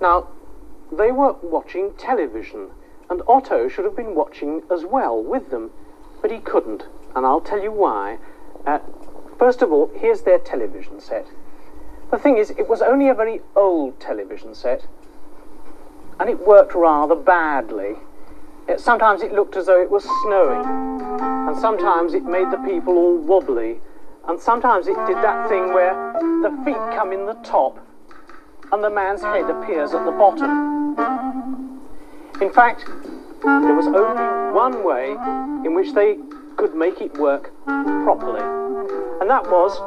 [0.00, 0.28] Now,
[0.92, 2.70] they were watching television,
[3.10, 5.70] and Otto should have been watching as well with them,
[6.20, 8.18] but he couldn't, and I'll tell you why.
[8.66, 8.78] Uh,
[9.38, 11.26] first of all, here's their television set.
[12.10, 14.86] The thing is, it was only a very old television set,
[16.20, 17.96] and it worked rather badly.
[18.68, 20.64] It, sometimes it looked as though it was snowing,
[21.48, 23.80] and sometimes it made the people all wobbly,
[24.26, 27.78] and sometimes it did that thing where the feet come in the top
[28.72, 31.80] and the man's head appears at the bottom.
[32.40, 32.86] In fact,
[33.42, 35.10] there was only one way
[35.64, 36.16] in which they
[36.56, 38.40] could make it work properly,
[39.20, 39.78] and that was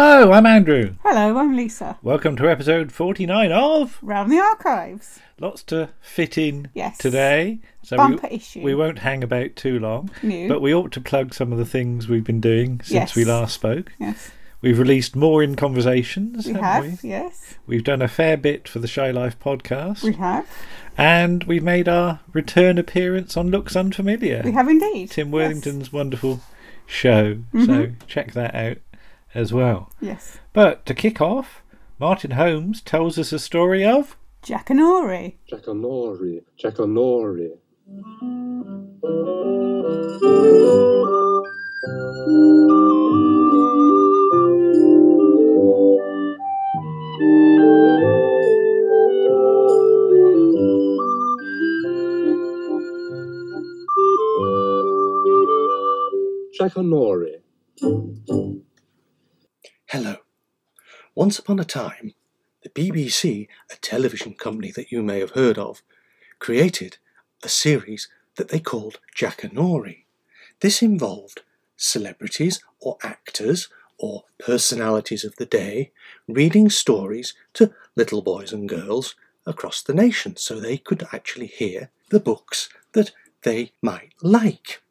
[0.00, 0.94] Hello, I'm Andrew.
[1.02, 1.98] Hello, I'm Lisa.
[2.04, 5.18] Welcome to episode 49 of Round the archives.
[5.40, 6.98] Lots to fit in Yes.
[6.98, 7.58] today.
[7.82, 8.62] So Bumper we, issue.
[8.62, 10.08] we won't hang about too long.
[10.22, 10.46] No.
[10.46, 13.16] But we ought to plug some of the things we've been doing since Yes.
[13.16, 13.90] we last spoke.
[13.98, 17.02] Yes, We've released more in conversations, we haven't have.
[17.02, 17.08] we?
[17.10, 20.04] Yes, We've done a fair bit for the Shy Life podcast.
[20.04, 20.46] we have.
[20.96, 24.42] and we've made our return appearance on Looks Unfamiliar.
[24.44, 25.10] We have indeed.
[25.10, 25.32] Tim Yes.
[25.34, 26.40] Worthington's wonderful
[26.86, 27.38] show.
[27.52, 27.94] So Mhm.
[28.06, 28.78] check that out
[29.38, 29.90] as well.
[30.00, 30.38] Yes.
[30.52, 31.62] But to kick off,
[31.98, 35.36] Martin Holmes tells us a story of Jackanory.
[35.50, 37.58] Jackanory, Jackanory.
[56.58, 57.38] Jackanory.
[59.92, 60.16] Hello.
[61.14, 62.12] Once upon a time,
[62.62, 65.80] the BBC, a television company that you may have heard of,
[66.38, 66.98] created
[67.42, 68.06] a series
[68.36, 70.04] that they called Jackanory.
[70.60, 71.40] This involved
[71.78, 75.90] celebrities or actors or personalities of the day
[76.28, 79.14] reading stories to little boys and girls
[79.46, 84.82] across the nation so they could actually hear the books that they might like.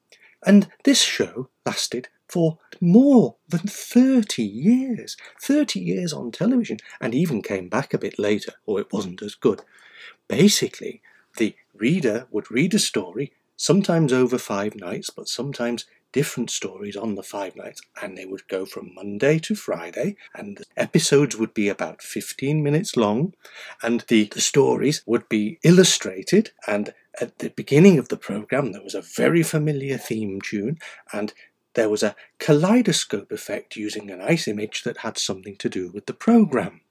[0.44, 5.18] And this show lasted for more than 30 years.
[5.42, 9.36] 30 years on television, and even came back a bit later, or it wasn't as
[9.36, 9.62] good.
[10.28, 11.02] Basically,
[11.38, 17.16] the reader would read a story, sometimes over five nights, but sometimes different stories on
[17.16, 21.54] the five nights, and they would go from Monday to Friday, and the episodes would
[21.54, 23.34] be about 15 minutes long,
[23.84, 28.84] and the, the stories would be illustrated, and at the beginning of the program, there
[28.84, 30.78] was a very familiar theme tune,
[31.12, 31.34] and
[31.78, 36.08] there was a kaleidoscope effect using an ice image that had something to do with
[36.08, 36.82] the program.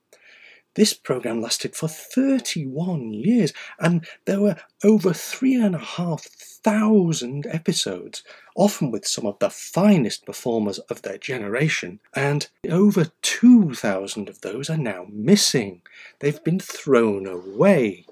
[0.75, 4.55] This program lasted for 31 years, and there were
[4.85, 8.23] over three and a half thousand episodes,
[8.55, 14.69] often with some of the finest performers of their generation, and over 2,000 of those
[14.69, 15.81] are now missing.
[16.19, 18.05] They've been thrown away.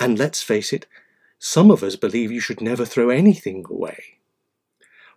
[0.00, 0.86] And let's face it,
[1.38, 4.11] some of us believe you should never throw anything away.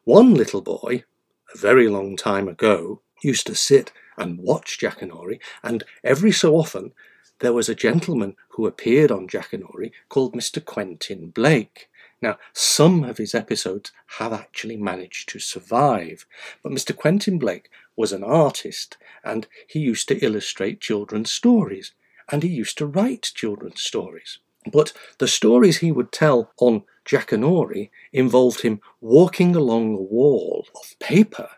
[0.06, 1.04] One little boy,
[1.52, 6.94] a very long time ago, used to sit and watch Jackanory, and every so often
[7.40, 10.64] there was a gentleman who appeared on Jackanory called Mr.
[10.64, 11.90] Quentin Blake.
[12.22, 16.28] Now, some of his episodes have actually managed to survive,
[16.62, 16.96] but Mr.
[16.96, 21.94] Quentin Blake was an artist and he used to illustrate children's stories
[22.32, 24.38] and he used to write children's stories.
[24.72, 30.98] But the stories he would tell on Jackanory involved him walking along a wall of
[31.00, 31.50] paper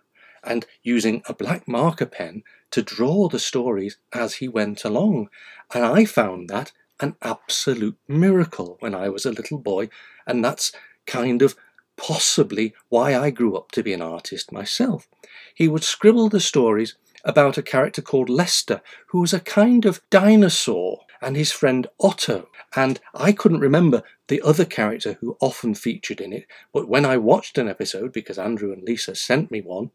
[0.44, 5.30] and using a black marker pen to draw the stories as he went along.
[5.74, 9.90] And I found that an absolute miracle when I was a little boy,
[10.26, 10.72] and that's
[11.06, 11.56] kind of
[11.96, 15.08] possibly why I grew up to be an artist myself.
[15.54, 20.02] He would scribble the stories about a character called Lester, who was a kind of
[20.10, 22.50] dinosaur, and his friend Otto.
[22.76, 27.18] And I couldn't remember the other character who often featured in it, but when I
[27.18, 29.92] watched an episode, because Andrew and Lisa sent me one,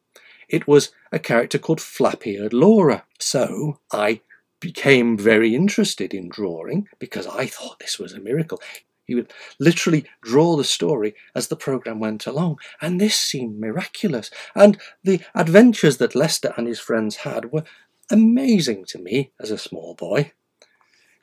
[0.48, 3.04] it was a character called Flappy Eared Laura.
[3.18, 4.20] So I
[4.60, 8.60] became very interested in drawing because I thought this was a miracle.
[9.04, 14.30] He would literally draw the story as the program went along, and this seemed miraculous.
[14.54, 17.64] And the adventures that Lester and his friends had were
[18.10, 20.32] amazing to me as a small boy.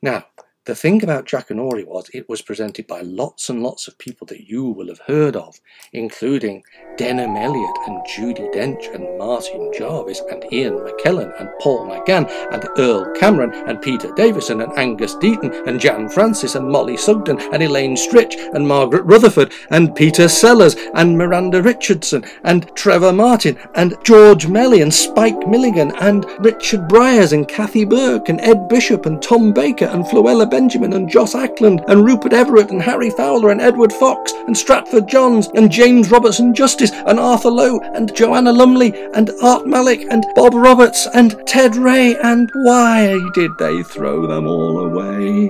[0.02, 0.28] Now,
[0.70, 4.48] the thing about Jackanory was it was presented by lots and lots of people that
[4.48, 5.60] you will have heard of,
[5.94, 6.62] including
[6.96, 12.70] Denholm Elliott and Judi Dench and Martin Jarvis and Ian McKellen and Paul McGann and
[12.78, 17.64] Earl Cameron and Peter Davison and Angus Deayton and Jan Francis and Mollie Sugden and
[17.64, 23.98] Elaine Stritch and Margaret Rutherford and Peter Sellers and Miranda Richardson and Trevor Martin and
[24.04, 29.20] George Melly and Spike Milligan and Richard Briers and Kathy Burke and Ed Bishop and
[29.20, 33.62] Tom Baker and Floella Benjamin and Joss Ackland and Rupert Everett and Harry Fowler and
[33.62, 38.92] Edward Fox and Stratford Johns and James Robertson Justice and Arthur Lowe and Joanna Lumley
[39.14, 44.48] and Art Malik and Bob Roberts and Ted Ray and why did they throw them
[44.48, 45.48] all away?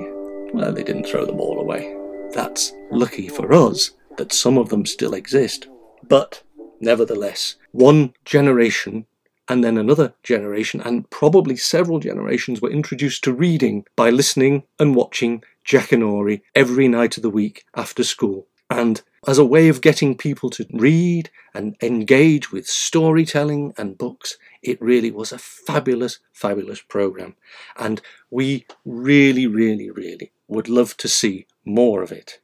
[0.54, 1.92] Well, they didn't throw them all away.
[2.32, 5.66] That's lucky for us that some of them still exist.
[6.08, 6.44] But
[6.78, 9.06] nevertheless, one generation
[9.50, 14.94] and then another generation, and probably several generations, were introduced to reading by listening and
[14.94, 18.46] watching Jackanory every night of the week after school.
[18.70, 24.38] And as a way of getting people to read and engage with storytelling and books,
[24.62, 27.34] it really was a fabulous, fabulous program.
[27.76, 28.00] And
[28.30, 32.38] we really, really, really would love to see more of it.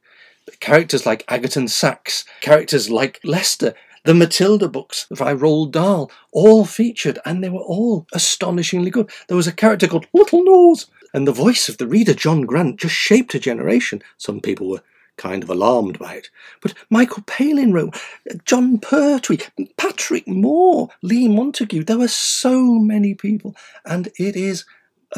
[0.59, 3.73] Characters like Agaton Sachs, characters like Lester,
[4.07, 9.11] the Matilda books by Roald Dahl, all featured, and they were all astonishingly good.
[9.27, 12.95] There was a character called Littlenose, and the voice of the reader, John Grant, just
[12.95, 14.01] shaped a generation.
[14.17, 14.81] Some people were
[15.17, 16.29] kind of alarmed by it.
[16.61, 18.01] But Michael Palin wrote,
[18.45, 19.39] Jon Pertwee,
[19.75, 24.63] Patrick Moore, Lee Montague, there were so many people, and it is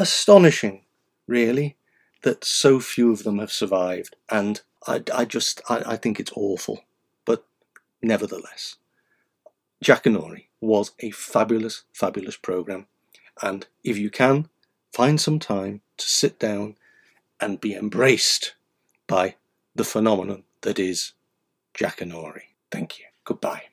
[0.00, 0.82] astonishing,
[1.28, 1.76] really,
[2.22, 4.16] that so few of them have survived.
[4.28, 6.82] And I, I just, I, I think it's awful.
[8.02, 8.76] Nevertheless,
[9.84, 12.86] Jackanory was a fabulous, fabulous program.
[13.42, 14.48] And if you can,
[14.92, 16.76] find some time to sit down
[17.40, 18.54] and be embraced
[19.06, 19.36] by
[19.74, 21.12] the phenomenon that is
[21.74, 22.54] Jackanory.
[22.70, 23.06] Thank you.
[23.24, 23.64] Goodbye.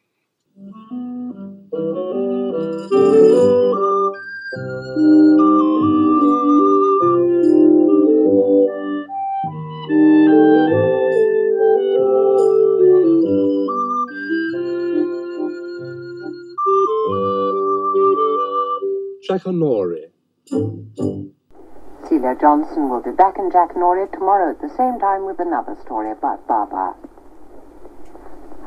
[19.27, 20.09] Jackanory.
[22.07, 26.12] Celia Johnson will be back in Jackanory tomorrow at the same time with another story
[26.12, 26.95] about Baba.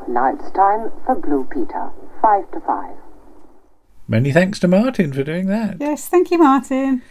[0.07, 1.91] Now it's time for Blue Peter,
[2.21, 2.95] 5 to 5.
[4.07, 5.77] Many thanks to Martin for doing that.
[5.79, 7.01] Yes, thank you, Martin.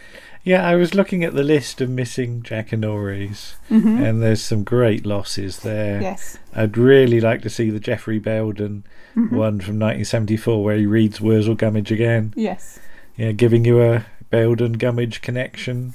[0.43, 4.03] Yeah, I was looking at the list of missing Jackanories, mm-hmm.
[4.03, 6.01] and there's some great losses there.
[6.01, 6.37] Yes.
[6.55, 8.83] I'd really like to see the Geoffrey Bayldon
[9.15, 9.35] mm-hmm.
[9.35, 12.33] one from 1974 where he reads Wurzel Gummidge again.
[12.35, 12.79] Yes.
[13.21, 15.93] Yeah, giving you a Bayldon Gummidge connection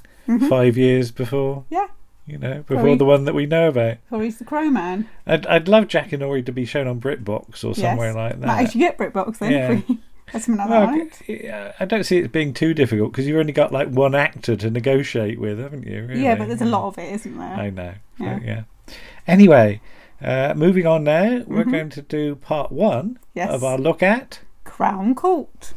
[0.48, 1.88] five years before, Yeah.
[2.24, 3.96] you know, before he- the one that we know about.
[4.12, 5.08] Or he's the Crow Man.
[5.26, 8.16] I'd, I'd love Jackanory to be shown on BritBox or somewhere yes.
[8.16, 8.46] like that.
[8.46, 9.52] Might actually get BritBox then.
[9.52, 9.96] Yeah.
[10.32, 11.22] That's another Well, night.
[11.80, 14.70] I don't see it being too difficult because you've only got like one actor to
[14.70, 16.04] negotiate with, haven't you?
[16.04, 16.22] Really?
[16.22, 17.46] Yeah, but there's a lot of it, isn't there?
[17.54, 17.94] I know.
[18.18, 18.38] Yeah.
[18.44, 18.62] Yeah.
[19.26, 19.80] Anyway,
[20.22, 23.18] uh, moving on now, we're going to do part one Mm-hmm.
[23.34, 23.50] Yes.
[23.52, 24.40] of our look at.
[24.64, 25.74] Crown Court.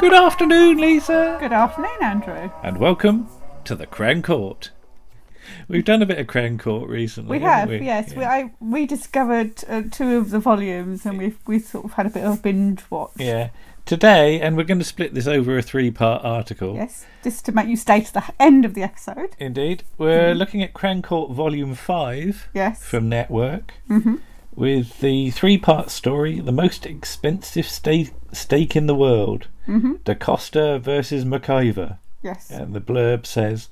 [0.00, 2.50] Good afternoon, Lisa, Good afternoon, Andrew.
[2.62, 3.28] and welcome
[3.64, 4.70] to the Crown Court.
[5.68, 7.38] We've done a bit of Crown Court recently.
[7.38, 7.86] We haven't we?
[7.86, 8.14] yes.
[8.14, 8.30] We, Yeah.
[8.30, 12.24] I rediscovered uh, two of the volumes, and we've we sort of had a bit
[12.24, 13.12] of a binge watch.
[13.16, 13.50] Yeah.
[13.84, 16.74] Today, and we're going to split this over a three-part article.
[16.76, 19.34] Yes, just to make you stay to the end of the episode.
[19.38, 22.48] Indeed, we're looking at Crown Court Volume Five.
[22.54, 22.82] Yes.
[22.82, 23.74] from Network
[24.60, 29.94] with the three part story The Most Expensive Steak, steak in the World mm-hmm.
[30.04, 31.96] Da Costa versus McIver.
[32.22, 32.50] Yes.
[32.50, 33.70] And the blurb says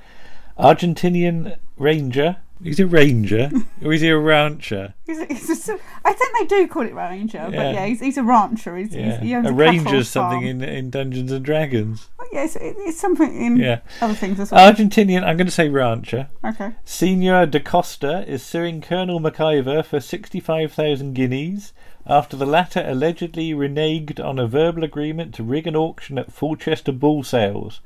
[0.58, 2.38] Argentinian Ranger.
[2.62, 3.50] He's a ranger
[3.84, 4.94] or is he a rancher?
[5.06, 7.72] He's a, he's a I think they do call it ranger, but Yeah.
[7.72, 8.76] yeah, he's, he's a rancher.
[8.76, 9.12] He's, Yeah.
[9.12, 12.08] he's, he a a, ranger's something in, in Dungeons and Dragons.
[12.32, 13.80] Yes, it, it's something in Yeah.
[14.00, 14.72] other things as well.
[14.72, 16.28] Argentinian, I'm going to say rancher.
[16.44, 16.72] okay.
[16.84, 21.72] Senor Da Costa is suing Colonel McIver for 65,000 guineas
[22.06, 26.92] after the latter allegedly reneged on a verbal agreement to rig an auction at Fulchester
[26.92, 27.80] Bull Sales,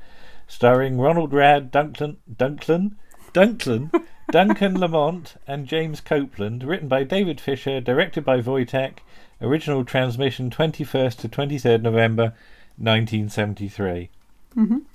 [0.47, 2.91] starring Ronald Radd Dunklin, Dunklin,
[3.33, 3.91] Dunklin,
[4.31, 8.99] Duncan Lamont, and James Copeland, written by David Fisher, directed by Wojtek,
[9.41, 12.33] original transmission 21st to 23rd November
[12.77, 14.09] 1973.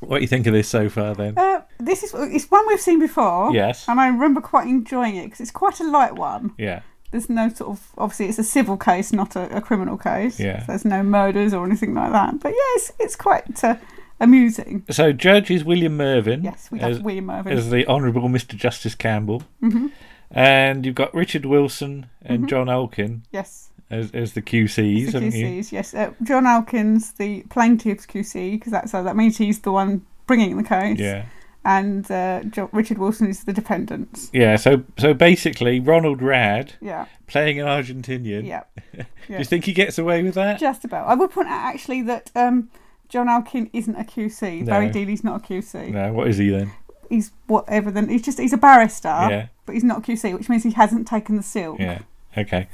[0.00, 1.37] What do you think of this so far then?
[1.37, 3.52] Uh, this is it's one we've seen before.
[3.52, 3.88] Yes.
[3.88, 6.54] And I remember quite enjoying it because it's quite a light one.
[6.58, 6.82] Yeah.
[7.11, 10.38] There's no sort of obviously it's a civil case, not a, a criminal case.
[10.38, 10.61] Yeah.
[10.61, 12.38] So there's no murders or anything like that.
[12.40, 13.76] But yeah, it's it's quite uh,
[14.20, 14.84] amusing.
[14.90, 16.42] So Judge is William Mervyn.
[16.44, 17.56] Yes, we have as, William Mervyn.
[17.56, 18.56] as the Honourable Mr.
[18.56, 19.42] Justice Campbell.
[19.62, 19.88] Mm-hmm.
[20.30, 23.70] And you've got Richard Wilson and John Alkin yes.
[23.90, 25.46] as, as the QCs, The haven't you?
[25.46, 25.94] QCs, yes.
[25.94, 30.56] Uh, John Alkins, the plaintiff's QC, because that's so that means he's the one bringing
[30.58, 30.98] the case.
[30.98, 31.25] Yeah.
[31.64, 34.30] And uh, jo- Richard Wilson is the defendant.
[34.32, 38.46] Yeah, so so basically Ronald Radd Yeah, playing an Argentinian.
[38.46, 38.62] yeah.
[38.96, 40.60] Do you think he gets away with that?
[40.60, 41.08] Just about.
[41.08, 42.70] I would point out actually that um,
[43.09, 44.61] John Alkin isn't a QC.
[44.61, 44.67] No.
[44.67, 45.91] Barry Deeley's not a QC.
[45.91, 46.73] No, what is he then?
[47.09, 47.91] He's whatever.
[47.91, 49.09] Then he's just he's a barrister.
[49.09, 49.47] Yeah.
[49.67, 51.77] But he's not a QC, which means he hasn't taken the seal.
[51.79, 52.00] Yeah.
[52.37, 52.69] Okay.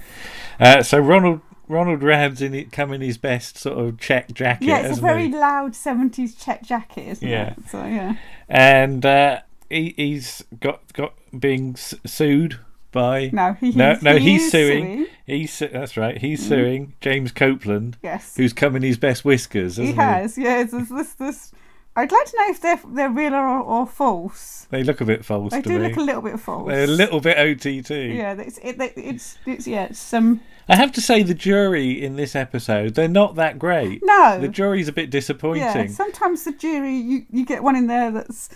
[0.58, 4.66] Uh, so Ronald Ronald Radd's in it come in his best sort of check jacket,
[4.66, 5.34] Yeah, it's a very he?
[5.34, 7.52] loud seventies check jacket, isn't Yeah.
[7.52, 7.68] it?
[7.70, 8.16] So yeah.
[8.48, 12.58] And uh, he, he's got got being sued
[12.94, 15.06] by No, he, no, he's, no, he he's is suing.
[15.26, 16.16] He's su- that's right.
[16.16, 18.34] He's suing James Copeland, Yes.
[18.36, 19.76] who's come in his best whiskers.
[19.76, 20.60] he has, yeah.
[20.62, 21.52] It's this, this, this.
[21.96, 24.66] I'd like to know if they're they're real or, or false.
[24.70, 25.88] They look a bit false They to do me.
[25.88, 26.66] look a little bit false.
[26.68, 27.90] They're a little bit OTT.
[27.90, 32.16] Yeah, it's it, it's it's yeah, it's um I have to say the jury in
[32.16, 34.00] this episode they're not that great.
[34.02, 34.38] no.
[34.40, 35.62] The jury's a bit disappointing.
[35.62, 38.48] yeah, sometimes the jury you, you get one in there that's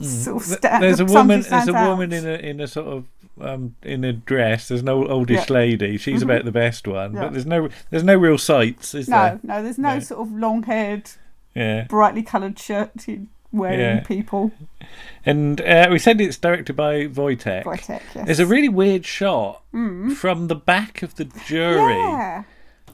[0.00, 1.40] sort of Th- sta- there's a woman.
[1.42, 1.88] There's a out.
[1.88, 3.06] woman in a in a sort of
[3.40, 4.68] um in a dress.
[4.68, 5.54] There's no oldish Yeah.
[5.54, 5.96] lady.
[5.98, 7.14] She's about the best one.
[7.14, 7.20] Yeah.
[7.22, 9.40] But there's no there's no real sights, is No, there?
[9.42, 10.00] no, no, there's no, No.
[10.00, 11.10] sort of long-haired,
[11.54, 11.84] Yeah.
[11.88, 12.92] brightly coloured shirt
[13.52, 14.00] wearing Yeah.
[14.00, 14.52] people.
[15.26, 17.64] And uh, we said it's directed by Wojtek.
[17.64, 18.02] Wojtek, yes.
[18.14, 18.26] Mm.
[18.26, 19.62] There's a really weird shot
[20.16, 22.44] from the back of the jury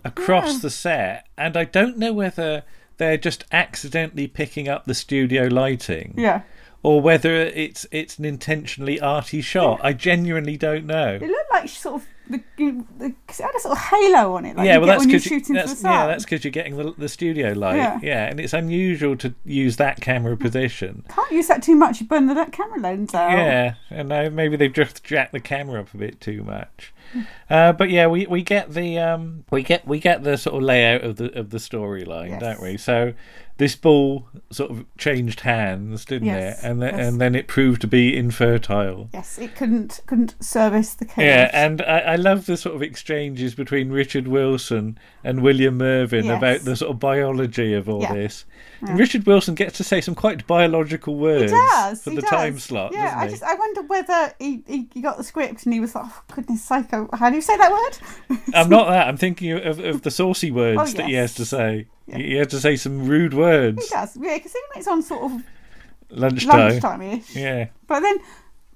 [0.04, 2.62] across the set, and I don't know whether
[2.98, 6.14] they're just accidentally picking up the studio lighting.
[6.16, 6.42] Yeah.
[6.82, 9.80] Or whether it's it's an intentionally arty shot.
[9.82, 11.18] I genuinely don't know.
[11.20, 14.44] It looked like sort of the, the cause it had a sort of halo on
[14.44, 14.56] it.
[14.56, 15.92] Like yeah, well, that's when you're because you, shooting for the that's sun.
[15.92, 17.76] yeah, that's because you're getting the, the studio light.
[17.76, 17.98] Yeah.
[18.02, 21.04] yeah, and it's unusual to use that camera position.
[21.08, 22.00] Can't use that too much.
[22.00, 23.32] You burn the camera lens out.
[23.32, 26.92] Yeah, and uh, maybe they've just jacked the camera up a bit too much.
[27.48, 30.62] Uh, but yeah, we, we get the um we get we get the sort of
[30.62, 32.40] layout of the of the storyline, Yes.
[32.40, 32.76] don't we?
[32.76, 33.14] So
[33.56, 36.66] this ball sort of changed hands, didn't Yes, it?
[36.66, 37.08] And then yes.
[37.08, 39.10] and then it proved to be infertile.
[39.12, 41.24] Yes, it couldn't couldn't service the case.
[41.24, 46.24] Yeah, and I, I love the sort of exchanges between Richard Wilson and William Mervyn
[46.26, 46.38] Yes.
[46.38, 48.14] about the sort of biology of all Yeah.
[48.14, 48.44] this.
[48.80, 52.02] And Richard Wilson gets to say some quite biological words He does.
[52.02, 52.30] for the does.
[52.30, 55.64] time slot, Yeah, doesn't I just I wonder whether he, he, he got the script
[55.66, 58.38] and he was like, oh, goodness sake, oh, how do you say that word?
[58.54, 59.08] I'm not that.
[59.08, 61.86] I'm thinking of, of the saucy oh, words Oh, that he has to say.
[62.06, 63.82] He has to say some rude words.
[63.88, 65.42] He does, yeah, because even it's on sort of
[66.10, 66.58] Lunchtime.
[66.70, 67.36] lunchtime-ish.
[67.36, 67.68] Yeah.
[67.86, 68.18] But then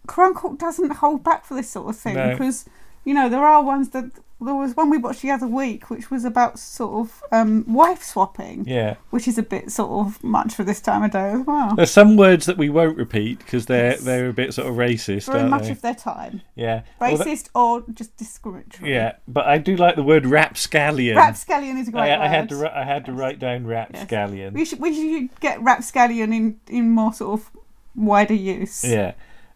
[0.07, 2.31] Chronicle doesn't hold back for this sort of thing No.
[2.31, 2.65] because
[3.05, 4.05] you know there are ones that
[4.41, 8.03] there was one we watched the other week which was about sort of um, wife
[8.03, 8.97] swapping, Yeah.
[9.11, 11.75] which is a bit sort of much for this time of day as well.
[11.77, 14.01] There's some words that we won't repeat because they're Yes.
[14.05, 15.71] they're a bit sort of racist, Very much they?
[15.71, 16.83] of their time, yeah.
[17.01, 18.93] Well, that- racist or just discriminatory.
[18.93, 21.17] yeah, but I do like the word rapscallion.
[21.17, 22.25] Rapscallion is a great I, word.
[22.25, 24.53] I had to I had to write down rapscallion.
[24.55, 27.51] We should we should get rapscallion in in more sort of
[27.95, 28.85] wider use.
[28.85, 29.13] Yeah.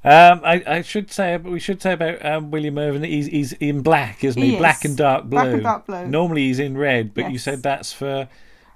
[0.08, 3.02] Um, I, I should say we should say about um, William Mervyn.
[3.02, 4.52] He's he's in black, isn't he?
[4.52, 5.30] He Black and dark blue.
[5.30, 6.06] Black and dark blue.
[6.06, 8.28] Normally he's in red, but you said that's for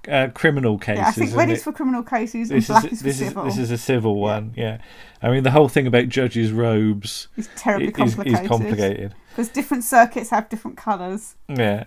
[0.09, 1.01] uh, criminal cases.
[1.01, 1.55] Yeah, I think red it?
[1.55, 3.47] is for criminal cases this and black is is for civil.
[3.47, 4.53] is this is a civil one.
[4.57, 4.79] Yeah.
[5.23, 8.41] I mean the whole thing about judges' robes it's terribly is, complicated.
[8.43, 9.15] is complicated.
[9.31, 11.37] because different circuits have different colours.
[11.49, 11.85] Yeah.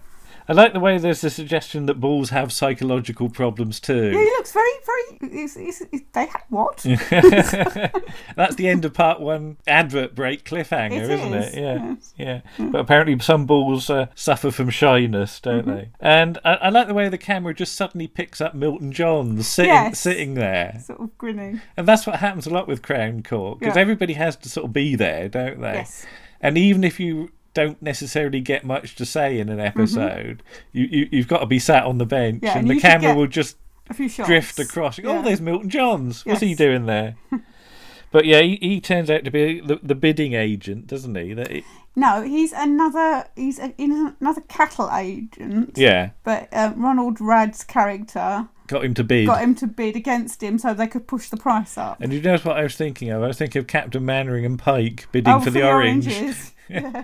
[0.48, 4.12] I like the way there's a suggestion that bulls have psychological problems too.
[4.12, 5.42] Yeah, he looks very, very.
[5.44, 6.78] It's, it's, it's, they ha- what?
[8.36, 11.60] That's the end of part one advert break cliffhanger, It isn't is, it?
[11.62, 12.14] Yeah, yes.
[12.18, 12.42] yeah.
[12.72, 15.70] But apparently, some bulls uh, suffer from shyness, don't Mm-hmm.
[15.76, 15.90] they?
[16.00, 19.72] And I, I like the way the camera just suddenly picks up Milton Johns sitting
[19.72, 20.00] Yes.
[20.00, 21.62] sitting there, Sort of grinning.
[21.78, 23.82] and that's what happens a lot with Crown Court because Yeah.
[23.82, 25.74] everybody has to sort of be there, don't they?
[25.74, 26.06] Yes.
[26.42, 31.10] And even if you don't necessarily get much to say in an episode, you, you
[31.12, 32.46] you've got to be sat on the bench, Mm-hmm.
[32.46, 33.58] Yeah, and and the camera will just
[33.90, 34.28] A few shots.
[34.30, 35.00] drift across.
[35.00, 35.22] Oh, Yeah.
[35.24, 36.24] there's Milton Johns.
[36.26, 37.16] What's he doing there?
[38.12, 41.34] but yeah, he, he turns out to be the, the bidding agent, doesn't he?
[41.34, 41.64] That it,
[41.96, 43.26] No, he's another.
[43.36, 45.78] He's a, he's another cattle agent.
[45.78, 49.28] yeah, But um, Ronald Radd's character got him to bid.
[49.28, 51.98] got him to bid against him so they could push the price up.
[52.02, 53.24] And you know what I was thinking of?
[53.24, 56.08] I was thinking of Captain Mainwaring and Pike bidding oh, for, the, orange.
[56.08, 56.54] oranges.
[56.70, 57.04] yeah.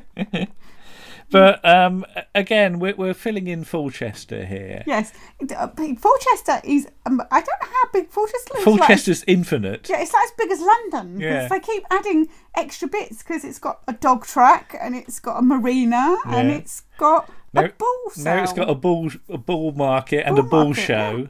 [1.32, 4.84] But um, again, we're, we're filling in Fulchester here.
[4.86, 6.88] Yes, Uh, Fulchester is.
[7.06, 8.66] Um, I don't know how big Fulchester is.
[8.68, 9.90] Like, infinite.
[9.90, 11.20] yeah, it's like as big as London.
[11.22, 11.48] Yeah.
[11.48, 15.42] They keep adding extra bits because it's got a dog track and it's got a
[15.42, 17.70] marina and it's got Now-.
[18.18, 21.28] Now it's got a bull, a bull market and Bull a bull market, show.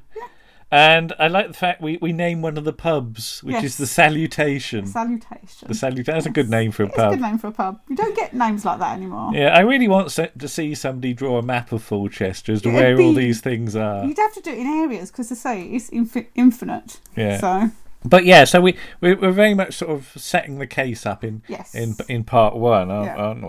[0.73, 3.85] And I like the fact we, we name one of the pubs, which is the
[3.85, 4.85] Salutation.
[4.87, 5.67] salutation.
[5.67, 6.13] the Salutation.
[6.13, 6.95] That's a good name for a pub.
[7.11, 7.81] It's a good name for a pub.
[7.89, 9.31] You don't get names like that anymore.
[9.33, 12.93] Yeah, I really want to see somebody draw a map of Fulchester as to where
[12.93, 14.05] it'd all be- these things are.
[14.05, 17.01] You'd have to do it in areas because, I say, it's infi- infinite.
[17.17, 17.37] Yeah.
[17.41, 17.69] So
[18.05, 21.43] But yeah, so we we- we're very much sort of setting the case up in
[21.49, 21.75] Yes.
[21.75, 23.15] in in part one, aren't, Yeah.
[23.17, 23.21] Mm-hmm.
[23.21, 23.47] aren't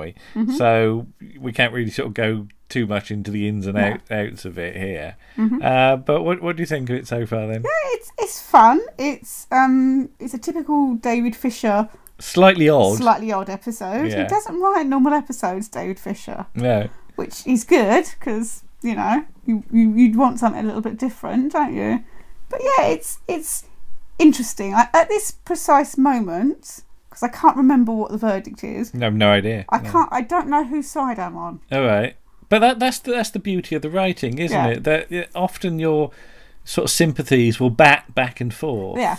[0.49, 0.57] we?
[0.57, 1.07] So
[1.39, 4.59] we can't really sort of go too much into the ins and out, outs of
[4.59, 5.17] it here.
[5.37, 5.61] Mm-hmm.
[5.63, 7.63] Uh, but what what do you think of it so far then?
[7.63, 8.81] Yeah, it's it's fun.
[8.99, 11.89] It's um it's a typical David Fisher,
[12.19, 12.97] Slightly odd.
[12.99, 14.09] slightly odd episode.
[14.11, 14.23] Yeah.
[14.23, 16.89] He doesn't write normal episodes, David Fisher, no.
[17.17, 21.53] which is good because you know you, you you'd want something a little bit different,
[21.53, 22.03] don't you?
[22.49, 23.65] But yeah, it's it's
[24.19, 24.75] interesting.
[24.75, 28.95] I, at this precise moment, because I can't remember what the verdict is.
[28.95, 29.65] No, no idea.
[29.69, 29.91] I No.
[29.91, 30.09] can't.
[30.13, 31.61] I don't know whose side I'm on.
[31.73, 32.17] All right,
[32.53, 34.69] but that that's the, that's the beauty of the writing, isn't Yeah.
[34.77, 34.85] it?
[34.85, 36.11] That often your
[36.65, 39.01] sort of sympathies will bat back and forth.
[39.01, 39.17] Yeah.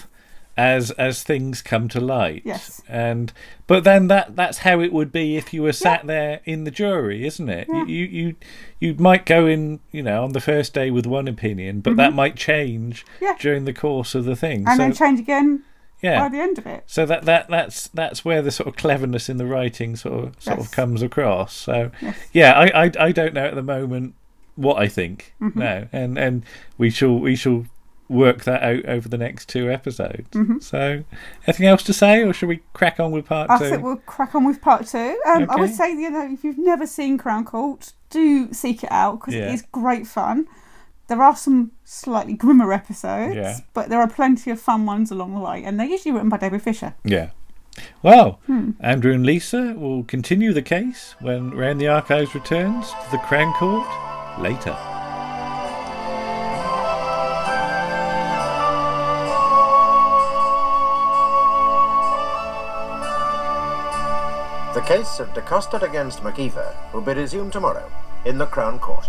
[0.55, 2.43] As as things come to light.
[2.45, 2.79] Yes.
[2.87, 3.33] And
[3.65, 6.69] but then that that's how it would be if you were sat there in the
[6.69, 7.67] jury, isn't it?
[7.67, 8.35] You, you you
[8.79, 12.13] you might go in, you know, on the first day with one opinion, but that
[12.13, 13.25] might change Mm-hmm.
[13.25, 13.35] Yeah.
[13.39, 14.67] during the course of the thing.
[14.67, 15.63] And so then change again
[16.03, 16.19] yeah.
[16.19, 16.83] by the end of it.
[16.85, 20.41] So that, that that's that's where the sort of cleverness in the writing sort of
[20.41, 20.67] sort Yes.
[20.67, 21.55] of comes across.
[21.55, 21.89] So
[22.31, 24.13] yeah, I, I I don't know at the moment
[24.55, 25.33] what I think.
[25.41, 25.57] Mm-hmm.
[25.59, 26.43] No, and and
[26.77, 27.65] we shall we shall
[28.09, 30.29] work that out over the next two episodes.
[30.31, 30.59] Mm-hmm.
[30.59, 31.03] So
[31.47, 33.69] anything else to say, or should we crack on with part I two?
[33.69, 35.19] think we'll crack on with part two.
[35.25, 38.91] Um, I would say, you know, if you've never seen Crown Court, do seek it
[38.91, 39.47] out because Yeah.
[39.49, 40.47] it is great fun.
[41.07, 43.57] There are some slightly grimmer episodes, Yeah.
[43.73, 46.37] but there are plenty of fun ones along the way, and they're usually written by
[46.37, 46.93] David Fisher.
[47.03, 47.29] Yeah.
[48.01, 48.71] Well, Hmm.
[48.79, 53.51] Andrew and Lisa will continue the case when Round the Archives returns to the Crown
[53.53, 53.87] Court
[54.39, 54.77] later.
[64.73, 67.91] The case of DeCosta against McKeever will be resumed tomorrow
[68.25, 69.07] in the Crown Court.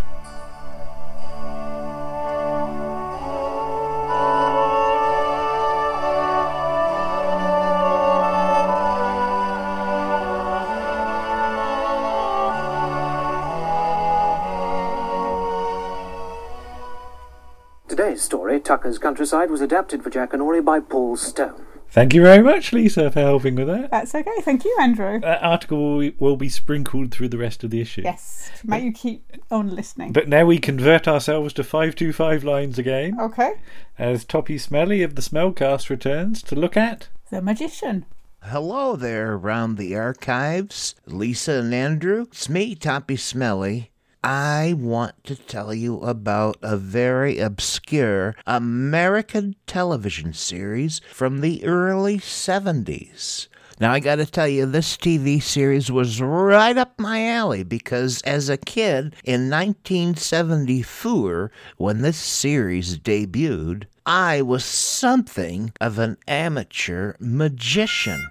[18.15, 21.67] Today's story, Tucker's Countryside, was adapted for Jack and Jackanory by Paul Stone.
[21.91, 23.91] Thank you very much, Lisa, for helping with that.
[23.91, 24.41] That's okay.
[24.41, 25.19] Thank you, Andrew.
[25.19, 28.03] That article will be, will be sprinkled through the rest of the issue.
[28.05, 30.13] yes, May make you keep on listening.
[30.13, 33.55] But now we convert ourselves to 525 lines again okay.
[33.99, 37.09] as Toppy Smelly of the Smellcast returns to look at.
[37.31, 38.07] The Magician.
[38.45, 42.27] Hello there around the archives, Lisa and Andrew.
[42.29, 43.91] It's me, Toppy Smelly.
[44.27, 52.17] I want to tell you about a very obscure American television series from the early
[52.17, 53.49] 70s.
[53.79, 58.49] Now, I gotta tell you, this TV series was right up my alley because as
[58.49, 68.31] a kid in 1974, when this series debuted, I was something of an amateur magician.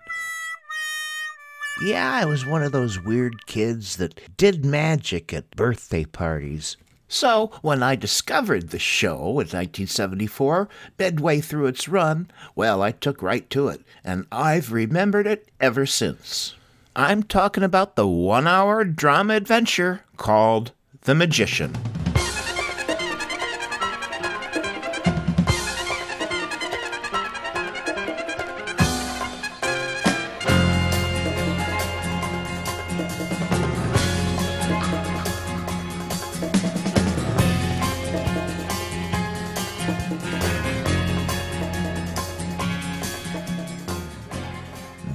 [1.83, 6.77] Yeah, I was one of those weird kids that did magic at birthday parties.
[7.09, 13.21] So, when I discovered the show in 1974, midway through its run, well, I took
[13.21, 16.55] right to it, and I've remembered it ever since.
[16.95, 21.75] I'm talking about the one hour drama adventure called The Magician.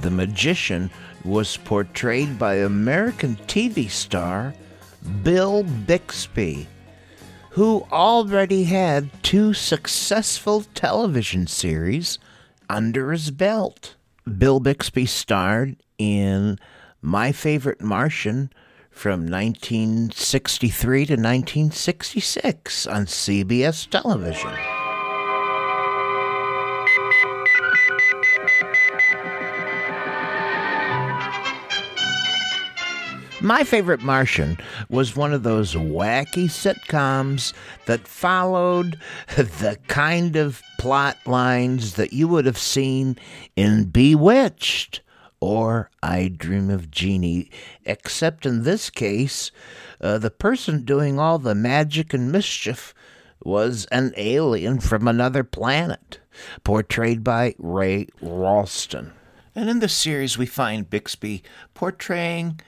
[0.01, 0.89] The magician
[1.25, 4.53] was portrayed by American TV star
[5.23, 6.67] Bill Bixby,
[7.51, 12.19] who already had two successful television series
[12.69, 13.95] under his belt.
[14.37, 16.57] Bill Bixby starred in
[17.01, 18.51] My Favorite Martian
[18.89, 24.78] from 1963 to 1966 on CBS television.
[33.41, 34.57] My Favorite Martian
[34.89, 37.53] was one of those wacky sitcoms
[37.85, 38.99] that followed
[39.37, 43.17] the kind of plot lines that you would have seen
[43.55, 44.99] in Bewitched
[45.39, 47.49] or I Dream of Jeannie,
[47.85, 49.51] except in this case,
[50.01, 52.93] uh, the person doing all the magic and mischief
[53.41, 56.19] was an alien from another planet,
[56.65, 59.13] portrayed by Ray Walston.
[59.55, 61.41] And in the series, we find Bixby
[61.73, 62.59] portraying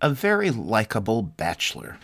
[0.00, 1.98] a very likable bachelor.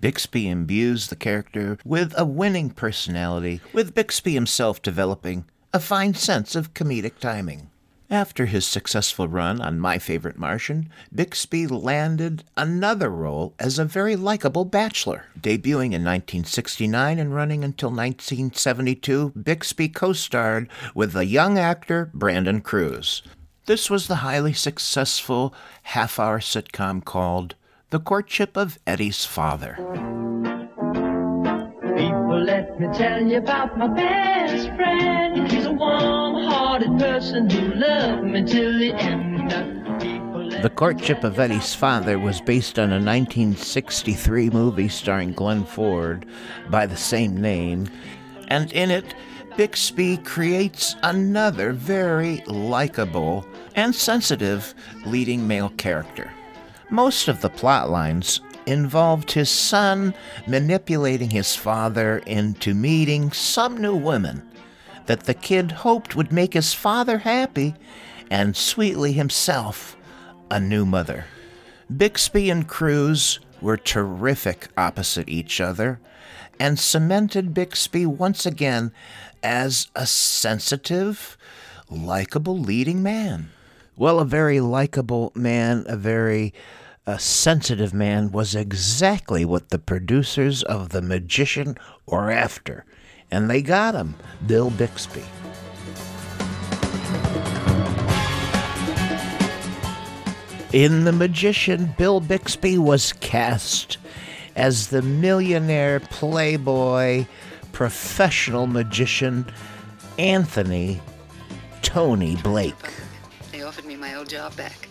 [0.00, 6.54] Bixby imbues the character with a winning personality, with Bixby himself developing a fine sense
[6.54, 7.70] of comedic timing.
[8.10, 14.16] After his successful run on My Favorite Martian, Bixby landed another role as a very
[14.16, 15.26] likable bachelor.
[15.38, 22.62] Debuting in 1969 and running until 1972, Bixby co starred with the young actor Brandon
[22.62, 23.22] Cruz.
[23.68, 25.52] This was the highly successful
[25.82, 27.54] half hour sitcom called
[27.90, 29.74] The Courtship of Eddie's Father.
[31.94, 35.52] People, let me tell you about my best friend.
[35.52, 39.50] He's a warm-hearted person who loved me till the end.
[40.62, 46.24] The Courtship of Eddie's Father was based on a 1963 movie starring Glenn Ford
[46.70, 47.86] by the same name,
[48.48, 49.14] and in it,
[49.58, 53.44] Bixby creates another very likable
[53.78, 54.74] and sensitive
[55.06, 56.32] leading male character.
[56.90, 60.12] Most of the plot lines involved his son
[60.48, 64.42] manipulating his father into meeting some new women
[65.06, 67.76] that the kid hoped would make his father happy
[68.32, 69.96] and sweetly himself
[70.50, 71.26] a new mother.
[71.96, 76.00] Bixby and Cruz were terrific opposite each other
[76.58, 78.90] and cemented Bixby once again
[79.40, 81.38] as a sensitive,
[81.88, 83.50] likable leading man.
[83.98, 86.54] Well, a very likable man, a very
[87.04, 92.84] a sensitive man was exactly what the producers of The Magician were after.
[93.28, 94.14] And they got him,
[94.46, 95.24] Bill Bixby.
[100.72, 103.98] In The Magician, Bill Bixby was cast
[104.54, 107.26] as the millionaire playboy
[107.72, 109.44] professional magician
[110.18, 111.00] Anthony
[111.82, 112.92] Tony Blake.
[113.68, 114.88] Offered me my old job back.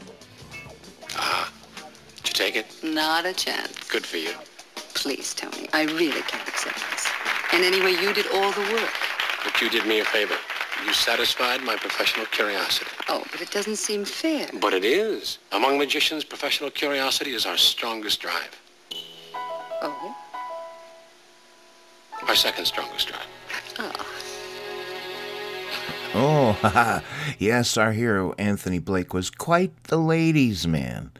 [1.16, 1.52] Ah,
[2.18, 2.68] did you take it?
[2.84, 3.74] Not a chance.
[3.90, 4.30] Good for you.
[4.94, 7.08] Please, Tony, I really can't accept this.
[7.54, 8.94] And anyway, you did all the work.
[9.44, 10.36] But you did me a favor.
[10.86, 12.92] You satisfied my professional curiosity.
[13.10, 14.48] Oh, but it doesn't seem fair.
[14.62, 15.40] But it is.
[15.54, 18.62] Among magicians, professional curiosity is our strongest drive.
[19.82, 20.16] Oh?
[22.28, 23.26] Our second strongest drive.
[23.80, 24.27] Oh.
[26.14, 27.02] Oh,
[27.40, 31.12] yes, our hero, Anthony Blake, was quite the ladies' man.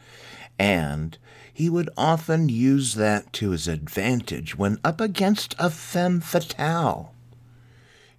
[0.58, 1.18] And
[1.52, 7.12] he would often use that to his advantage when up against a femme fatale.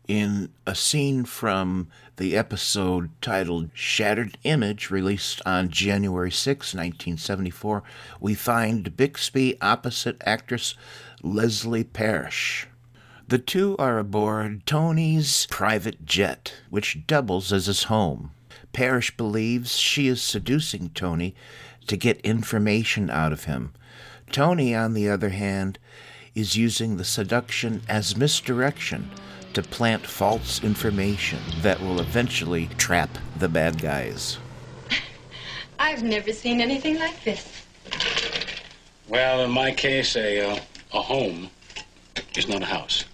[0.08, 7.84] In a scene from the episode titled Shattered Image, released on January 6, 1974,
[8.20, 10.76] we find Bixby opposite actress
[11.22, 12.68] Leslie Parrish.
[13.30, 18.32] The two are aboard Tony's private jet, which doubles as his home.
[18.74, 21.36] Parrish believes she is seducing Tony
[21.86, 23.72] to get information out of him.
[24.32, 25.78] Tony, on the other hand,
[26.34, 29.12] is using the seduction as misdirection
[29.54, 34.39] to plant false information that will eventually trap the bad guys.
[35.78, 37.62] I've never seen anything like this.
[39.08, 40.60] Well, in my case, a, uh,
[40.94, 41.52] a home
[42.36, 43.06] is not a house.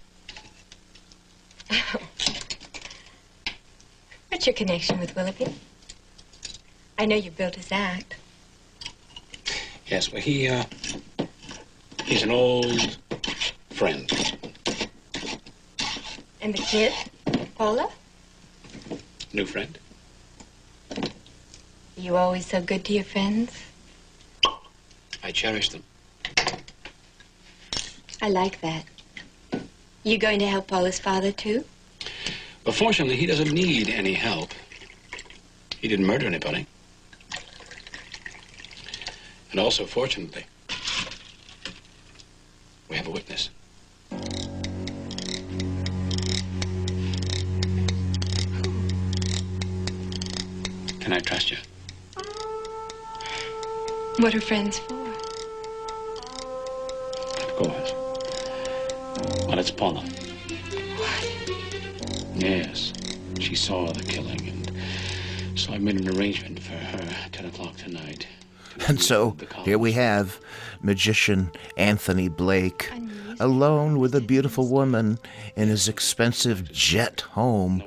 [4.29, 5.47] What's your connection with Willoughby?
[6.97, 8.15] I know you built his act.
[9.87, 10.63] Yes, well, he, uh,
[12.05, 12.97] he's an old
[13.69, 14.11] friend.
[16.41, 16.93] And the kid,
[17.55, 17.89] Paula?
[19.33, 19.77] New friend.
[21.97, 23.51] You always so good to your friends?
[25.23, 25.83] I cherish them.
[28.21, 28.83] I like that.
[30.05, 31.65] You going to help Paula's father, too?
[32.63, 34.51] But fortunately, he doesn't need any help.
[35.79, 36.67] He didn't murder anybody.
[39.49, 40.45] And also, fortunately,
[42.87, 43.49] we have a witness.
[50.99, 51.57] Can I trust you?
[54.19, 55.07] What are friends for?
[57.41, 58.04] Of course.
[59.55, 60.03] Well, it's Paula.
[62.35, 62.91] Yes.
[63.39, 67.77] She saw the killing, and so I made an arrangement for her at 10 o'clock
[67.77, 68.27] tonight.
[68.89, 70.41] And so here we have
[70.81, 72.91] magician Anthony Blake
[73.39, 75.19] alone with a beautiful woman
[75.55, 77.81] in his expensive jet home,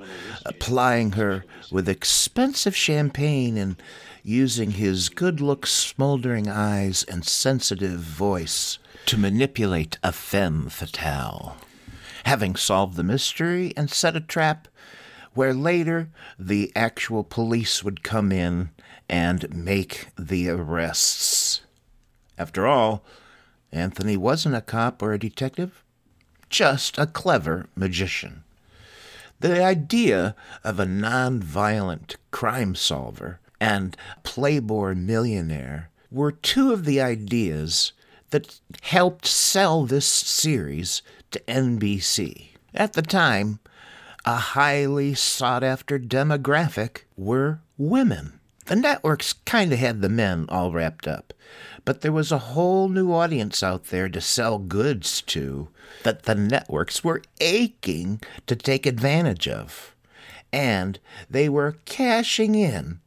[0.46, 3.76] applying her with expensive champagne and
[4.22, 11.56] using his good looks, smoldering eyes, and sensitive voice to manipulate a femme fatale.
[12.26, 14.68] Having solved the mystery and set a trap
[15.32, 18.68] where later the actual police would come in
[19.08, 21.62] and make the arrests.
[22.36, 23.02] After all,
[23.72, 25.82] Anthony wasn't a cop or a detective,
[26.50, 28.44] just a clever magician.
[29.40, 37.92] The idea of a non-violent crime solver and playboy millionaire were two of the ideas
[38.30, 42.48] that helped sell this series to NBC.
[42.74, 43.60] At the time,
[44.24, 48.38] a highly sought after demographic were women.
[48.66, 51.32] The networks kind of had the men all wrapped up,
[51.86, 55.68] but there was a whole new audience out there to sell goods to
[56.02, 59.94] that the networks were aching to take advantage of.
[60.52, 60.98] And
[61.30, 63.00] they were cashing in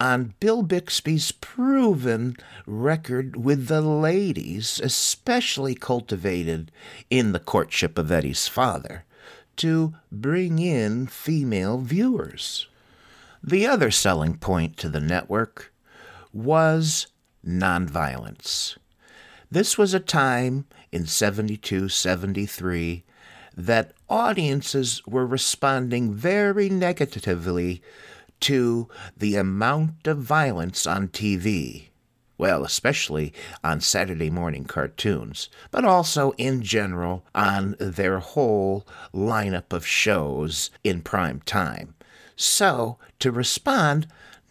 [0.00, 6.70] on Bill Bixby's proven record with the ladies, especially cultivated
[7.10, 9.04] in the courtship of Eddie's father,
[9.56, 12.68] to bring in female viewers.
[13.42, 15.72] The other selling point to the network
[16.32, 17.08] was
[17.44, 18.76] nonviolence.
[19.50, 23.04] This was a time in 72 73
[23.56, 27.82] that audiences were responding very negatively
[28.40, 31.88] to the amount of violence on TV.
[32.38, 33.32] Well, especially
[33.64, 41.02] on Saturday morning cartoons, but also in general on their whole lineup of shows in
[41.02, 41.94] prime time.
[42.36, 44.06] So, to respond,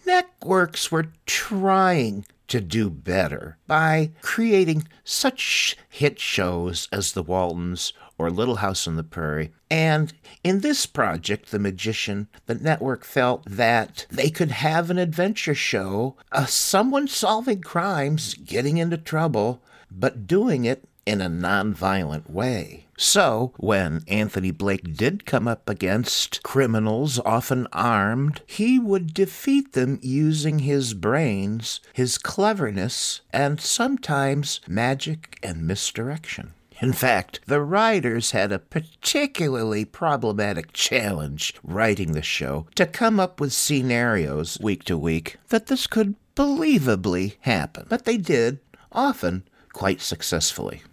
[0.06, 8.30] networks were trying to do better by creating such hit shows as The Waltons or
[8.30, 9.52] Little House on the Prairie.
[9.70, 15.56] And in this project, The Magician, the network felt that they could have an adventure
[15.56, 22.86] show, uh, someone solving crimes, getting into trouble, but doing it in a nonviolent way.
[22.98, 30.00] So, when Anthony Blake did come up against criminals, often armed, he would defeat them
[30.02, 36.54] using his brains, his cleverness, and sometimes magic and misdirection.
[36.80, 43.40] In fact, the writers had a particularly problematic challenge writing the show to come up
[43.40, 47.88] with scenarios week to week that this could believably happen.
[47.90, 48.60] But they did,
[48.92, 50.84] often quite successfully.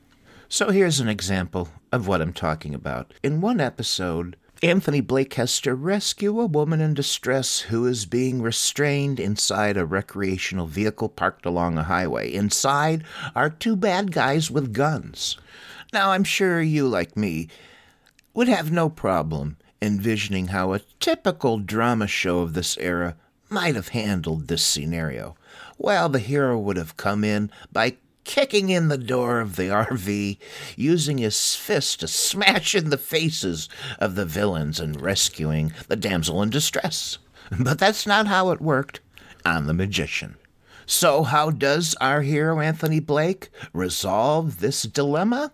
[0.48, 3.12] So here's an example of what I'm talking about.
[3.22, 8.40] In one episode, Anthony Blake has to rescue a woman in distress who is being
[8.40, 12.32] restrained inside a recreational vehicle parked along a highway.
[12.32, 15.36] Inside are two bad guys with guns.
[15.94, 17.46] Now, I'm sure you, like me,
[18.34, 23.14] would have no problem envisioning how a typical drama show of this era
[23.48, 25.36] might have handled this scenario.
[25.78, 30.36] Well, the hero would have come in by kicking in the door of the RV,
[30.74, 33.68] using his fist to smash in the faces
[34.00, 37.18] of the villains and rescuing the damsel in distress.
[37.60, 38.98] But that's not how it worked
[39.46, 40.38] on The Magician.
[40.86, 45.52] So, how does our hero Anthony Blake resolve this dilemma?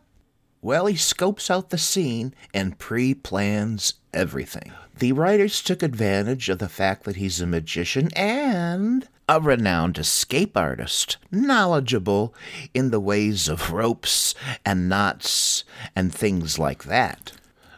[0.63, 4.73] Well, he scopes out the scene and pre plans everything.
[4.99, 10.57] The writers took advantage of the fact that he's a magician and a renowned escape
[10.57, 12.35] artist, knowledgeable
[12.75, 14.35] in the ways of ropes
[14.67, 15.65] and knots
[15.97, 17.33] and things like that.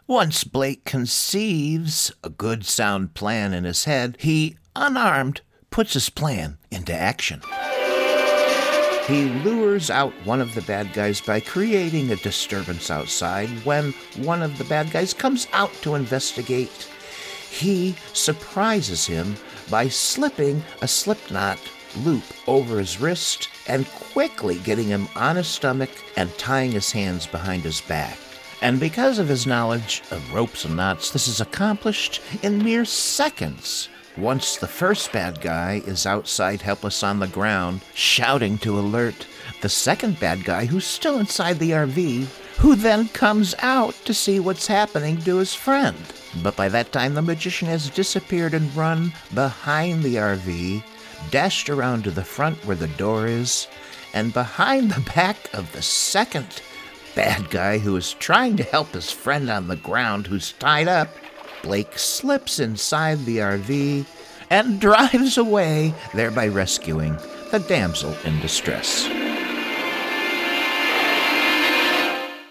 [0.08, 6.58] Once Blake conceives a good sound plan in his head, he, unarmed, puts his plan
[6.70, 7.40] into action.
[9.06, 13.48] He lures out one of the bad guys by creating a disturbance outside.
[13.64, 16.88] When one of the bad guys comes out to investigate,
[17.50, 19.34] he surprises him
[19.68, 21.58] by slipping a slipknot
[22.04, 27.26] loop over his wrist and quickly getting him on his stomach and tying his hands
[27.26, 28.16] behind his back.
[28.62, 33.88] And because of his knowledge of ropes and knots, this is accomplished in mere seconds.
[34.18, 39.26] Once the first bad guy is outside helpless on the ground, shouting to alert
[39.62, 42.26] the second bad guy who's still inside the RV,
[42.58, 45.96] who then comes out to see what's happening to his friend.
[46.42, 50.84] But by that time, the magician has disappeared and run behind the RV,
[51.30, 53.66] dashed around to the front where the door is,
[54.12, 56.60] and behind the back of the second
[57.14, 61.08] bad guy who is trying to help his friend on the ground who's tied up,
[61.62, 64.04] Blake slips inside the RV
[64.50, 67.16] and drives away, thereby rescuing
[67.50, 69.08] the damsel in distress.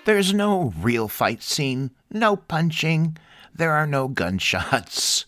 [0.05, 3.17] There's no real fight scene, no punching,
[3.53, 5.25] there are no gunshots.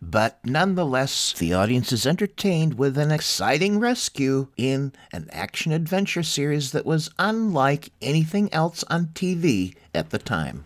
[0.00, 6.72] But nonetheless, the audience is entertained with an exciting rescue in an action adventure series
[6.72, 10.64] that was unlike anything else on TV at the time.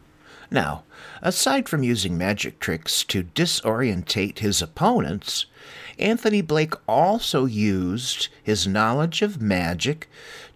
[0.51, 0.85] Now,
[1.21, 5.47] aside from using magic tricks to disorientate his opponents,
[5.99, 10.09] Anthony Blake also used his knowledge of magic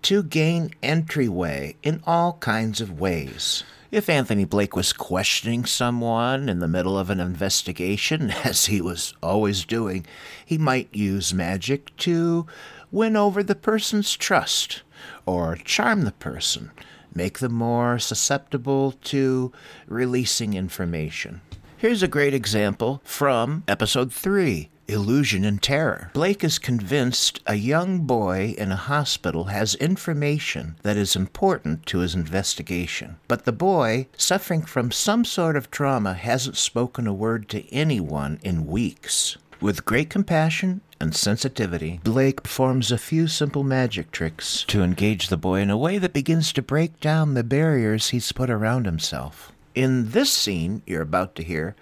[0.03, 3.65] to gain entryway in all kinds of ways.
[3.91, 9.13] If Anthony Blake was questioning someone in the middle of an investigation, as he was
[9.23, 10.07] always doing,
[10.47, 12.47] he might use magic to
[12.91, 14.83] win over the person's trust
[15.27, 16.71] or charm the person,
[17.15, 19.53] make them more susceptible to
[19.87, 21.41] releasing information.
[21.77, 26.11] Here's a great example from episode 3 Illusion and Terror.
[26.13, 31.99] Blake is convinced a young boy in a hospital has information that is important to
[31.99, 33.17] his investigation.
[33.27, 38.39] But the boy, suffering from some sort of trauma, hasn't spoken a word to anyone
[38.43, 39.37] in weeks.
[39.61, 45.37] With great compassion and sensitivity, Blake performs a few simple magic tricks to engage the
[45.37, 49.51] boy in a way that begins to break down the barriers he's put around himself.
[49.75, 51.75] In this scene you're about to hear,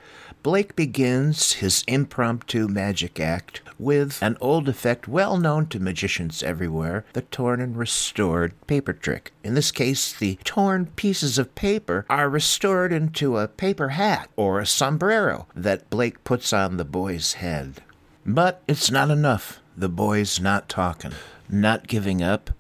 [0.43, 7.05] Blake begins his impromptu magic act with an old effect well known to magicians everywhere
[7.13, 9.35] the torn and restored paper trick.
[9.45, 14.61] In this case, the torn pieces of paper are restored into a paper hat or
[14.61, 17.83] a sombrero that Blake puts on the boy's head.
[18.27, 19.61] But it's not enough.
[19.77, 21.13] The boy's not talking.
[21.49, 22.51] Not giving up,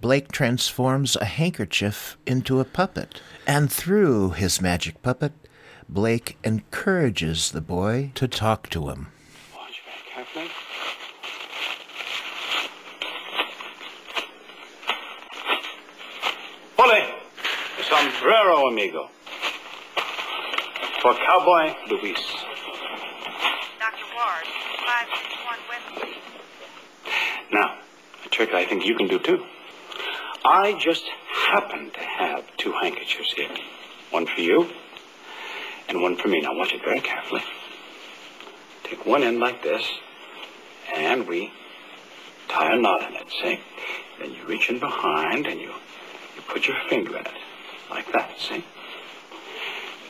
[0.00, 3.20] Blake transforms a handkerchief into a puppet.
[3.46, 5.32] And through his magic puppet,
[5.88, 9.08] Blake encourages the boy to talk to him.
[9.54, 10.50] Watch very carefully.
[16.76, 17.04] Bully,
[17.88, 19.10] sombrero, amigo.
[21.02, 22.20] For Cowboy Luis.
[23.78, 24.06] Dr.
[24.14, 24.69] Ward, 561 West Street.
[27.52, 27.78] Now,
[28.24, 29.44] a trick I think you can do too.
[30.44, 33.48] I just happen to have two handkerchiefs here.
[34.10, 34.70] One for you
[35.88, 36.40] and one for me.
[36.40, 37.42] Now watch it very carefully.
[38.84, 39.88] Take one end like this,
[40.94, 41.52] and we
[42.48, 43.60] tie a knot in it, see?
[44.18, 47.32] Then you reach in behind and you, you put your finger in it,
[47.90, 48.64] like that, see?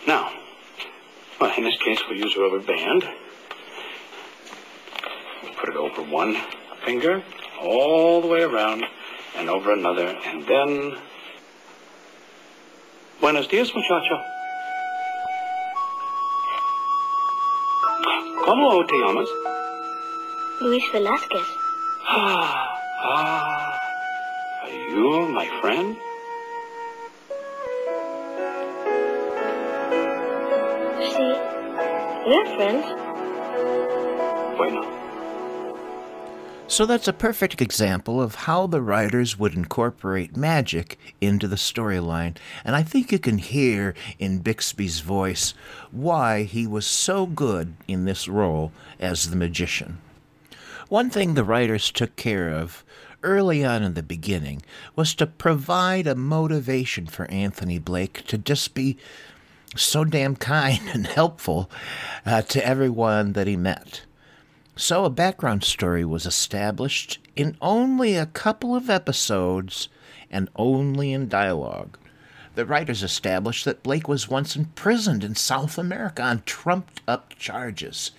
[0.06, 0.32] Now,
[1.40, 3.06] well, in this case, we'll use a rubber band.
[5.60, 6.36] Put it over one
[6.86, 7.22] finger,
[7.60, 8.82] all the way around,
[9.36, 10.96] and over another, and then...
[13.20, 14.18] Buenos dias, muchacho.
[18.42, 19.28] ¿Cómo te llamas?
[20.62, 21.46] Luis Velasquez.
[22.06, 23.80] Ah, ah.
[24.62, 25.96] Are you my friend?
[31.12, 31.34] See,
[32.26, 32.86] we're friends.
[34.56, 34.99] Bueno.
[36.70, 42.36] So that's a perfect example of how the writers would incorporate magic into the storyline,
[42.64, 45.52] and I think you can hear in Bixby's voice
[45.90, 49.98] why he was so good in this role as the magician.
[50.88, 52.84] One thing the writers took care of
[53.24, 54.62] early on in the beginning
[54.94, 58.96] was to provide a motivation for Anthony Blake to just be
[59.74, 61.68] so damn kind and helpful
[62.24, 64.02] uh, to everyone that he met.
[64.80, 69.90] So a background story was established in only a couple of episodes
[70.30, 71.98] and only in dialogue.
[72.54, 78.12] The writers established that Blake was once imprisoned in South America on trumped up charges.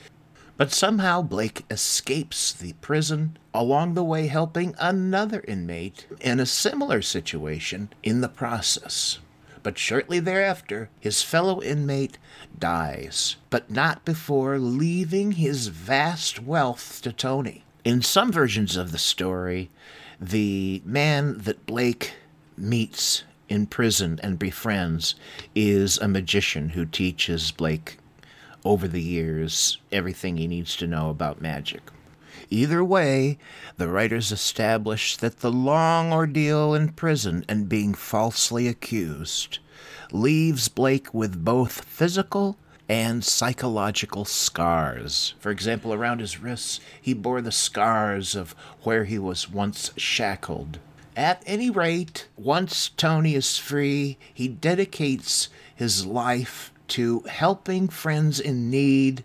[0.56, 7.02] But somehow Blake escapes the prison, along the way helping another inmate in a similar
[7.02, 9.18] situation in the process.
[9.64, 12.18] But shortly thereafter, his fellow inmate
[12.58, 17.64] dies, but not before leaving his vast wealth to Tony.
[17.84, 19.70] In some versions of the story,
[20.20, 22.14] the man that Blake
[22.58, 25.16] meets in prison and befriends
[25.54, 27.98] is a magician who teaches Blake
[28.64, 31.82] over the years everything he needs to know about magic.
[32.54, 33.38] Either way,
[33.78, 39.60] the writers establish that the long ordeal in prison and being falsely accused
[40.12, 42.58] leaves Blake with both physical
[42.90, 45.34] and psychological scars.
[45.40, 48.52] For example, around his wrists, he bore the scars of
[48.84, 50.78] where he was once shackled.
[51.16, 58.70] At any rate, once Tony is free, he dedicates his life to helping friends in
[58.70, 59.24] need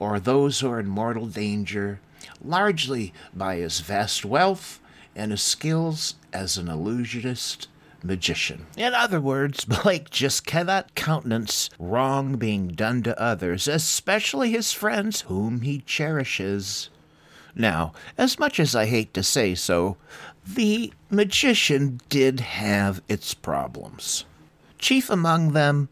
[0.00, 2.00] or those who are in mortal danger,
[2.42, 4.80] largely by his vast wealth
[5.14, 7.68] and his skills as an illusionist
[8.02, 8.66] magician.
[8.76, 15.22] In other words, Blake just cannot countenance wrong being done to others, especially his friends
[15.22, 16.90] whom he cherishes.
[17.54, 19.96] Now, as much as I hate to say so,
[20.46, 24.24] the magician did have its problems.
[24.78, 25.88] Chief among them,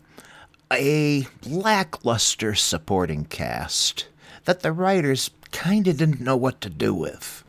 [0.72, 4.07] a lackluster supporting cast
[4.45, 7.44] that the writers kinda didn't know what to do with.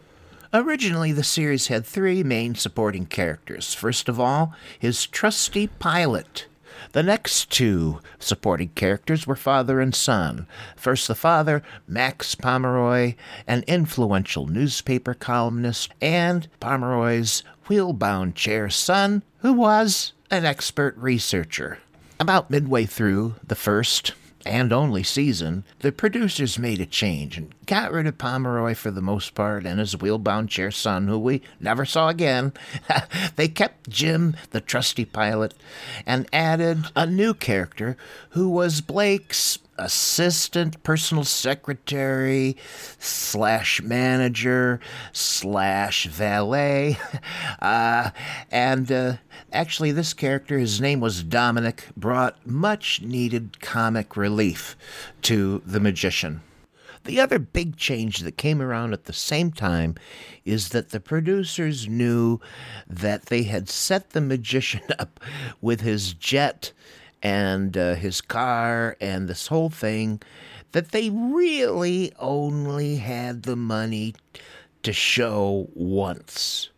[0.53, 3.73] Originally, the series had three main supporting characters.
[3.73, 6.45] First of all, his trusty pilot.
[6.91, 10.45] The next two supporting characters were father and son.
[10.75, 13.15] First, the father, Max Pomeroy,
[13.47, 21.79] an influential newspaper columnist, and Pomeroy's wheelbound chair son, who was an expert researcher.
[22.19, 24.13] About midway through the first
[24.45, 29.01] and only season, the producers made a change and got rid of Pomeroy for the
[29.01, 32.53] most part and his wheelbound chair son, who we never saw again.
[33.35, 35.53] they kept Jim, the trusty pilot,
[36.05, 37.97] and added a new character
[38.31, 42.55] who was Blake's assistant personal secretary
[42.99, 44.79] slash manager
[45.11, 46.97] slash valet.
[47.61, 48.09] Uh,
[48.51, 49.13] and uh,
[49.53, 54.75] actually this character his name was dominic brought much needed comic relief
[55.21, 56.41] to the magician.
[57.05, 59.95] The other big change that came around at the same time
[60.45, 62.39] is that the producers knew
[62.87, 65.19] that they had set the magician up
[65.61, 66.71] with his jet
[67.23, 70.21] and uh, his car and this whole thing
[70.73, 74.13] that they really only had the money
[74.83, 76.69] to show once.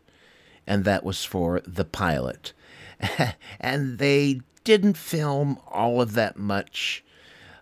[0.67, 2.53] And that was for the pilot.
[3.59, 7.03] and they didn't film all of that much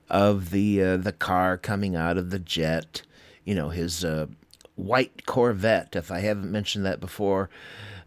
[0.10, 3.02] of the uh, the car coming out of the jet.
[3.46, 4.28] You know, his uh,
[4.76, 7.50] white Corvette, if I haven't mentioned that before.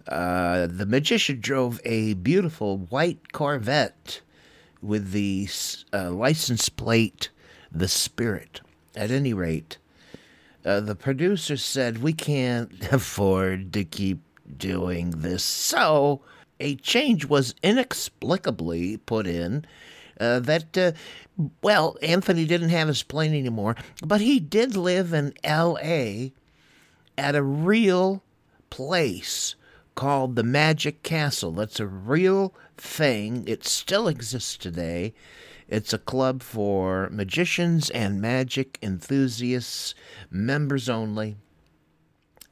[0.06, 4.20] Uh, the magician drove a beautiful white Corvette
[4.86, 5.48] with the
[5.92, 7.30] uh, license plate
[7.72, 8.60] The Spirit.
[8.94, 9.78] At any rate,
[10.64, 14.20] uh, the producer said, We can't afford to keep
[14.56, 15.42] doing this.
[15.44, 16.22] So
[16.60, 19.64] a change was inexplicably put in.
[20.18, 20.92] Uh, that, uh,
[21.62, 26.32] well, Anthony didn't have his plane anymore, but he did live in L.A.
[27.18, 28.22] at a real
[28.70, 29.54] place
[29.96, 31.50] called the Magic Castle.
[31.50, 33.42] That's a real thing.
[33.48, 35.14] It still exists today.
[35.68, 39.96] It's a club for magicians and magic enthusiasts,
[40.30, 41.36] members only.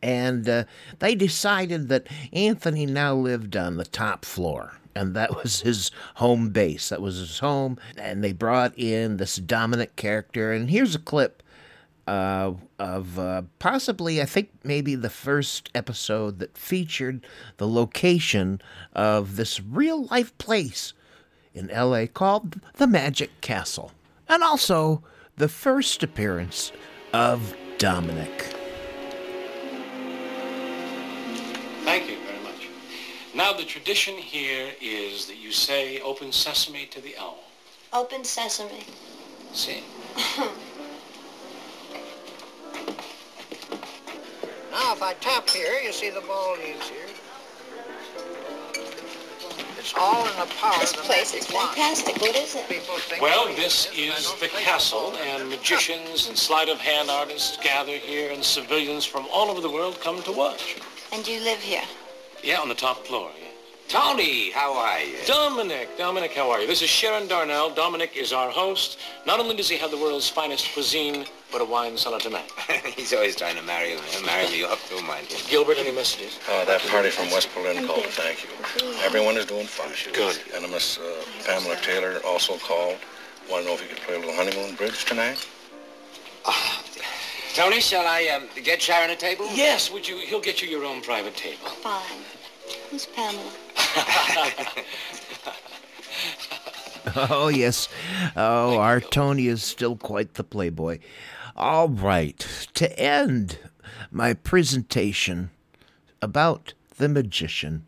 [0.03, 0.65] And uh,
[0.99, 4.79] they decided that Anthony now lived on the top floor.
[4.97, 6.89] And that was his home base.
[6.89, 7.79] That was his home.
[7.97, 10.53] And they brought in this Dominic character.
[10.53, 11.43] And here's a clip
[12.07, 12.53] uh,
[12.85, 17.25] of uh, possibly, I think, maybe the first episode that featured
[17.57, 18.61] the location
[18.93, 20.93] of this real life place
[21.55, 23.93] in LA called the Magic Castle.
[24.29, 25.03] And also
[25.37, 26.73] the first appearance
[27.15, 28.55] of Dominic.
[31.85, 32.69] Thank you very much.
[33.35, 37.39] Now, the tradition here is that you say open sesame to the owl.
[37.95, 38.85] Open sesame.
[39.55, 39.83] See?
[44.75, 47.07] Now, if I tap here, you see the ball leaves here.
[49.79, 52.21] It's all in the power This of the place magic is fantastic.
[52.21, 52.65] What is it?
[52.65, 58.33] Think Well, this is the castle, and magicians and sleight of hand artists gather here,
[58.33, 60.79] and civilians from all over the world come to watch.
[61.13, 61.85] And you live here.
[62.43, 63.31] Yeah, on the top floor.
[63.41, 63.51] Yeah.
[63.87, 65.19] Tony, how are you?
[65.25, 66.67] Dominic, Dominic, how are you?
[66.67, 67.73] This is Sharon Darnell.
[67.73, 68.99] Dominic is our host.
[69.25, 72.51] Not only does he have the world's finest cuisine, but a wine cellar tonight.
[72.97, 74.01] He's always trying to marry, me.
[74.27, 75.41] marry me off, don't mind him.
[75.49, 76.41] Gilbert, any messages?
[76.51, 78.51] Oh, that party from West Berlin called, thank you.
[79.05, 79.93] Everyone is doing fine.
[80.13, 80.41] Good.
[80.53, 82.97] And Miss uh, Pamela Taylor also called.
[83.49, 85.47] Want to know if you could play a little honeymoon bridge tonight?
[87.55, 89.47] Tony, shall I um, get Sharon a table?
[89.55, 90.19] Yes, would you?
[90.19, 91.69] He'll get you your own private table.
[91.69, 92.03] Fine.
[92.91, 93.53] Who's Pamela?
[97.17, 97.89] Oh, yes.
[98.35, 100.99] Oh, our Tony is still quite the playboy.
[101.57, 102.45] All right.
[102.75, 103.59] To end
[104.11, 105.51] my presentation
[106.21, 107.87] about the magician,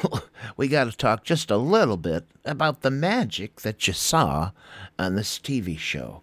[0.56, 4.52] we got to talk just a little bit about the magic that you saw
[5.00, 6.22] on this TV show.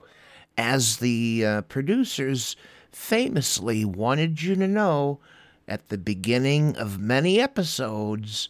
[0.57, 2.55] As the uh, producers
[2.93, 5.19] famously wanted you to know
[5.67, 8.47] at the beginning of many episodes,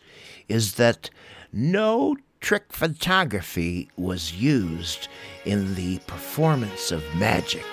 [0.47, 1.09] is that
[1.51, 5.07] no trick photography was used
[5.45, 7.65] in the performance of magic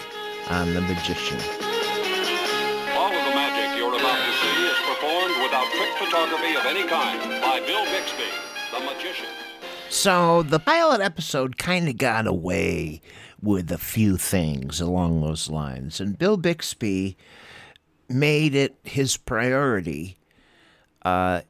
[0.49, 1.38] on the magician.
[2.94, 6.86] All of the magic you're about to see is performed without trick photography of any
[6.88, 8.30] kind by Bill Bixby,
[8.72, 9.26] the magician.
[9.88, 13.01] So the pilot episode kind of got away
[13.42, 17.16] with a few things along those lines, and Bill Bixby
[18.09, 20.16] made it his priority
[21.03, 21.42] uh,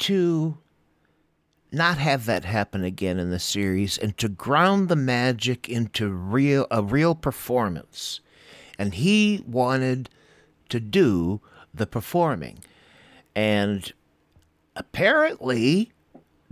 [0.00, 0.58] to
[1.70, 6.66] not have that happen again in the series and to ground the magic into real
[6.70, 8.20] a real performance.
[8.78, 10.08] And he wanted
[10.68, 11.40] to do
[11.72, 12.58] the performing.
[13.34, 13.92] And
[14.76, 15.92] apparently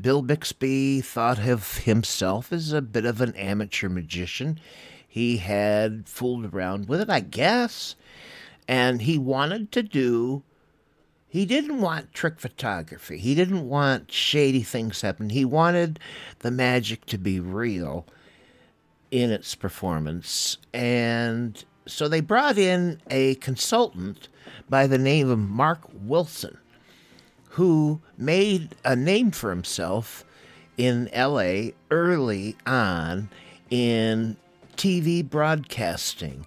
[0.01, 4.59] Bill Bixby thought of himself as a bit of an amateur magician.
[5.07, 7.97] He had fooled around with it, I guess.
[8.69, 10.43] And he wanted to do
[11.31, 13.17] he didn't want trick photography.
[13.19, 15.31] He didn't want shady things happen.
[15.31, 16.01] He wanted
[16.41, 18.05] the magic to be real
[19.13, 20.59] in its performance.
[20.75, 24.29] And so they brought in a consultant
[24.69, 26.59] by the name of Mark Wilson,
[27.51, 30.25] who made a name for himself
[30.77, 33.29] in LA early on
[33.71, 34.37] in
[34.77, 36.47] TV broadcasting.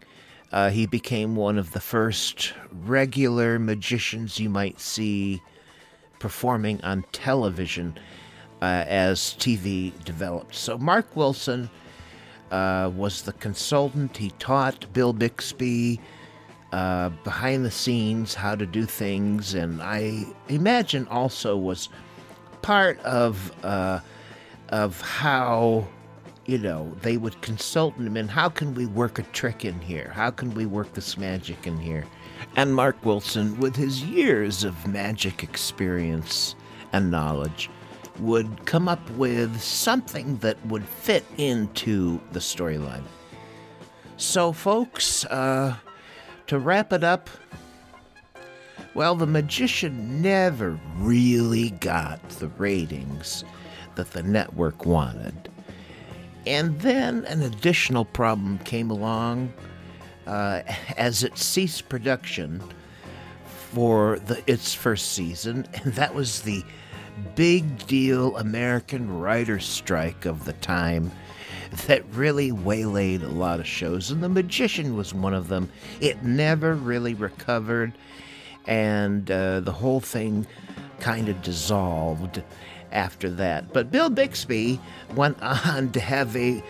[0.51, 2.53] Uh, he became one of the first
[2.85, 5.41] regular magicians you might see
[6.19, 7.97] performing on television
[8.61, 10.55] uh, as TV developed.
[10.55, 11.69] So, Mark Wilson
[12.53, 14.15] uh, was the consultant.
[14.15, 15.99] He taught Bill Bixby
[16.71, 21.89] uh, behind the scenes how to do things, and I imagine also was
[22.61, 23.99] part of uh,
[24.69, 25.87] of how
[26.45, 30.11] you know, they would consult him and how can we work a trick in here?
[30.13, 32.03] How can we work this magic in here?
[32.57, 36.55] And Mark Wilson, with his years of magic experience
[36.91, 37.69] and knowledge,
[38.23, 43.03] would come up with something that would fit into the storyline.
[44.17, 45.75] So, folks, uh,
[46.47, 47.29] to wrap it up,
[48.93, 53.43] well, the magician never really got the ratings
[53.95, 55.49] that the network wanted.
[56.45, 59.53] And then an additional problem came along
[60.27, 60.61] uh,
[60.97, 62.61] as it ceased production
[63.45, 66.63] for the, its first season, and that was the
[67.35, 71.11] big deal American writers' strike of the time
[71.87, 75.69] that really waylaid a lot of shows, and The Magician was one of them.
[75.99, 77.93] It never really recovered,
[78.65, 80.45] and uh, the whole thing
[80.99, 82.41] kind of dissolved
[82.91, 83.73] after that.
[83.73, 84.79] But Bill Bixby
[85.15, 86.63] went on to have a,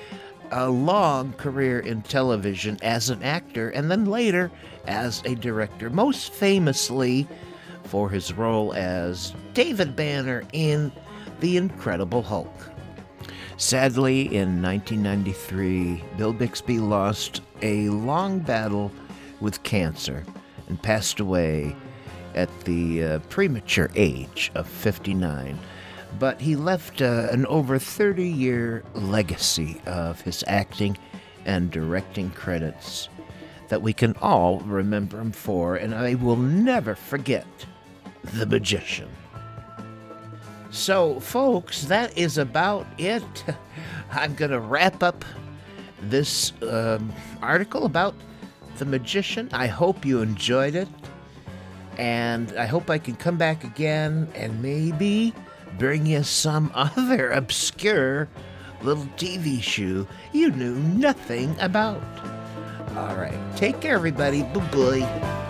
[0.51, 4.49] a long career in television as an actor and then later
[4.87, 7.27] as a director, most famously
[7.85, 10.91] for his role as David Banner in
[11.39, 12.53] The Incredible Hulk.
[13.57, 18.91] Sadly, in 1993, Bill Bixby lost a long battle
[19.39, 20.23] with cancer
[20.67, 21.75] and passed away
[22.35, 25.59] at the uh, premature age of 59
[26.19, 30.97] but he left uh, an over 30 year legacy of his acting
[31.45, 33.09] and directing credits
[33.69, 37.45] that we can all remember him for, and I will never forget
[38.23, 39.09] The Magician.
[40.71, 43.23] So, folks, that is about it.
[44.11, 45.23] I'm going to wrap up
[46.01, 48.15] this um, article about
[48.77, 49.49] The Magician.
[49.53, 50.87] I hope you enjoyed it,
[51.97, 55.33] and I hope I can come back again and maybe
[55.77, 58.27] bring you some other obscure
[58.81, 62.01] little TV show you knew nothing about.
[62.97, 64.43] All right, take care, everybody.
[64.43, 65.49] Bye bye.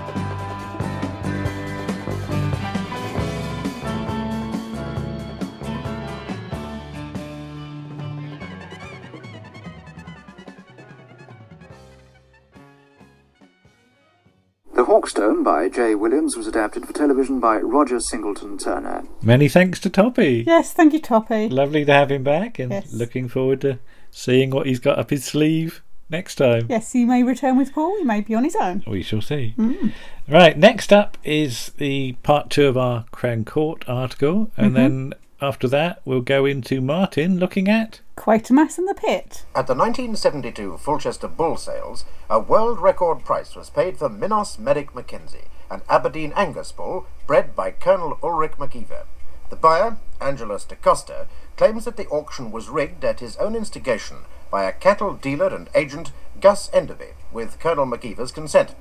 [14.93, 19.03] Hawkstone by Jay Williams was adapted for television by Roger Singleton Turner.
[19.23, 20.43] Many thanks to Toppy.
[20.45, 21.49] Yes, thank you, Toppy.
[21.49, 22.93] Lovely to have him back and Yes.
[22.93, 23.79] looking forward to
[24.11, 25.81] seeing what he's got up his sleeve
[26.11, 26.67] next time.
[26.69, 27.97] Yes, he may return with Paul.
[27.97, 28.83] He may be on his own.
[28.85, 29.55] We shall see.
[29.57, 29.93] Mm.
[30.29, 34.75] Right, next up is the part two of our Crown Court article, and Mhm.
[34.75, 37.99] then after that we'll go into Martin looking at.
[38.15, 39.43] Quatermass and the Pit.
[39.55, 44.93] At the 1972 Fulchester Bull Sales, a world record price was paid for Minos Medic
[44.93, 49.05] Mackenzie, an Aberdeen Angus bull bred by Colonel Ulrich McKeever.
[49.49, 54.17] The buyer, Angelus de Costa, claims that the auction was rigged at his own instigation
[54.51, 58.75] by a cattle dealer and agent, Gus Enderby, with Colonel McKeever's consent.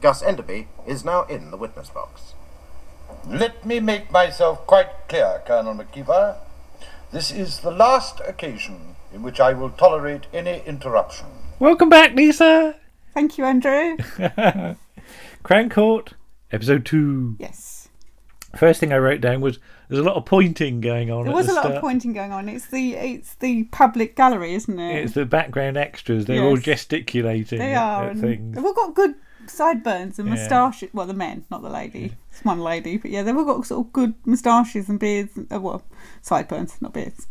[0.00, 2.34] Gus Enderby is now in the witness box.
[3.26, 6.38] Let me make myself quite clear, Colonel McKeever.
[7.12, 11.26] This is the last occasion in which I will tolerate any interruption.
[11.58, 12.76] Welcome back, Lisa!
[13.12, 13.98] Thank you, Andrew.
[15.42, 16.14] Crown Court,
[16.50, 17.36] episode two.
[17.38, 17.88] Yes.
[18.56, 19.58] first thing I wrote down was
[19.88, 21.26] there's a lot of pointing going on.
[21.26, 21.76] There was the a lot start.
[21.76, 22.48] of pointing going on.
[22.48, 25.04] It's the it's the public gallery, isn't it?
[25.04, 26.24] It's the background extras.
[26.24, 28.04] They're all gesticulating They at, are.
[28.06, 28.54] at and things.
[28.54, 29.14] They've all got good
[29.46, 30.90] sideburns and moustaches.
[30.92, 32.12] Well, the men, not the lady.
[32.30, 35.36] It's one lady, but yeah, they've all got sort of good moustaches and beards.
[35.36, 35.82] And, uh, well,
[36.22, 37.26] sideburns, not beards.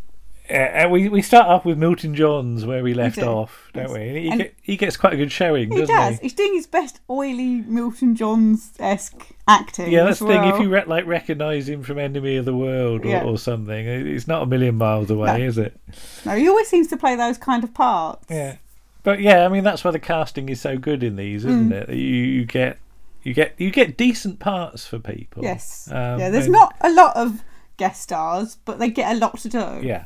[0.50, 3.84] Uh, and we, we start off with Milton Johns where we left do, off, don't
[3.88, 3.92] yes.
[3.92, 4.08] we?
[4.08, 6.16] And he, And- get, he gets quite a good showing, He doesn't does.
[6.16, 6.22] he?
[6.22, 9.90] He's doing his best oily Milton Johns esque acting.
[9.92, 10.42] Yeah, that's the thing.
[10.44, 13.22] If you re- like recognise him from Enemy of the World or, Yeah.
[13.24, 15.44] or something, it's not a million miles away, No.
[15.46, 15.78] is it?
[16.26, 18.26] No, he always seems to play those kind of parts.
[18.28, 18.56] Yeah,
[19.02, 21.72] but yeah, I mean that's why the casting is so good in these, isn't Mm.
[21.72, 21.88] it?
[21.90, 22.78] You, you get
[23.22, 25.42] you get you get decent parts for people.
[25.44, 25.88] Yes.
[25.90, 27.42] Um, yeah, there's and- not a lot of
[27.76, 29.80] guest stars, but they get a lot to do.
[29.82, 30.04] Yeah,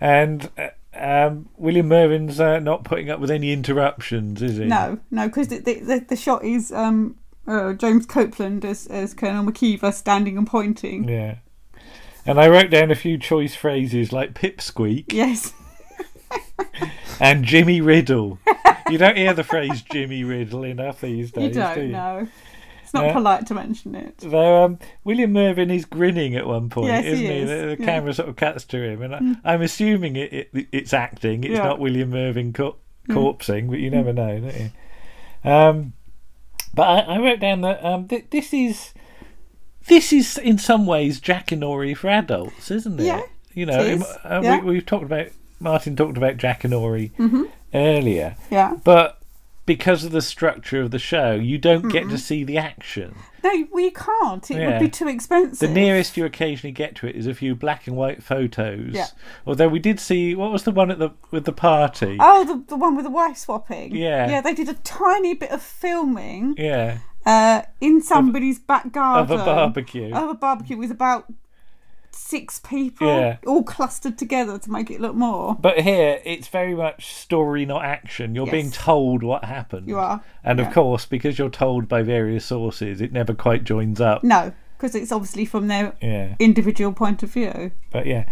[0.00, 4.64] and uh, um, William Mervyn's uh, not putting up with any interruptions, is he?
[4.66, 9.14] No, no, because the, the, the, the shot is um, uh, James Copeland as, as
[9.14, 11.08] Colonel McKeever standing and pointing.
[11.08, 11.36] Yeah.
[12.26, 15.52] And I wrote down a few choice phrases like pipsqueak Yes.
[17.20, 18.38] and Jimmy Riddle.
[18.90, 21.88] you don't hear the phrase Jimmy Riddle enough these days, you don't do you?
[21.92, 22.28] know.
[22.82, 23.12] It's not Yeah.
[23.12, 24.16] polite to mention it.
[24.18, 27.32] Though um, William Mervyn is grinning at one point, Yes, isn't he?
[27.32, 27.84] is, The, the yeah.
[27.84, 29.40] camera sort of cuts to him, and I, Mm.
[29.44, 31.44] I'm assuming it, it it's acting.
[31.44, 31.64] It's Yeah.
[31.64, 32.76] not William Mervyn co-
[33.08, 33.68] Mm.
[33.70, 34.70] but you never know, don't you?
[35.50, 35.92] Um,
[36.74, 38.92] but I, I wrote down that um, th- this is
[39.86, 43.04] this is in some ways Jack and Jackanory for adults, isn't it?
[43.04, 43.22] Yeah,
[43.54, 44.60] You know, it uh, yeah.
[44.60, 45.28] we, we've talked about
[45.60, 47.48] Martin talked about Jack Jackanory Mhm.
[47.74, 48.36] earlier.
[48.50, 48.76] Yeah.
[48.84, 49.20] But
[49.66, 52.10] because of the structure of the show, you don't get Mm-mm.
[52.10, 53.14] to see the action.
[53.44, 54.50] No, we can't.
[54.50, 54.70] It Yeah.
[54.70, 55.58] would be too expensive.
[55.68, 58.94] The nearest you occasionally get to it is a few black and white photos.
[58.94, 59.06] Yeah.
[59.46, 62.16] Although we did see what was the one at the with the party.
[62.18, 63.94] Oh, the, the one with the wife swapping.
[63.94, 64.28] Yeah.
[64.30, 66.98] Yeah, they did a tiny bit of filming Yeah.
[67.26, 69.30] uh, in somebody's back garden.
[69.36, 70.14] of a barbecue.
[70.14, 71.26] Of a barbecue with about
[72.28, 73.36] six people Yeah.
[73.46, 75.56] all clustered together to make it look more.
[75.58, 78.34] But here it's very much story, not action.
[78.34, 79.88] You're being told what happened.
[79.88, 80.66] You are, And yeah.
[80.66, 84.22] of course, because you're told by various sources, it never quite joins up.
[84.22, 86.34] No, because it's obviously from their Yeah.
[86.38, 87.70] individual point of view.
[87.90, 88.24] But yeah.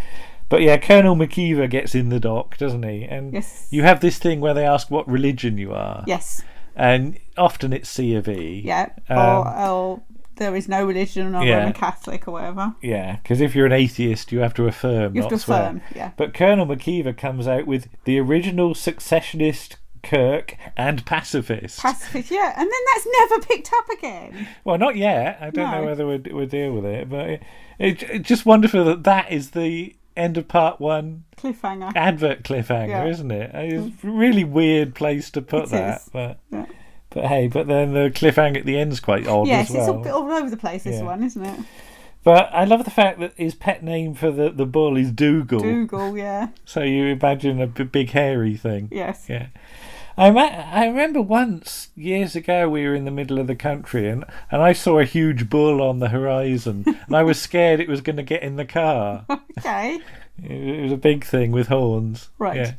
[0.48, 3.02] But yeah, Colonel McKeever gets in the dock, doesn't he?
[3.04, 3.66] And Yes.
[3.70, 6.04] you have this thing where they ask what religion you are.
[6.06, 6.42] Yes.
[6.76, 8.60] And often it's C of E.
[8.64, 8.90] Yeah.
[9.08, 10.00] Um, or, or
[10.36, 11.58] there is no religion or Yeah.
[11.58, 12.74] Roman Catholic or whatever.
[12.82, 15.62] Yeah, because if you're an atheist, you have to affirm, You have not to swear.
[15.62, 16.10] affirm, yeah.
[16.16, 21.80] But Colonel McKeever comes out with the original successionist Kirk and pacifist.
[21.80, 22.52] Pacifist, yeah.
[22.56, 24.46] And then that's never picked up again.
[24.64, 25.38] well, not yet.
[25.40, 25.80] I don't No.
[25.80, 27.42] know whether we'll, we'll deal with it, but it,
[27.78, 31.92] it, it's just wonderful that that is the end of part one Cliffhanger.
[31.96, 33.06] advert cliffhanger, Yeah.
[33.06, 33.50] isn't it?
[33.52, 34.04] It's mm.
[34.04, 36.08] a really weird place to put It that, is.
[36.12, 36.66] but Yeah.
[37.16, 39.82] But hey, but then the cliffhanger at the end's quite odd yes, as well.
[39.82, 41.04] it's all, bit all over the place, this Yeah.
[41.04, 41.60] one, isn't it?
[42.22, 45.60] But I love the fact that his pet name for the, the bull is Dougal.
[45.60, 46.48] Dougal, yeah.
[46.64, 48.88] So you imagine a b- big hairy thing.
[48.92, 49.26] Yes.
[49.28, 49.46] Yeah.
[50.18, 50.40] I ma-
[50.72, 54.60] I remember once years ago we were in the middle of the country and, and
[54.62, 58.16] I saw a huge bull on the horizon and I was scared it was going
[58.16, 59.24] to get in the car.
[59.58, 60.00] Okay.
[60.42, 62.28] It, it was a big thing with horns.
[62.38, 62.56] Right.
[62.56, 62.72] Yeah.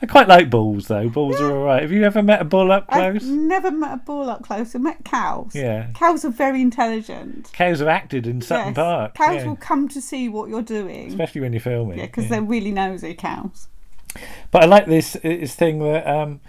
[0.00, 1.08] I quite like bulls though.
[1.08, 1.82] Bulls are all right.
[1.82, 3.16] Have you ever met a bull up close?
[3.16, 4.74] I've never met a bull up close.
[4.74, 5.52] I've met cows.
[5.54, 5.90] Yeah.
[5.94, 7.50] Cows are very intelligent.
[7.52, 8.76] Cows have acted in Sutton Yes.
[8.76, 9.14] Park.
[9.14, 9.46] Cows yeah.
[9.46, 11.08] will come to see what you're doing.
[11.08, 11.98] Especially when you're filming.
[11.98, 12.30] Yeah, because yeah.
[12.30, 13.66] they're really nosy cows.
[14.50, 16.40] But I like this this thing that um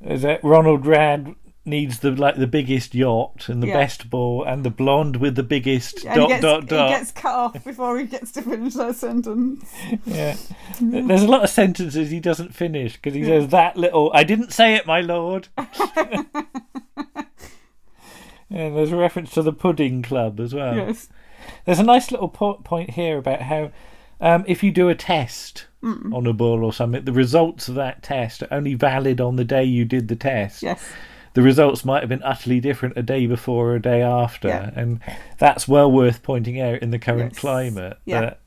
[0.00, 1.34] is that Ronald Radd
[1.66, 3.74] needs the like the biggest yacht and the Yeah.
[3.78, 6.90] best ball and the blonde with the biggest And dot gets, dot dot.
[6.90, 9.64] he gets cut off before he gets to finish that sentence.
[10.04, 10.36] Yeah.
[10.80, 14.52] There's a lot of sentences he doesn't finish because he says that little I didn't
[14.52, 15.48] say it, my lord.
[18.50, 20.76] and there's a reference to the pudding club as well.
[20.76, 21.08] Yes.
[21.64, 23.70] There's a nice little po- point here about how
[24.20, 26.12] um, if you do a test Mm.
[26.16, 29.44] on a bull or something, the results of that test are only valid on the
[29.44, 30.62] day you did the test.
[30.62, 30.82] Yes.
[31.36, 34.70] The results might have been utterly different a day before or a day after, Yeah.
[34.74, 35.00] and
[35.38, 37.38] that's well worth pointing out in the current Yes.
[37.38, 37.98] climate.
[38.06, 38.20] Yeah.
[38.20, 38.38] That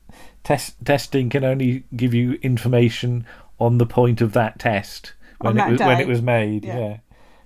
[0.42, 3.24] test testing can only give you information
[3.60, 6.64] on the point of that test when it was when it was made.
[6.64, 6.78] Yeah.
[6.78, 6.96] Yeah,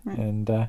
[0.06, 0.18] Right.
[0.18, 0.66] and uh,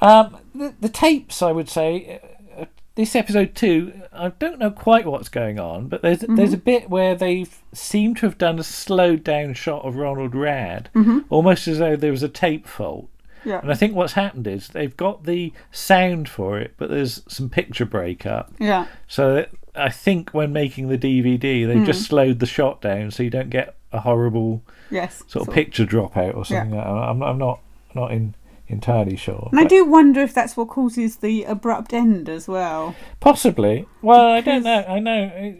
[0.00, 2.20] um, the, the tapes, I would say,
[2.58, 6.56] uh, this episode two, I don't know quite what's going on, but there's there's a
[6.56, 6.64] Mm-hmm.
[6.64, 7.44] bit where they
[7.74, 11.24] seem to have done a slowed down shot of Ronald Radd, Mhm.
[11.28, 13.10] almost as though there was a tape fault.
[13.44, 13.60] Yeah.
[13.60, 17.48] And I think what's happened is they've got the sound for it, but there's some
[17.48, 18.52] picture breakup.
[18.58, 18.86] Yeah.
[19.08, 21.84] So I think when making the DVD, they Hmm.
[21.84, 25.22] just slowed the shot down so you don't get a horrible Yes.
[25.26, 26.60] sort of picture dropout or Yeah.
[26.60, 26.76] something.
[26.76, 26.90] like that.
[26.92, 27.60] I'm, I'm not
[27.94, 28.34] not in
[28.68, 29.48] entirely sure.
[29.50, 32.94] And I do wonder if that's what causes the abrupt end as well.
[33.18, 33.86] possibly.
[34.00, 34.84] Well, I don't know.
[34.88, 35.52] I know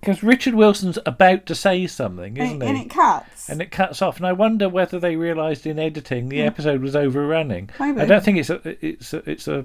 [0.00, 2.68] because Richard Wilson's about to say something, isn't And, he?
[2.68, 3.48] and it cuts.
[3.48, 4.16] and it cuts off.
[4.18, 6.44] And I wonder whether they realised in editing the Yeah.
[6.44, 7.70] episode was overrunning.
[7.80, 8.00] Maybe.
[8.00, 9.64] I don't think it's a it's a, it's a,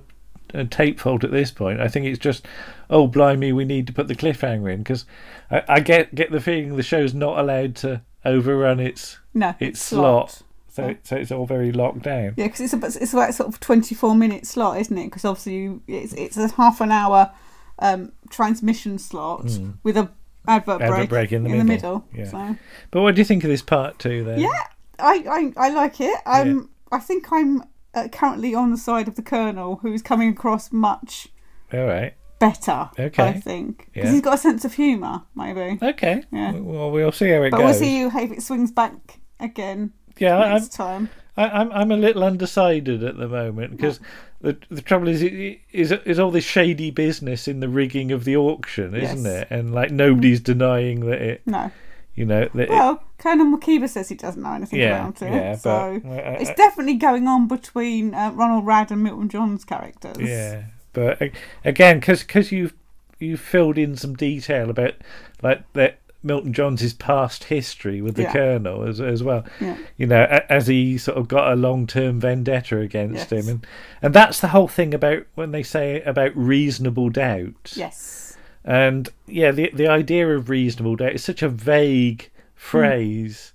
[0.54, 1.80] a tape fault at this point.
[1.82, 2.46] I think it's just
[2.90, 5.06] oh blimey, we need to put the cliffhanger in because
[5.52, 9.82] I, I get get the feeling the show's not allowed to overrun its No, its
[9.82, 10.32] slot.
[10.32, 10.44] slot.
[10.70, 12.34] So, so it's all very locked down.
[12.36, 15.06] Yeah, because it's about it's about sort of twenty four minute slot, isn't it?
[15.06, 17.32] Because obviously you, it's it's a half an hour
[17.78, 19.74] um, transmission slot Mm.
[19.84, 20.10] with a
[20.48, 21.64] advert, Advert break, break in the middle.
[21.66, 22.06] middle.
[22.14, 22.26] Yeah.
[22.26, 22.56] So
[22.92, 24.40] But what do you think of this part two then?
[24.40, 24.64] yeah,
[25.00, 26.18] I, I I like it.
[26.26, 27.64] Um, I think I'm
[27.94, 31.28] uh, currently on the side of the Colonel, who's coming across much
[31.74, 32.14] All right.
[32.40, 32.90] better.
[33.00, 33.24] Okay.
[33.24, 34.12] I think because Yeah.
[34.12, 35.80] he's got a sense of humour, maybe.
[35.82, 36.24] Okay.
[36.32, 36.52] Yeah.
[36.54, 37.60] Well, we'll see how it but goes.
[37.60, 39.94] But we'll see if it swings back again.
[40.18, 41.10] Yeah, next time.
[41.36, 44.00] I, I'm I'm a little undecided at the moment because
[44.42, 48.24] the the trouble is it- is is all this shady business in the rigging of
[48.26, 49.42] the auction, isn't Yes.
[49.44, 49.48] it?
[49.50, 51.42] And like nobody's denying that it.
[51.46, 51.72] No.
[52.16, 52.64] You know that.
[52.64, 55.34] it, Well, Colonel McKeever says he doesn't know anything Yeah, about it.
[55.34, 59.30] yeah, so but, uh, uh, it's definitely going on between uh, Ronald Radd and Milton
[59.30, 60.18] Johns' characters.
[60.20, 61.20] yeah, but
[61.66, 62.76] again, because you've
[63.20, 64.94] you've filled in some detail about
[65.42, 68.32] like that Milton Johns' past history with the Yeah.
[68.34, 69.46] Colonel as as well.
[69.60, 69.78] Yeah.
[69.98, 73.44] You know, as he sort of got a long term vendetta against Yes.
[73.46, 73.68] him, and
[74.02, 77.74] and that's the whole thing about when they say about reasonable doubt.
[77.76, 78.38] Yes.
[78.66, 83.52] And yeah, the the idea of reasonable doubt is such a vague phrase.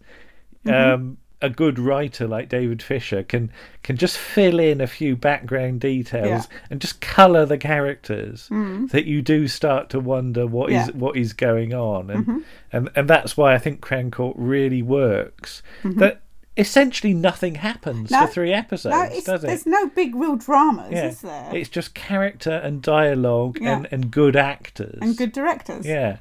[0.67, 0.95] Mhm.
[0.95, 3.51] Um, a good writer like David Fisher can
[3.85, 6.59] can just fill in a few background details Yeah.
[6.71, 8.91] and just colour the characters Mm.
[8.91, 10.93] that you do start to wonder what is Yeah.
[10.95, 12.43] what is going on, and Mhm.
[12.73, 15.63] and and that's why I think Crown Court really works.
[15.85, 15.99] Mhm.
[15.99, 16.21] That
[16.57, 19.47] essentially nothing happens No, for three episodes, no, does it?
[19.47, 21.51] there's no big real dramas, yeah, is there?
[21.55, 25.87] it's just character and dialogue and, and good actors and good directors.
[25.87, 26.17] yeah.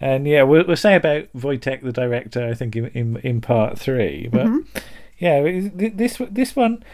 [0.00, 3.78] And yeah, we'll, we'll say about Wojtek, the director, I think in in, in part
[3.78, 4.28] three.
[4.30, 4.66] But Mhm.
[5.18, 5.42] yeah,
[5.94, 6.84] this this one,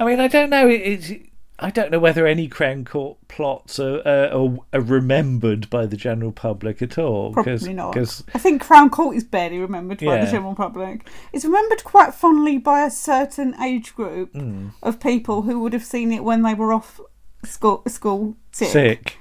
[0.00, 0.68] I mean, I don't know.
[0.68, 1.12] it- It's
[1.58, 6.32] I don't know whether any Crown Court plots are, are, are remembered by the general
[6.32, 7.32] public at all.
[7.32, 7.92] Probably not.
[7.92, 10.24] Because I think Crown Court is barely remembered by Yeah.
[10.24, 11.08] the general public.
[11.32, 14.70] It's remembered quite fondly by a certain age group Mm.
[14.82, 16.98] of people who would have seen it when they were off
[17.44, 18.68] school school sick.
[18.70, 19.16] sick.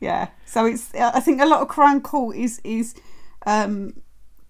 [0.00, 0.28] Yeah.
[0.54, 2.94] So it's I think a lot of Crown Court is is
[3.44, 3.94] um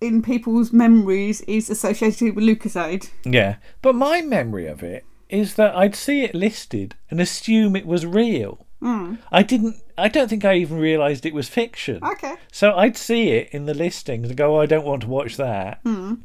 [0.02, 3.08] in people's memories is associated with Lucozade.
[3.24, 7.86] Yeah, but my memory of it is that I'd see it listed and assume it
[7.86, 8.66] was real.
[8.82, 9.16] Mm.
[9.32, 9.76] I didn't.
[9.96, 12.04] I don't think I even realised it was fiction.
[12.04, 12.34] Okay.
[12.52, 15.38] So I'd see it in the listings and go, oh, I don't want to watch
[15.38, 15.82] that.
[15.84, 16.20] Mm.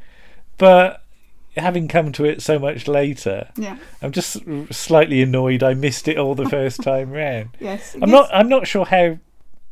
[0.57, 1.03] But
[1.55, 3.77] having come to it so much later, Yeah.
[4.01, 4.37] I'm just
[4.71, 7.51] slightly annoyed I missed it all the first time round.
[7.61, 8.09] Yes, I'm yes.
[8.09, 8.29] not.
[8.33, 9.19] I'm not sure how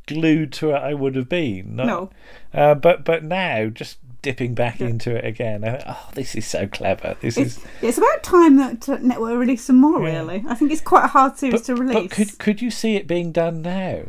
[0.07, 1.75] glued to it I would have been.
[1.75, 2.09] Not- No.
[2.53, 5.63] Uh, but but now just dipping back into it again.
[5.63, 7.15] I, oh, this is so clever.
[7.21, 7.65] This It's, is.
[7.81, 10.01] it's about time that Network released some more.
[10.01, 11.95] Really, I think it's quite a hard series to release.
[11.95, 14.03] But could could you see it being done now?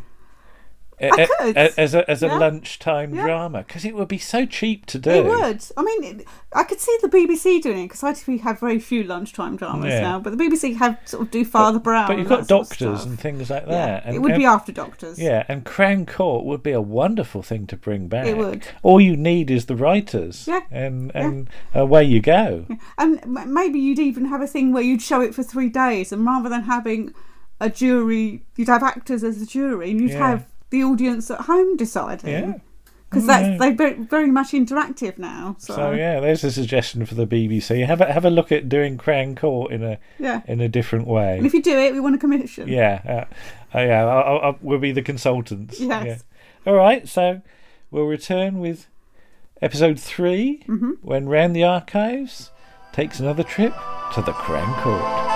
[1.01, 1.57] I could.
[1.57, 2.39] as a as a Yeah.
[2.39, 3.23] lunchtime Yeah.
[3.25, 5.11] drama because it would be so cheap to do.
[5.11, 5.65] It would.
[5.77, 9.03] I mean, it, I could see the BBC doing it because ITV have very few
[9.05, 10.01] lunchtime dramas Yeah.
[10.01, 12.09] now, but the BBC have sort of do Father Brown.
[12.09, 14.03] But you've got that sort of doctors and things like that.
[14.07, 15.19] And, it would be after Doctors.
[15.19, 18.27] Yeah, and Crown Court would be a wonderful thing to bring back.
[18.27, 18.67] It would.
[18.83, 20.47] All you need is the writers.
[20.49, 22.67] Yeah, And and uh, away you go.
[22.97, 26.25] And maybe you'd even have a thing where you'd show it for three days, and
[26.27, 27.13] rather than having
[27.61, 31.77] a jury, you'd have actors as a jury, and you'd have the audience at home
[31.77, 32.31] deciding.
[32.31, 32.53] Yeah.
[33.11, 35.57] Because Oh, that's they're very, very much interactive now.
[35.59, 37.87] So, So yeah, there's a suggestion for the BBC.
[37.87, 40.43] Have a have a look at doing Crown Court in a Yeah.
[40.47, 41.39] in a different way.
[41.39, 42.69] And if you do it, we want a commission.
[42.69, 43.01] Yeah,
[43.73, 44.05] uh, uh, yeah.
[44.05, 45.81] I'll, I'll, we'll be the consultants.
[45.81, 46.05] Yes.
[46.67, 46.71] Yeah.
[46.71, 47.09] All right.
[47.09, 47.41] So
[47.91, 48.89] we'll return with
[49.63, 50.91] episode 3 Mm-hmm.
[51.01, 52.51] when Round the Archives
[52.93, 53.73] takes another trip
[54.15, 55.28] to the Crown Court.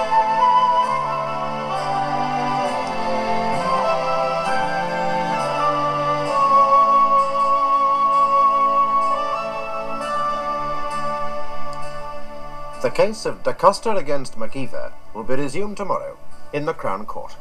[12.95, 16.19] Case of Da Costa against McKeever will be resumed tomorrow
[16.53, 17.33] in the Crown Court.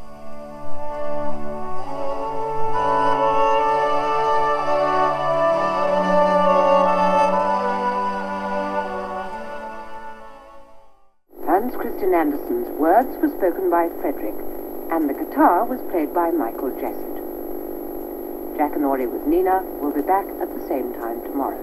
[11.45, 14.35] Hans Christian Andersen's words were spoken by Frederick,
[14.89, 17.17] and the guitar was played by Michael Jessup.
[18.57, 21.59] Jackanory with Nina will be back at the same time tomorrow.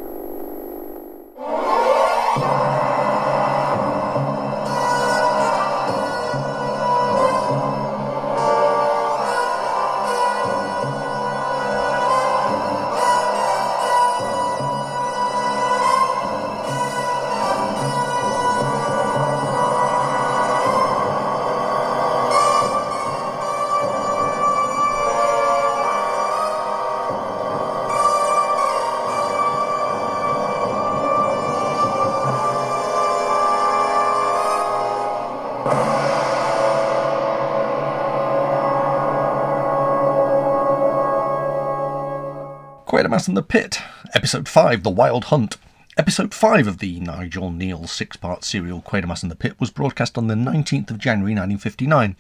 [43.19, 43.81] Quatermass and the Pit,
[44.15, 45.57] Episode 5, The Wild Hunt.
[45.97, 50.17] Episode 5 of the Nigel Kneale six part serial Quatermass and the Pit was broadcast
[50.17, 52.15] on the 19th of January 1959,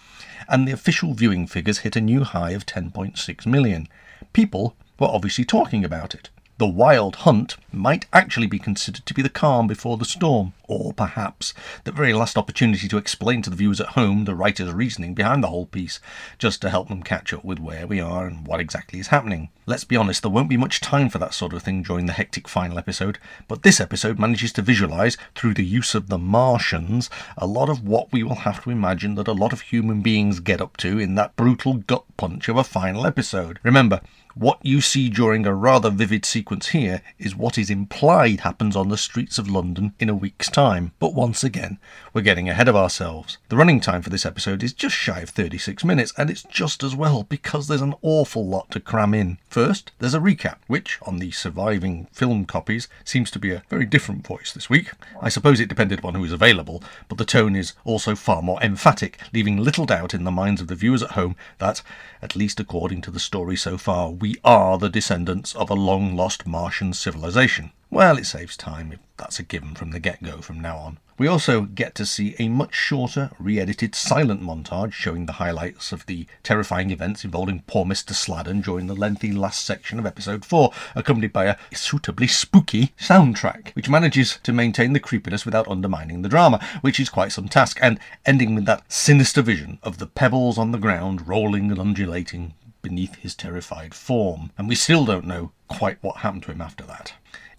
[0.48, 3.86] and the official viewing figures hit a new high of 10.6 million.
[4.32, 6.30] People were obviously talking about it.
[6.56, 10.92] The Wild Hunt might actually be considered to be the calm before the storm, or
[10.92, 11.54] perhaps
[11.84, 15.42] the very last opportunity to explain to the viewers at home the writer's reasoning behind
[15.42, 16.00] the whole piece,
[16.38, 19.48] just to help them catch up with where we are and what exactly is happening.
[19.66, 22.12] Let's be honest, there won't be much time for that sort of thing during the
[22.14, 27.10] hectic final episode, but this episode manages to visualise, through the use of the Martians,
[27.36, 30.40] a lot of what we will have to imagine that a lot of human beings
[30.40, 33.58] get up to in that brutal gut punch of a final episode.
[33.62, 34.00] Remember,
[34.34, 38.88] what you see during a rather vivid sequence here is what is implied happens on
[38.88, 40.92] the streets of London in a week's time.
[40.98, 41.78] But once again,
[42.14, 43.38] we're getting ahead of ourselves.
[43.48, 46.82] The running time for this episode is just shy of 36 minutes, and it's just
[46.82, 49.38] as well because there's an awful lot to cram in.
[49.48, 53.84] First, there's a recap, which, on the surviving film copies, seems to be a very
[53.84, 54.92] different voice this week.
[55.20, 58.62] I suppose it depended upon who was available, but the tone is also far more
[58.62, 61.82] emphatic, leaving little doubt in the minds of the viewers at home that,
[62.22, 66.16] at least according to the story so far, we are the descendants of a long
[66.16, 67.47] lost Martian civilization.
[67.90, 70.98] Well, it saves time if that's a given from the get go from now on.
[71.16, 75.90] We also get to see a much shorter, re edited silent montage showing the highlights
[75.90, 78.12] of the terrifying events involving poor Mr.
[78.12, 83.74] Sladen during the lengthy last section of episode 4, accompanied by a suitably spooky soundtrack,
[83.74, 87.78] which manages to maintain the creepiness without undermining the drama, which is quite some task,
[87.80, 92.52] and ending with that sinister vision of the pebbles on the ground rolling and undulating
[92.88, 94.50] beneath his terrified form.
[94.56, 97.12] And we still don't know quite what happened to him after that.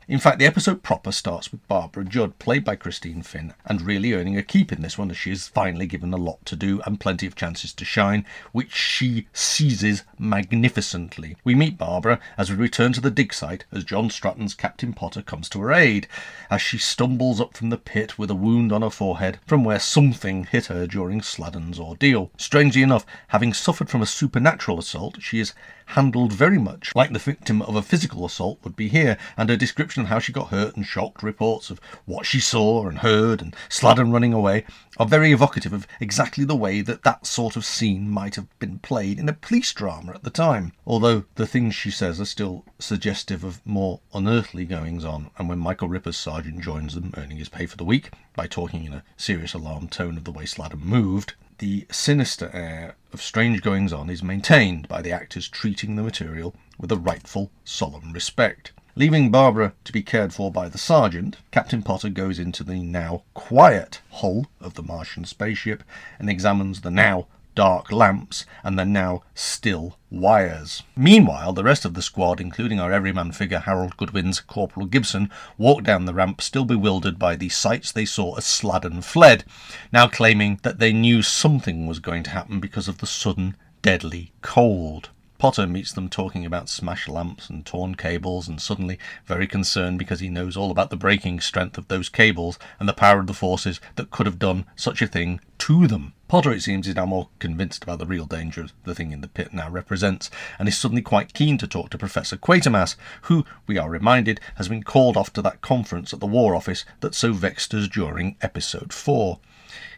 [0.10, 4.14] In fact, the episode proper starts with Barbara Judd, played by Christine Finn, and really
[4.14, 6.82] earning a keep in this one as she is finally given a lot to do
[6.88, 11.38] and plenty of chances to shine, which she seizes magnificently.
[11.44, 15.22] We meet Barbara as we return to the dig site as John Stratton's Captain Potter
[15.22, 16.08] comes to her aid,
[16.50, 19.78] as she stumbles up from the pit with a wound on her forehead from where
[19.78, 22.32] something hit her during Sladen's ordeal.
[22.36, 25.54] Strangely enough, having suffered from a supernatural assault, she is
[25.90, 29.58] handled very much like the victim of a physical assault would be here, and her
[29.58, 33.42] description of how she got hurt and shocked reports of what she saw and heard
[33.42, 34.66] and Sladen running away
[34.98, 38.78] are very evocative of exactly the way that that sort of scene might have been
[38.80, 40.74] played in a police drama at the time.
[40.86, 45.58] Although the things she says are still suggestive of more unearthly goings on, and when
[45.58, 49.04] Michael Ripper's sergeant joins them, earning his pay for the week by talking in a
[49.18, 54.10] serious alarmed tone of the way Sladen moved, the sinister air of strange goings on
[54.10, 58.72] is maintained by the actors treating the material with a rightful, solemn respect.
[58.96, 63.24] Leaving Barbara to be cared for by the sergeant, Captain Potter goes into the now
[63.34, 65.84] quiet hull of the Martian spaceship
[66.18, 70.84] and examines the now dark lamps and the now still wires.
[70.96, 75.84] Meanwhile, the rest of the squad, including our everyman figure Harold Goodwin's Corporal Gibson, walked
[75.84, 79.44] down the ramp still bewildered by the sights they saw as Sladen fled,
[79.92, 84.32] now claiming that they knew something was going to happen because of the sudden, deadly
[84.42, 85.10] cold.
[85.40, 90.20] Potter meets them talking about smashed lamps and torn cables, and suddenly very concerned because
[90.20, 93.34] he knows all about the breaking strength of those cables and the power of the
[93.34, 96.14] forces that could have done such a thing to them.
[96.28, 99.30] Potter, it seems, is now more convinced about the real danger the thing in the
[99.30, 100.30] pit now represents,
[100.60, 104.68] and is suddenly quite keen to talk to Professor Quatermass, who, we are reminded, has
[104.68, 108.36] been called off to that conference at the War Office that so vexed us during
[108.42, 109.40] episode 4.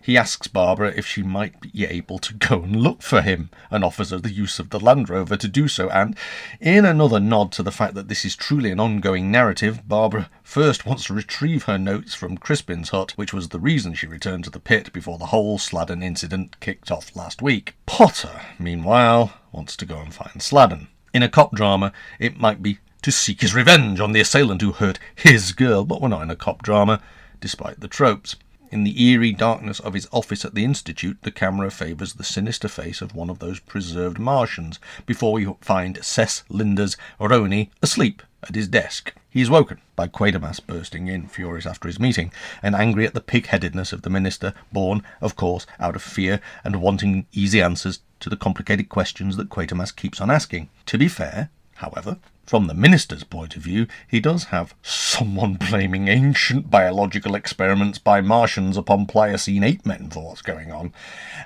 [0.04, 3.84] He asks Barbara if she might be able to go and look for him, and
[3.84, 5.90] offers her the use of the Land Rover to do so.
[5.90, 6.16] And,
[6.60, 10.86] in another nod to the fact that this is truly an ongoing narrative, Barbara first
[10.86, 14.50] wants to retrieve her notes from Crispin's hut, which was the reason she returned to
[14.50, 17.76] the pit before the whole Sladen incident kicked off last week.
[17.86, 20.88] Potter, meanwhile, wants to go and find Sladen.
[21.14, 24.72] In a cop drama, it might be to seek his revenge on the assailant who
[24.72, 27.02] hurt his girl, but we're not in a cop drama,
[27.40, 28.36] despite the tropes.
[28.72, 32.70] In the eerie darkness of his office at the Institute, the camera favours the sinister
[32.70, 38.56] face of one of those preserved Martians before we find Cec Linder's Roney asleep at
[38.56, 39.14] his desk.
[39.30, 42.32] He is woken by Quatermass bursting in, furious after his meeting,
[42.64, 46.40] and angry at the pig headedness of the minister, born, of course, out of fear
[46.64, 50.70] and wanting easy answers to the complicated questions that Quatermass keeps on asking.
[50.86, 52.20] To be fair, however,
[52.52, 58.20] from the minister's point of view, he does have someone blaming ancient biological experiments by
[58.20, 60.92] Martians upon Pliocene ape men for what's going on,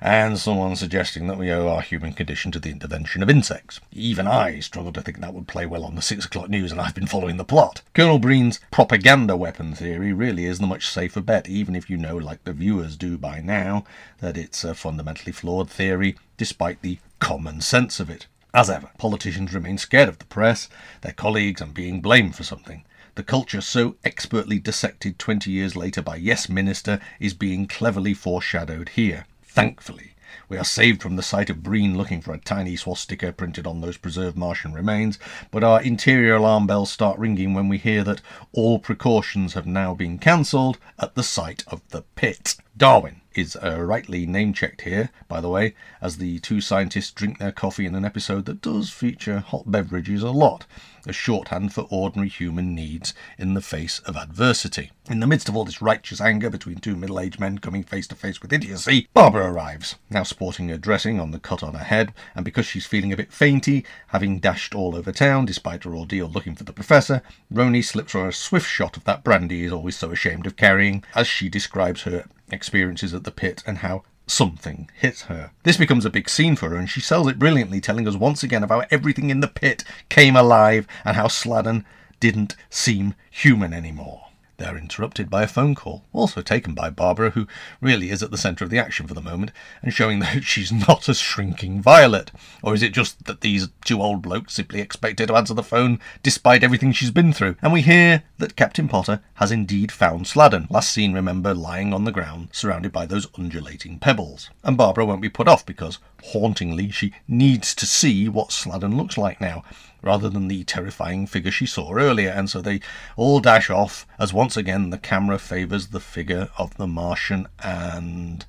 [0.02, 3.80] and someone suggesting that we owe our human condition to the intervention of insects.
[3.92, 6.82] Even I struggle to think that would play well on the six o'clock news, and
[6.82, 7.84] I've been following the plot.
[7.94, 12.18] Colonel Breen's propaganda weapon theory really is the much safer bet, even if you know,
[12.18, 13.84] like the viewers do by now,
[14.22, 18.26] that it's a fundamentally flawed theory, despite the common sense of it.
[18.56, 20.70] As ever, politicians remain scared of the press,
[21.02, 22.86] their colleagues, and being blamed for something.
[23.16, 28.88] The culture so expertly dissected 20 years later by Yes Minister is being cleverly foreshadowed
[28.96, 29.26] here.
[29.44, 30.15] Thankfully,
[30.48, 33.82] we are saved from the sight of Breen looking for a tiny swastika printed on
[33.82, 35.18] those preserved Martian remains,
[35.52, 38.22] but our interior alarm bells start ringing when we hear that
[38.52, 42.56] all precautions have now been cancelled at the site of the pit.
[42.78, 47.38] Darwin is uh, rightly name checked here, by the way, as the two scientists drink
[47.38, 50.66] their coffee in an episode that does feature hot beverages a lot,
[51.08, 54.92] a shorthand for ordinary human needs in the face of adversity.
[55.10, 58.08] In the midst of all this righteous anger between two middle aged men coming face
[58.08, 61.84] to face with idiocy, Barbara arrives, now sporting her dressing on the cut on her
[61.84, 65.96] head, and because she's feeling a bit fainty, having dashed all over town despite her
[65.96, 69.72] ordeal looking for the professor, Roney slips her a swift shot of that brandy he's
[69.72, 74.04] always so ashamed of carrying, as she describes her experiences at the pit and how
[74.28, 75.52] something hit her.
[75.64, 78.44] This becomes a big scene for her, and she sells it brilliantly, telling us once
[78.44, 81.86] again about how everything in the pit came alive and how Sladen
[82.20, 84.25] didn't seem human anymore.
[84.58, 87.46] They're interrupted by a phone call, also taken by Barbara, who
[87.82, 89.52] really is at the centre of the action for the moment,
[89.82, 92.32] and showing that she's not a shrinking violet.
[92.64, 95.64] Or is it just that these two old blokes simply expect her to answer the
[95.64, 97.58] phone despite everything she's been through?
[97.62, 102.06] And we hear that Captain Potter has indeed found Sladen, last seen, remember, lying on
[102.06, 104.50] the ground, surrounded by those undulating pebbles.
[104.64, 106.00] And Barbara won't be put off because,
[106.32, 109.64] hauntingly, she needs to see what Sladen looks like now,
[110.06, 112.80] rather than the terrifying figure she saw earlier, and so they
[113.18, 118.46] all dash off as once again the camera favours the figure of the Martian and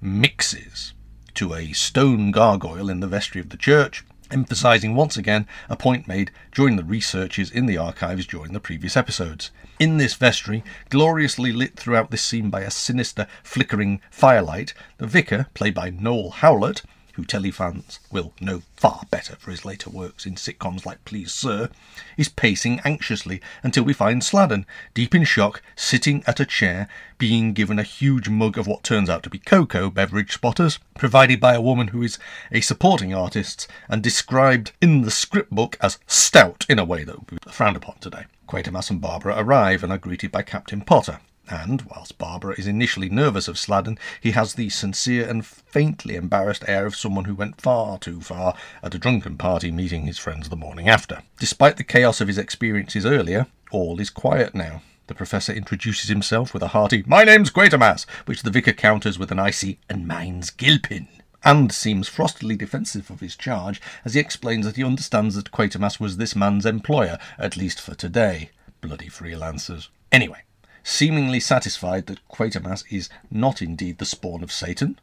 [0.00, 0.92] mixes
[1.34, 6.08] to a stone gargoyle in the vestry of the church, emphasizing once again a point
[6.08, 9.50] made during the researches in the archives during the previous episodes.
[9.78, 15.46] In this vestry, gloriously lit throughout this scene by a sinister, flickering firelight, the vicar,
[15.54, 16.82] played by Noel Howlett,
[17.16, 21.70] who telefans will know far better for his later works in sitcoms like Please Sir,
[22.16, 27.54] is pacing anxiously until we find Sladen, deep in shock, sitting at a chair, being
[27.54, 31.54] given a huge mug of what turns out to be cocoa beverage spotters, provided by
[31.54, 32.18] a woman who is
[32.52, 37.16] a supporting artist and described in the script book as stout in a way that
[37.16, 38.26] would be frowned upon today.
[38.46, 43.08] Quatermass and Barbara arrive and are greeted by Captain Potter, and, whilst Barbara is initially
[43.08, 47.60] nervous of Sladen, he has the sincere and faintly embarrassed air of someone who went
[47.60, 51.22] far too far at a drunken party meeting his friends the morning after.
[51.38, 54.82] Despite the chaos of his experiences earlier, all is quiet now.
[55.06, 59.30] The professor introduces himself with a hearty, My name's Quatermass, which the vicar counters with
[59.30, 61.08] an icy, And mine's Gilpin
[61.46, 66.00] and seems frostily defensive of his charge as he explains that he understands that Quatermass
[66.00, 68.50] was this man's employer, at least for today.
[68.80, 69.88] Bloody freelancers.
[70.10, 70.42] Anyway,
[70.88, 74.96] seemingly satisfied that Quatermass is not indeed the spawn of Satan,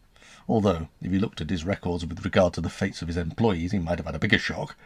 [0.47, 3.73] although if he looked at his records with regard to the fates of his employees
[3.73, 4.77] he might have had a bigger shock,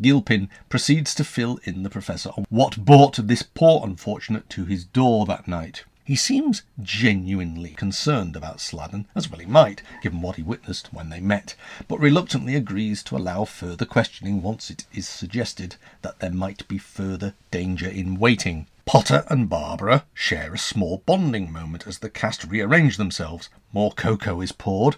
[0.00, 4.86] Gilpin proceeds to fill in the professor on what brought this poor unfortunate to his
[4.86, 5.84] door that night.
[6.04, 11.10] He seems genuinely concerned about Sladen, as well he might, given what he witnessed when
[11.10, 11.54] they met,
[11.86, 16.78] but reluctantly agrees to allow further questioning once it is suggested that there might be
[16.78, 18.66] further danger in waiting.
[18.86, 23.48] Potter and Barbara share a small bonding moment as the cast rearrange themselves.
[23.72, 24.94] More cocoa is poured,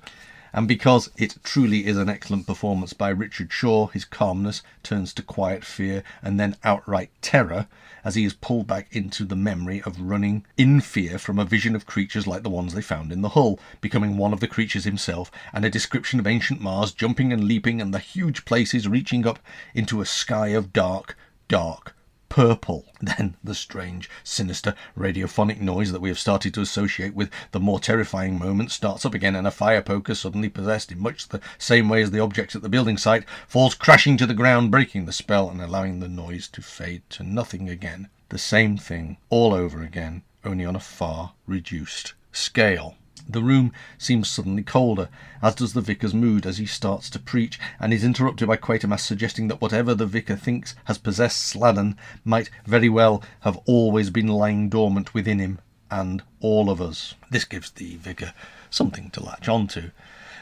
[0.52, 5.22] and because it truly is an excellent performance by Richard Shaw, his calmness turns to
[5.22, 7.66] quiet fear and then outright terror
[8.04, 11.74] as he is pulled back into the memory of running in fear from a vision
[11.74, 14.84] of creatures like the ones they found in the hull, becoming one of the creatures
[14.84, 19.26] himself, and a description of ancient Mars jumping and leaping and the huge places reaching
[19.26, 19.38] up
[19.74, 21.16] into a sky of dark,
[21.48, 21.94] dark
[22.28, 22.84] purple.
[23.00, 27.80] Then the strange, sinister radiophonic noise that we have started to associate with the more
[27.80, 31.88] terrifying moment starts up again, and a fire poker, suddenly possessed in much the same
[31.88, 35.12] way as the objects at the building site, falls crashing to the ground, breaking the
[35.12, 38.08] spell and allowing the noise to fade to nothing again.
[38.30, 42.96] The same thing all over again, only on a far reduced scale.
[43.30, 45.10] The room seems suddenly colder,
[45.42, 49.02] as does the vicar's mood as he starts to preach, and is interrupted by Quatermass
[49.02, 54.28] suggesting that whatever the vicar thinks has possessed Sladen might very well have always been
[54.28, 55.58] lying dormant within him
[55.90, 57.14] and all of us.
[57.30, 58.32] This gives the vicar
[58.70, 59.90] something to latch on to,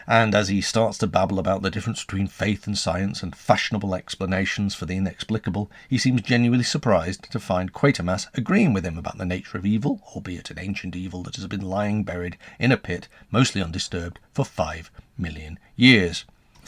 [0.06, 3.94] and as he starts to babble about the difference between faith and science and fashionable
[3.94, 9.18] explanations for the inexplicable, he seems genuinely surprised to find Quatermass agreeing with him about
[9.18, 12.76] the nature of evil, albeit an ancient evil that has been lying buried in a
[12.76, 16.24] pit, mostly undisturbed, for five million years.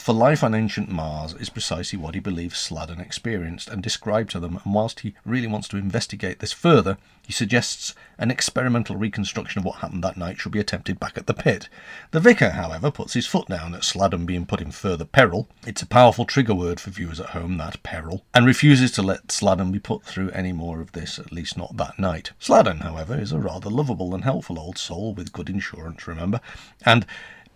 [0.09, 4.39] For life on ancient Mars is precisely what he believes Sladen experienced and described to
[4.39, 9.59] them, and whilst he really wants to investigate this further, he suggests an experimental reconstruction
[9.59, 11.69] of what happened that night should be attempted back at the pit.
[12.09, 15.47] The vicar, however, puts his foot down at Sladen being put in further peril.
[15.67, 19.31] It's a powerful trigger word for viewers at home, that peril, and refuses to let
[19.31, 22.31] Sladen be put through any more of this, at least not that night.
[22.39, 26.41] Sladen, however, is a rather lovable and helpful old soul with good insurance, remember,
[26.83, 27.05] and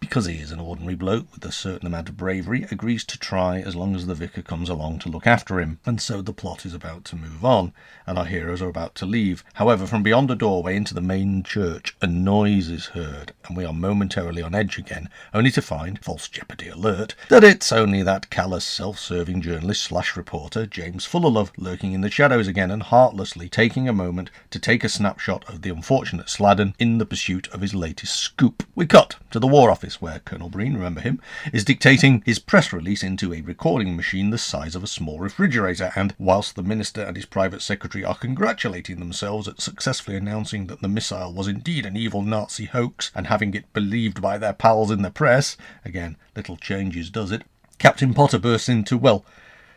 [0.03, 3.59] because he is an ordinary bloke with a certain amount of bravery, agrees to try
[3.61, 5.79] as long as the vicar comes along to look after him.
[5.85, 7.71] And so the plot is about to move on,
[8.05, 9.45] and our heroes are about to leave.
[9.53, 13.63] However, from beyond a doorway into the main church, a noise is heard, and we
[13.63, 18.29] are momentarily on edge again, only to find, false jeopardy alert, that it's only that
[18.29, 23.87] callous, self-serving journalist slash reporter, James Fullalove, lurking in the shadows again and heartlessly taking
[23.87, 27.73] a moment to take a snapshot of the unfortunate Sladen in the pursuit of his
[27.73, 28.63] latest scoop.
[28.75, 31.21] We cut to the War Office where Colonel Breen, remember him,
[31.51, 35.91] is dictating his press release into a recording machine the size of a small refrigerator,
[35.95, 40.81] and whilst the minister and his private secretary are congratulating themselves at successfully announcing that
[40.81, 44.91] the missile was indeed an evil Nazi hoax and having it believed by their pals
[44.91, 47.43] in the press, again, little changes does it,
[47.77, 49.25] Captain Potter bursts into, well,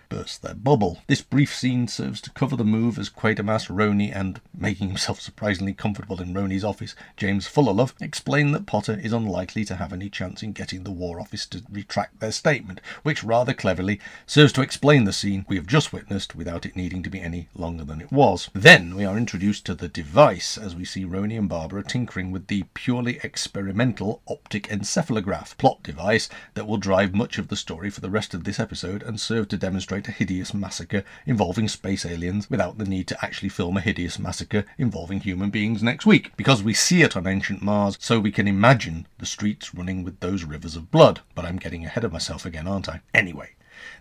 [0.08, 0.98] bursts their bubble.
[1.06, 5.72] This brief scene serves to cover the move as Quatermass, Roney, and, making himself surprisingly
[5.72, 10.42] comfortable in Roney's office, James Fullalove, explain that Potter is unlikely to have any chance
[10.42, 15.04] in getting the War Office to retract their statement, which rather cleverly serves to explain
[15.04, 18.12] the scene we have just witnessed without it needing to be any longer than it
[18.12, 18.50] was.
[18.52, 22.46] Then we are introduced to the device as we see Roney and Barbara tinkering with
[22.48, 28.00] the purely experimental optic encephalograph plot device that will drive much of the story for
[28.00, 32.50] the rest of this episode and serve to demonstrate a hideous massacre involving space aliens
[32.50, 36.32] without the need to actually film a hideous massacre involving human beings next week.
[36.36, 40.20] Because we see it on ancient Mars, so we can imagine the streets running with
[40.20, 41.20] those rivers of blood.
[41.34, 43.00] But I'm getting ahead of myself again, aren't I?
[43.14, 43.56] Anyway.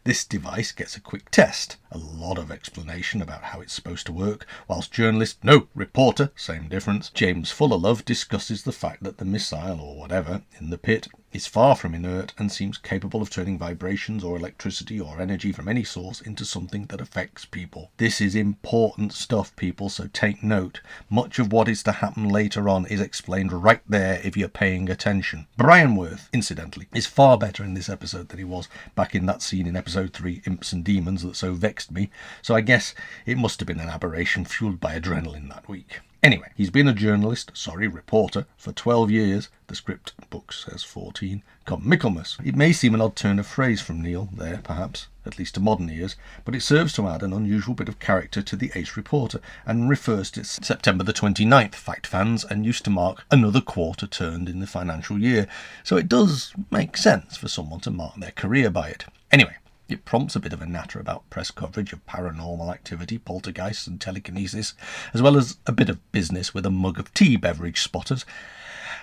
[0.06, 4.14] This device gets a quick test, a lot of explanation about how it's supposed to
[4.14, 9.82] work, whilst journalist, no, reporter, same difference, James Fullalove discusses the fact that the missile,
[9.82, 14.24] or whatever, in the pit is far from inert and seems capable of turning vibrations
[14.24, 17.92] or electricity or energy from any source into something that affects people.
[17.98, 20.80] This is important stuff, people, so take note.
[21.10, 24.90] Much of what is to happen later on is explained right there if you're paying
[24.90, 25.48] attention.
[25.58, 29.42] Brian Worth, incidentally, is far better in this episode than he was back in that
[29.42, 32.10] scene in episode 3, Imps and Demons, that so vexed me,
[32.42, 36.00] so I guess it must have been an aberration fueled by adrenaline that week.
[36.26, 39.50] Anyway, he's been a journalist, sorry, reporter, for 12 years.
[39.68, 41.44] The script book says 14.
[41.66, 42.40] Come Michaelmas.
[42.44, 45.60] It may seem an odd turn of phrase from Kneale there, perhaps, at least to
[45.60, 48.98] modern ears, but it serves to add an unusual bit of character to the ace
[48.98, 54.08] reporter and refers to September the 29th, fact fans, and used to mark another quarter
[54.08, 55.46] turned in the financial year.
[55.84, 59.06] So it does make sense for someone to mark their career by it.
[59.32, 59.58] Anyway,
[59.88, 64.02] it prompts a bit of a natter about press coverage of paranormal activity, poltergeists, and
[64.02, 64.74] telekinesis,
[65.14, 68.26] as well as a bit of business with a mug of tea beverage spotters.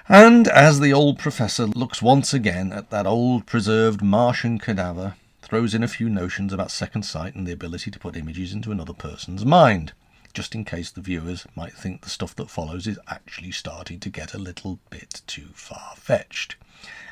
[0.09, 5.75] And as the old professor looks once again at that old preserved Martian cadaver, throws
[5.75, 8.95] in a few notions about second sight and the ability to put images into another
[8.95, 9.93] person's mind,
[10.33, 14.11] just in case the viewers might think the stuff that follows is actually starting to
[14.11, 16.57] get a little bit too far fetched.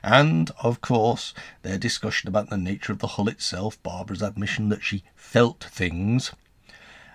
[0.02, 4.82] And, of course, their discussion about the nature of the hull itself, Barbara's admission that
[4.82, 6.32] she felt things,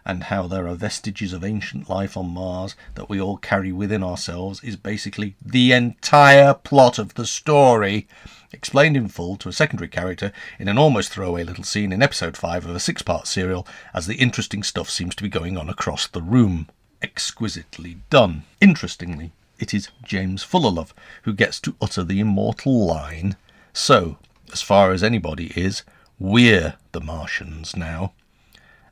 [0.06, 4.04] and how there are vestiges of ancient life on Mars that we all carry within
[4.04, 8.08] ourselves is basically the entire plot of the story,
[8.54, 12.38] explained in full to a secondary character in an almost throwaway little scene in episode
[12.38, 15.70] 5 of a six part serial, as the interesting stuff seems to be going on
[15.70, 16.68] across the room.
[17.02, 18.44] Exquisitely done.
[18.62, 20.92] Interestingly, it is James Fullalove
[21.24, 23.36] who gets to utter the immortal line
[23.74, 24.18] So,
[24.52, 25.84] as far as anybody is,
[26.20, 28.14] we're the Martians now.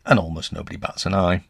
[0.05, 1.45] And almost nobody bats an eye.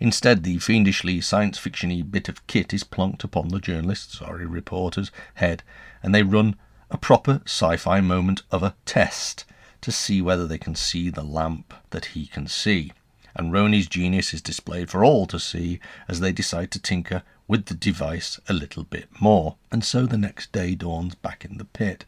[0.00, 5.10] Instead, the fiendishly science fictiony bit of kit is plonked upon the journalist's, sorry, reporter's
[5.34, 5.62] head,
[6.02, 6.56] and they run
[6.90, 9.44] a proper sci fi moment of a test
[9.80, 12.92] to see whether they can see the lamp that he can see.
[13.34, 15.78] And Roney's genius is displayed for all to see
[16.08, 19.56] as they decide to tinker with the device a little bit more.
[19.72, 22.04] And so the next day dawns back in the pit,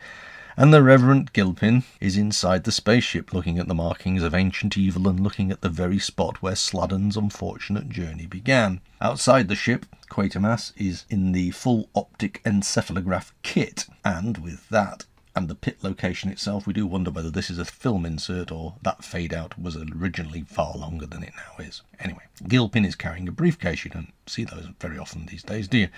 [0.57, 5.09] and the Reverend Gilpin is inside the spaceship looking at the markings of ancient evil
[5.09, 8.81] and looking at the very spot where Sladen's unfortunate journey began.
[9.01, 15.07] Outside the ship, Quatermass is in the full optic encephalograph kit, and with that
[15.41, 18.75] and the pit location itself, we do wonder whether this is a film insert or
[18.83, 21.81] that fade out was originally far longer than it now is.
[21.99, 23.83] Anyway, Gilpin is carrying a briefcase.
[23.83, 25.89] You don't see those very often these days, do you?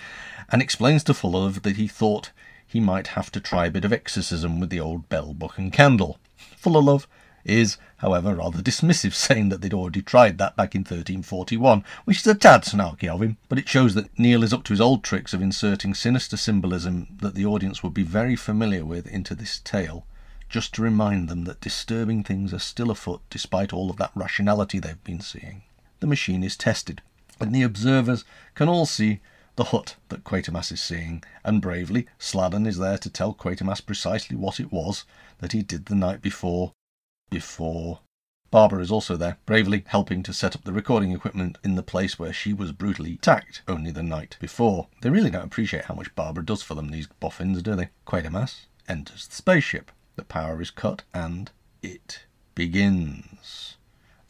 [0.49, 2.31] And explains to Fuller that he thought
[2.65, 5.73] he might have to try a bit of exorcism with the old bell, book, and
[5.73, 6.19] candle.
[6.57, 7.05] Fullalove
[7.45, 12.27] is, however, rather dismissive, saying that they'd already tried that back in 1341, which is
[12.27, 15.03] a tad snarky of him, but it shows that Kneale is up to his old
[15.03, 19.59] tricks of inserting sinister symbolism that the audience would be very familiar with into this
[19.59, 20.05] tale,
[20.49, 24.79] just to remind them that disturbing things are still afoot despite all of that rationality
[24.79, 25.63] they've been seeing.
[25.99, 27.01] The machine is tested,
[27.39, 28.23] and the observers
[28.55, 29.19] can all see
[29.55, 34.35] the hut that Quatermass is seeing, and bravely Sladen is there to tell Quatermass precisely
[34.35, 35.05] what it was
[35.39, 36.73] that he did the night before.
[37.33, 38.01] Before.
[38.51, 42.19] Barbara is also there, bravely helping to set up the recording equipment in the place
[42.19, 44.87] where she was brutally attacked only the night before.
[45.01, 47.89] They really don't appreciate how much Barbara does for them, these boffins, do they?
[48.05, 49.91] Quatermass enters the spaceship.
[50.15, 51.49] The power is cut, and
[51.81, 53.77] it begins.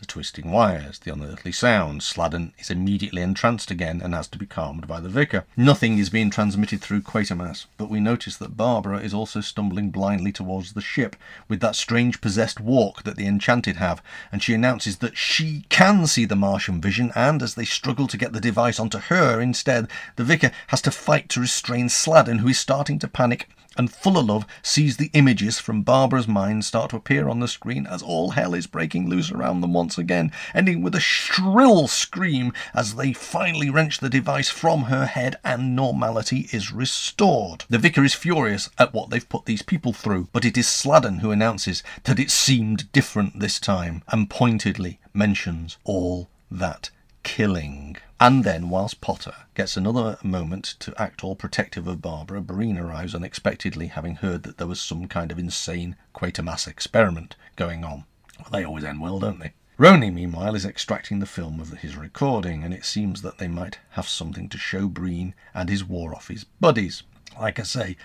[0.04, 2.04] The twisting wires, the unearthly sounds.
[2.04, 5.46] Sladen is immediately entranced again and has to be calmed by the vicar.
[5.56, 10.34] Nothing is being transmitted through Quatermass, but we notice that Barbara is also stumbling blindly
[10.34, 11.16] towards the ship
[11.48, 16.06] with that strange possessed walk that the Enchanted have, and she announces that she can
[16.06, 19.88] see the Martian vision, and as they struggle to get the device onto her instead,
[20.18, 23.48] the vicar has to fight to restrain Sladen, who is starting to panic
[23.78, 28.02] and Fullalove sees the images from Barbara's mind start to appear on the screen as
[28.02, 32.96] all hell is breaking loose around them once again, ending with a shrill scream as
[32.96, 37.66] they finally wrench the device from her head and normality is restored.
[37.70, 41.20] The vicar is furious at what they've put these people through, but it is Sladen
[41.20, 46.90] who announces that it seemed different this time and pointedly mentions all that
[47.24, 47.98] killing.
[48.20, 53.16] And then, whilst Potter gets another moment to act all protective of Barbara, Breen arrives
[53.16, 58.06] unexpectedly, having heard that there was some kind of insane Quatermass experiment going on.
[58.40, 59.54] Well, they always end well, don't they?
[59.78, 63.80] Roney, meanwhile, is extracting the film of his recording, and it seems that they might
[63.92, 67.04] have something to show Breen and his War Office buddies.
[67.40, 67.98] Like I say,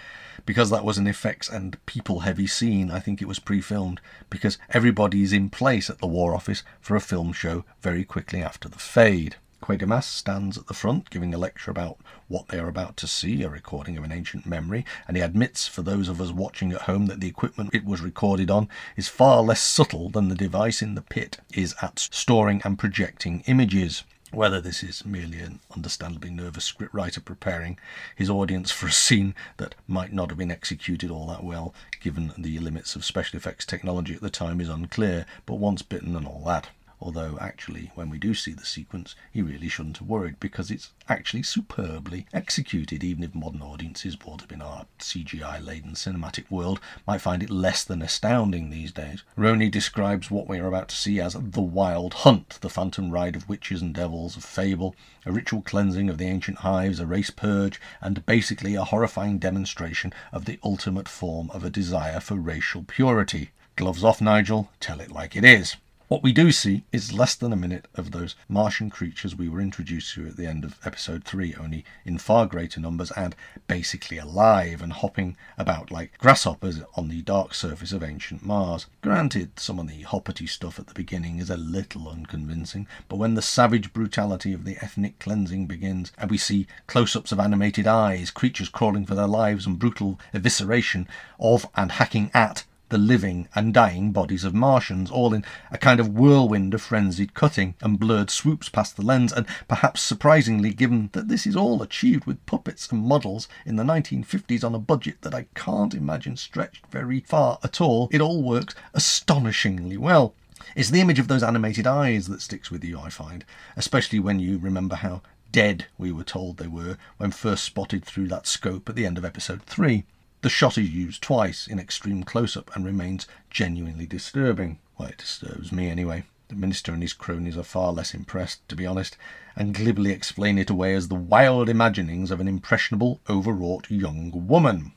[0.49, 4.01] because that was an effects and people heavy scene, I think it was pre filmed,
[4.31, 8.43] because everybody is in place at the War Office for a film show very quickly
[8.43, 9.37] after the fade.
[9.63, 11.99] Quatermass stands at the front giving a lecture about
[12.29, 15.69] what they are about to see, a recording of an ancient memory, and he admits
[15.69, 19.07] for those of us watching at home that the equipment it was recorded on is
[19.07, 24.03] far less subtle than the device in the pit is at storing and projecting images.
[24.31, 27.79] Whether this is merely an understandably nervous scriptwriter preparing
[28.15, 32.33] his audience for a scene that might not have been executed all that well, given
[32.37, 36.27] the limits of special effects technology at the time, is unclear, but once bitten and
[36.27, 36.69] all that
[37.01, 40.93] although actually when we do see the sequence he really shouldn't have worried because it's
[41.09, 46.81] actually superbly executed even if modern audiences brought up in our CGI laden cinematic world
[47.07, 49.23] might find it less than astounding these days.
[49.37, 53.37] Roney describes what we are about to see as the wild hunt, the phantom ride
[53.37, 54.95] of witches and devils of fable,
[55.25, 60.13] a ritual cleansing of the ancient hives, a race purge, and basically a horrifying demonstration
[60.33, 63.51] of the ultimate form of a desire for racial purity.
[63.77, 65.77] Gloves off, Nigel, tell it like it is.
[66.09, 69.61] What we do see is less than a minute of those Martian creatures we were
[69.61, 73.37] introduced to at the end of episode 3, only in far greater numbers and
[73.67, 78.87] basically alive and hopping about like grasshoppers on the dark surface of ancient Mars.
[79.03, 83.35] Granted, some of the hoppity stuff at the beginning is a little unconvincing, but when
[83.35, 87.87] the savage brutality of the ethnic cleansing begins and we see close ups of animated
[87.87, 91.07] eyes, creatures crawling for their lives, and brutal evisceration
[91.39, 96.01] of and hacking at the living and dying bodies of Martians, all in a kind
[96.01, 101.11] of whirlwind of frenzied cutting and blurred swoops past the lens, and perhaps surprisingly, given
[101.13, 105.23] that this is all achieved with puppets and models in the 1950s on a budget
[105.23, 110.35] that I can't imagine stretched very far at all, it all works astonishingly well.
[110.75, 113.45] It's the image of those animated eyes that sticks with you, I find,
[113.77, 118.29] especially when you remember how dead we were told they were when first spotted through
[118.29, 120.05] that scope at the end of episode 3.
[120.41, 124.79] The shot is used twice in extreme close up and remains genuinely disturbing.
[124.97, 126.25] Well, it disturbs me anyway.
[126.49, 129.17] The minister and his cronies are far less impressed, to be honest,
[129.57, 134.93] and glibly explain it away as the wild imaginings of an impressionable, overwrought young woman.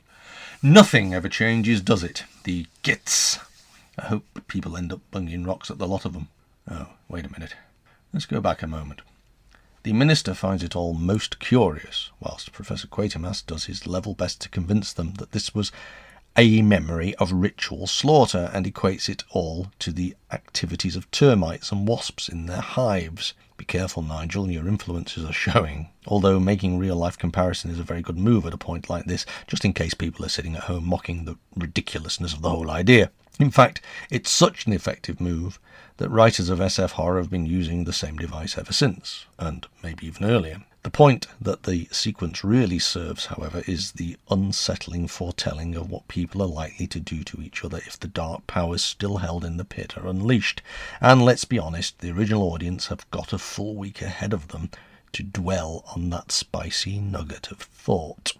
[0.61, 2.23] Nothing ever changes, does it?
[2.43, 3.39] The gits.
[3.97, 6.30] I hope people end up bunging rocks at the lot of them.
[6.69, 7.55] Oh, wait a minute.
[8.13, 9.01] Let's go back a moment.
[9.83, 14.49] The minister finds it all most curious, whilst Professor Quatermass does his level best to
[14.49, 15.71] convince them that this was
[16.37, 21.87] a memory of ritual slaughter and equates it all to the activities of termites and
[21.87, 23.33] wasps in their hives.
[23.57, 25.89] Be careful, Nigel, your influences are showing.
[26.05, 29.25] Although making real life comparison is a very good move at a point like this,
[29.47, 33.09] just in case people are sitting at home mocking the ridiculousness of the whole idea.
[33.41, 33.81] In fact,
[34.11, 35.59] it's such an effective move
[35.97, 40.05] that writers of SF horror have been using the same device ever since, and maybe
[40.05, 40.61] even earlier.
[40.84, 46.43] The point that the sequence really serves, however, is the unsettling foretelling of what people
[46.43, 49.65] are likely to do to each other if the dark powers still held in the
[49.65, 50.61] pit are unleashed.
[51.01, 54.69] And let's be honest, the original audience have got a full week ahead of them
[55.13, 58.34] to dwell on that spicy nugget of thought.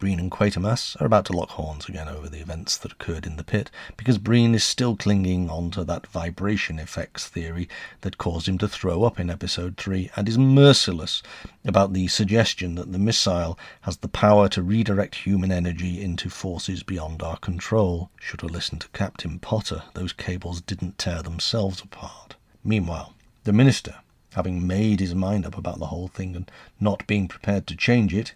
[0.00, 3.36] Breen and Quatermass are about to lock horns again over the events that occurred in
[3.36, 7.68] the pit, because Breen is still clinging on to that vibration effects theory
[8.00, 11.22] that caused him to throw up in episode 3, and is merciless
[11.66, 16.82] about the suggestion that the missile has the power to redirect human energy into forces
[16.82, 18.08] beyond our control.
[18.18, 22.36] Should have listened to Captain Potter, those cables didn't tear themselves apart.
[22.64, 23.12] Meanwhile,
[23.44, 23.96] the minister,
[24.34, 26.50] having made his mind up about the whole thing and
[26.80, 28.34] not being prepared to change it,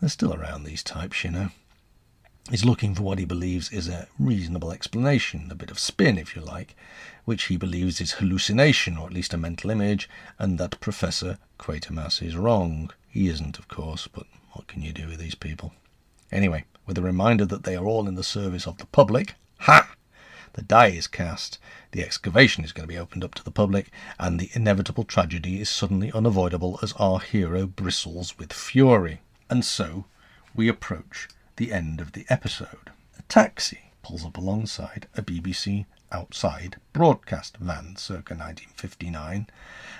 [0.00, 1.50] they're still around, these types, you know.
[2.50, 6.34] He's looking for what he believes is a reasonable explanation, a bit of spin, if
[6.34, 6.74] you like,
[7.26, 10.08] which he believes is hallucination, or at least a mental image,
[10.38, 12.90] and that Professor Quatermass is wrong.
[13.08, 15.74] He isn't, of course, but what can you do with these people?
[16.32, 19.94] Anyway, with a reminder that they are all in the service of the public, ha!
[20.54, 21.58] The die is cast,
[21.92, 25.60] the excavation is going to be opened up to the public, and the inevitable tragedy
[25.60, 29.20] is suddenly unavoidable as our hero bristles with fury.
[29.50, 30.06] And so
[30.54, 32.90] we approach the end of the episode.
[33.18, 39.46] A taxi pulls up alongside a BBC outside broadcast van circa 1959,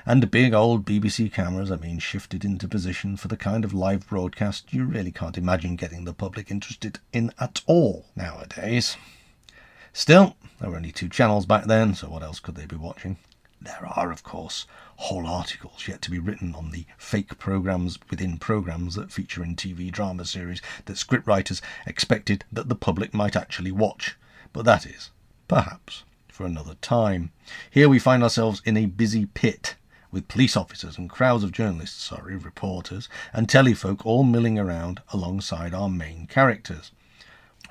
[0.06, 4.08] and big old BBC cameras are being shifted into position for the kind of live
[4.08, 8.96] broadcast you really can't imagine getting the public interested in at all nowadays.
[9.92, 13.18] Still, there were only two channels back then, so what else could they be watching?
[13.60, 14.66] There are, of course,
[15.00, 19.54] whole articles yet to be written on the fake programs within programs that feature in
[19.54, 24.16] TV drama series that scriptwriters expected that the public might actually watch.
[24.52, 25.10] But that is,
[25.46, 27.30] perhaps, for another time.
[27.70, 29.76] Here we find ourselves in a busy pit
[30.10, 35.72] with police officers and crowds of journalists, sorry, reporters, and telefolk all milling around alongside
[35.72, 36.90] our main characters.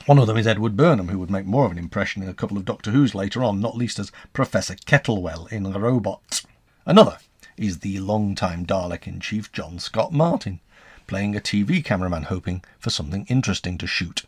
[0.05, 2.33] One of them is Edward Burnham, who would make more of an impression in a
[2.33, 6.45] couple of Doctor Who's later on, not least as Professor Kettlewell in Robots.
[6.87, 7.17] Another
[7.57, 10.61] is the long-time Dalek in Chief John Scott Martin,
[11.05, 14.23] playing a TV cameraman hoping for something interesting to shoot.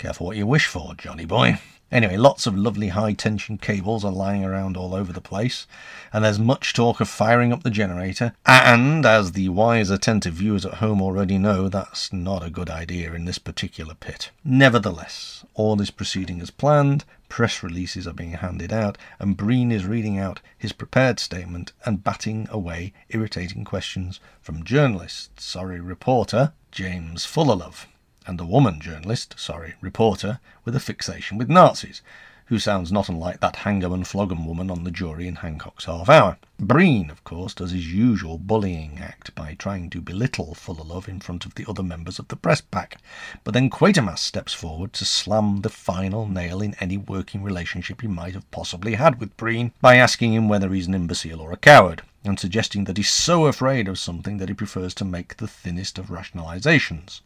[0.00, 1.58] Careful what you wish for, Johnny boy.
[1.92, 5.66] Anyway, lots of lovely high tension cables are lying around all over the place,
[6.10, 8.32] and there's much talk of firing up the generator.
[8.46, 13.12] And, as the wise, attentive viewers at home already know, that's not a good idea
[13.12, 14.30] in this particular pit.
[14.42, 19.84] Nevertheless, all is proceeding as planned, press releases are being handed out, and Breen is
[19.84, 27.26] reading out his prepared statement and batting away irritating questions from journalist, sorry, reporter, James
[27.26, 27.84] Fullalove
[28.30, 32.00] and a woman journalist, sorry, reporter, with a fixation with Nazis,
[32.46, 36.08] who sounds not unlike that hang'em and flog'em woman on the jury in Hancock's Half
[36.08, 36.36] Hour.
[36.56, 41.44] Breen, of course, does his usual bullying act by trying to belittle Fullalove in front
[41.44, 42.98] of the other members of the press pack,
[43.42, 48.06] but then Quatermass steps forward to slam the final nail in any working relationship he
[48.06, 51.56] might have possibly had with Breen by asking him whether he's an imbecile or a
[51.56, 55.48] coward, and suggesting that he's so afraid of something that he prefers to make the
[55.48, 57.22] thinnest of rationalizations.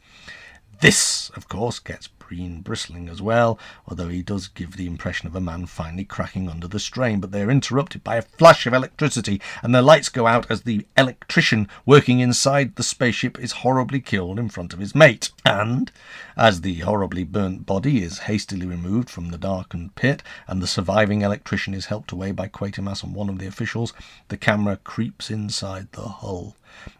[0.80, 5.36] This, of course, gets Breen bristling as well, although he does give the impression of
[5.36, 8.72] a man finally cracking under the strain, but they are interrupted by a flash of
[8.72, 14.00] electricity, and their lights go out as the electrician working inside the spaceship is horribly
[14.00, 15.30] killed in front of his mate.
[15.44, 15.92] And,
[16.36, 21.22] as the horribly burnt body is hastily removed from the darkened pit, and the surviving
[21.22, 23.92] electrician is helped away by Quatermass and one of the officials,
[24.28, 26.56] the camera creeps inside the hull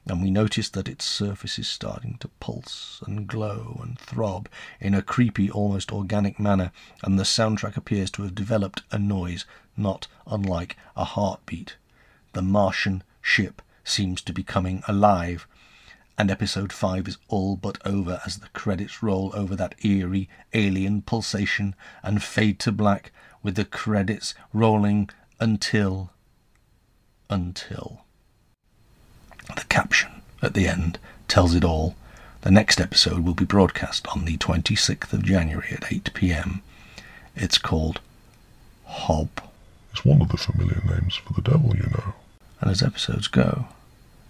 [0.07, 4.49] and we notice that its surface is starting to pulse and glow and throb
[4.81, 6.73] in a creepy, almost organic manner,
[7.03, 9.45] and the soundtrack appears to have developed a noise
[9.77, 11.77] not unlike a heartbeat.
[12.33, 15.47] The Martian ship seems to be coming alive,
[16.17, 21.03] and episode 5 is all but over as the credits roll over that eerie alien
[21.03, 25.11] pulsation and fade to black with the credits rolling
[25.41, 26.11] until.
[27.29, 28.04] until.
[29.47, 30.11] The caption
[30.43, 30.99] at the end
[31.29, 31.95] tells it all.
[32.43, 36.63] The next episode will be broadcast on the 26th of January at 8 pm.
[37.35, 38.01] It's called
[38.85, 39.31] Hob.
[39.93, 42.15] It's one of the familiar names for the devil, you know.
[42.61, 43.67] And as episodes go,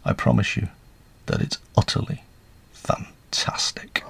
[0.05, 0.69] I promise you
[1.27, 2.23] that it's utterly
[2.73, 4.05] fantastic.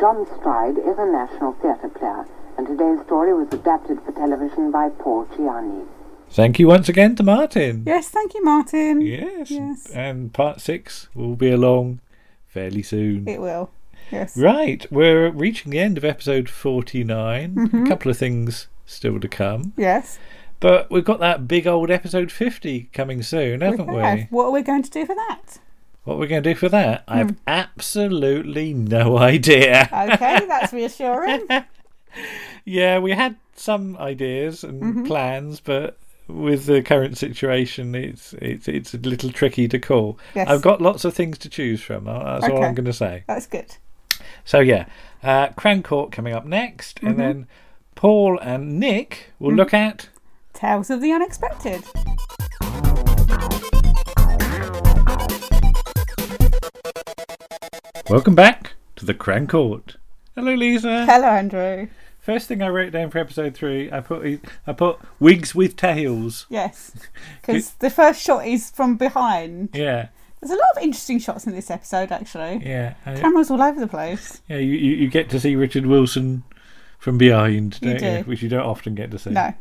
[0.00, 2.24] John Stride is a national theatre player,
[2.56, 5.86] and today's story was adapted for television by Paul Ciani.
[6.30, 7.82] Thank you once again to Martin.
[7.86, 9.00] Yes, thank you, Martin.
[9.02, 9.50] Yes.
[9.50, 9.90] Yes.
[9.90, 12.00] And part six will be along
[12.48, 13.28] fairly soon.
[13.28, 13.70] It will.
[14.10, 14.36] Yes.
[14.36, 17.54] Right, we're reaching the end of episode 49.
[17.54, 17.84] Mhm.
[17.84, 19.72] A couple of things still to come.
[19.76, 20.18] Yes.
[20.60, 24.00] But we've got that big old episode 50 coming soon, haven't we?
[24.02, 24.20] have.
[24.30, 25.58] What are we going to do for that?
[26.04, 27.04] What we're going to do for that?
[27.06, 27.18] I Hmm.
[27.28, 29.88] have absolutely no idea.
[29.92, 31.46] Okay, that's reassuring.
[32.64, 35.06] yeah, we had some ideas and Mhm.
[35.06, 40.18] plans, but with the current situation, it's it's it's a little tricky to call.
[40.34, 40.48] Yes.
[40.48, 42.04] I've got lots of things to choose from.
[42.04, 43.24] That's all I'm going to say.
[43.26, 43.76] That's good.
[44.44, 44.86] So yeah,
[45.22, 47.08] uh, Crown Court coming up next, Mhm.
[47.10, 47.46] and then
[47.94, 49.56] Paul and Nick will Mhm.
[49.56, 50.08] look at
[50.54, 51.82] Tales of the unexpected.
[58.10, 59.96] Welcome back to the Crown Court.
[60.34, 61.06] Hello, Lisa.
[61.06, 61.86] Hello, Andrew.
[62.18, 66.46] First thing I wrote down for episode three, I put I put wigs with tails.
[66.50, 66.92] Yes,
[67.40, 69.70] because the first shot is from behind.
[69.72, 70.08] Yeah,
[70.40, 72.60] There's a lot of interesting shots in this episode, actually.
[72.64, 72.94] yeah.
[73.06, 74.42] I- Cameras all over the place.
[74.48, 76.42] Yeah, you, you, you get to see Richard Wilson
[76.98, 78.22] from behind, You don't you?
[78.24, 78.28] do.
[78.28, 79.30] Which you don't often get to see.
[79.30, 79.54] No.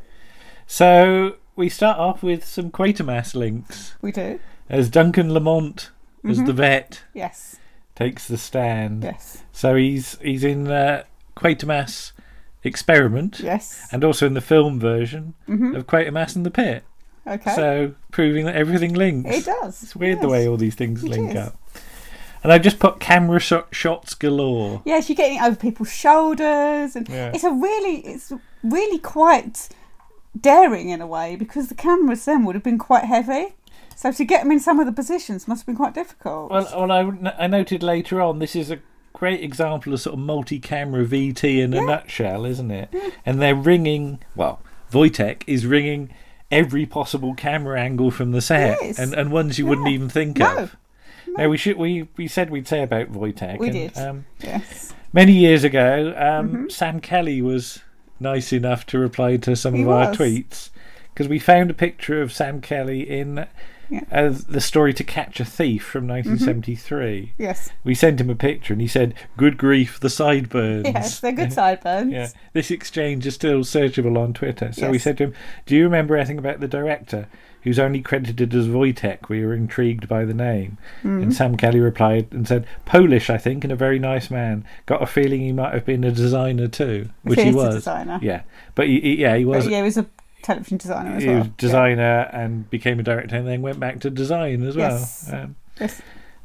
[0.67, 3.93] So we start off with some Quatermass links.
[4.01, 4.39] We do.
[4.69, 5.91] As Duncan Lamont,
[6.27, 6.45] as Mhm.
[6.47, 7.55] the vet, Yes.
[7.99, 9.03] Takes the stand.
[9.03, 9.43] Yes.
[9.51, 11.03] So he's he's in uh,
[11.35, 12.13] Quatermass
[12.63, 13.39] Experiment.
[13.39, 13.87] Yes.
[13.91, 15.75] And also in the film version Mhm.
[15.77, 16.83] of Quatermass and the Pit.
[17.27, 17.53] Okay.
[17.55, 19.29] So proving that everything links.
[19.29, 19.83] It does.
[19.83, 21.35] It's weird It the way all these things It link is.
[21.37, 21.55] up.
[22.41, 24.81] And I've just put camera shot, shots galore.
[24.85, 27.31] Yes, you're getting it over people's shoulders, and Yeah.
[27.33, 28.31] it's a really, it's
[28.63, 29.67] really quite
[30.39, 33.55] daring in a way because the cameras then would have been quite heavy.
[33.99, 36.49] So to get them in some of the positions must have been quite difficult.
[36.51, 38.79] Well, well, I, I noted later on this is a
[39.11, 42.87] great example of sort of multi-camera VT in a nutshell, isn't it?
[43.25, 44.19] And they're ringing.
[44.37, 44.61] Well,
[44.93, 46.13] Wojtek is ringing
[46.49, 48.99] every possible camera angle from the set, Yes.
[48.99, 50.55] and and ones you wouldn't even think No.
[50.59, 50.77] of.
[51.35, 53.59] Now we should we we said we'd say about Wojtek.
[53.59, 53.97] We and, did.
[53.97, 54.93] Um, yes.
[55.11, 56.71] many years ago, um, Mhm.
[56.71, 57.79] Sam Kelly was
[58.17, 60.69] nice enough to reply to some He of our tweets
[61.13, 63.45] because we found a picture of Sam Kelly in
[63.89, 64.03] Yeah.
[64.11, 67.33] uh, the story to catch a thief from 1973.
[67.37, 67.69] Yes.
[67.83, 71.53] We sent him a picture and he said, "Good grief, the sideburns." Yes, they're good
[71.53, 72.11] sideburns.
[72.11, 74.71] Yeah, this exchange is still searchable on Twitter.
[74.73, 75.33] So we said to him,
[75.65, 77.27] "Do you remember anything about the director?"
[77.63, 79.27] Who's only credited as Wojtek?
[79.27, 80.77] We were intrigued by the name.
[81.03, 81.23] Mm.
[81.23, 84.63] And Sam Kelly replied and said, Polish, I think, and a very nice man.
[84.85, 87.75] Got a feeling he might have been a designer too, which he was.
[87.75, 88.17] designer.
[88.21, 88.43] Yeah,
[88.75, 89.65] but he, he- yeah, he was.
[89.65, 90.05] But yeah, he was a
[90.41, 91.39] television designer as he well.
[91.39, 94.91] was designer and became a director, and then went back to design as well.
[94.91, 95.33] Yes.
[95.33, 96.01] Um, Yes.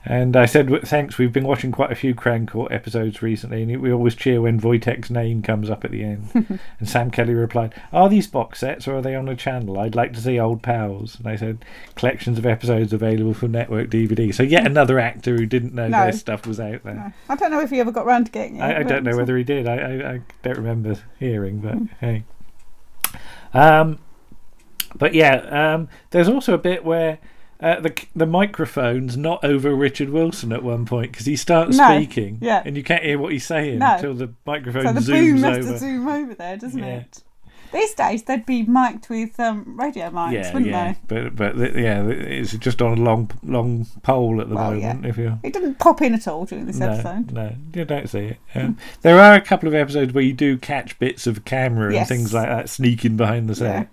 [0.07, 1.17] and I said, thanks.
[1.19, 4.61] We've been watching quite a few Crown Court episodes recently, and we always cheer when
[4.61, 6.29] Wojtek's name comes up at the end.
[6.79, 9.79] and Sam Kelly replied, Are these box sets or are they on a channel?
[9.79, 11.17] I'd like to see old pals.
[11.19, 11.65] And I said,
[11.97, 14.33] Collections of episodes available for network DVD.
[14.33, 16.03] So, yet another actor who didn't know No.
[16.05, 16.95] their stuff was out there.
[16.95, 17.13] No.
[17.31, 18.61] I don't know if he ever got round to getting it.
[18.63, 19.67] I, I don't know whether he did.
[19.67, 21.85] I, I, I don't remember hearing, but Hmm.
[22.01, 22.25] hey.
[23.55, 23.99] Um,
[24.97, 27.19] but yeah, um, there's also a bit where
[27.61, 31.89] uh, the the microphone's not over Richard Wilson at one point because he starts No,
[31.89, 32.63] speaking, yeah.
[32.65, 33.95] and you can't hear what he's saying No.
[33.95, 35.73] until the microphone So the zooms boom has over.
[35.73, 36.87] to zoom over there, doesn't Yeah.
[36.97, 37.23] it?
[37.75, 41.23] These days they'd be mic'd with um, radio mics, yeah, wouldn't yeah, they?
[41.23, 45.03] but but th- yeah, it's just on a long long pole at the Well, moment.
[45.05, 45.09] yeah.
[45.11, 47.33] If you It didn't pop in at all during this no, episode.
[47.33, 48.37] No, you don't see it.
[48.55, 52.09] Um, there are a couple of episodes where you do catch bits of camera Yes.
[52.11, 53.89] and things like that sneaking behind the set.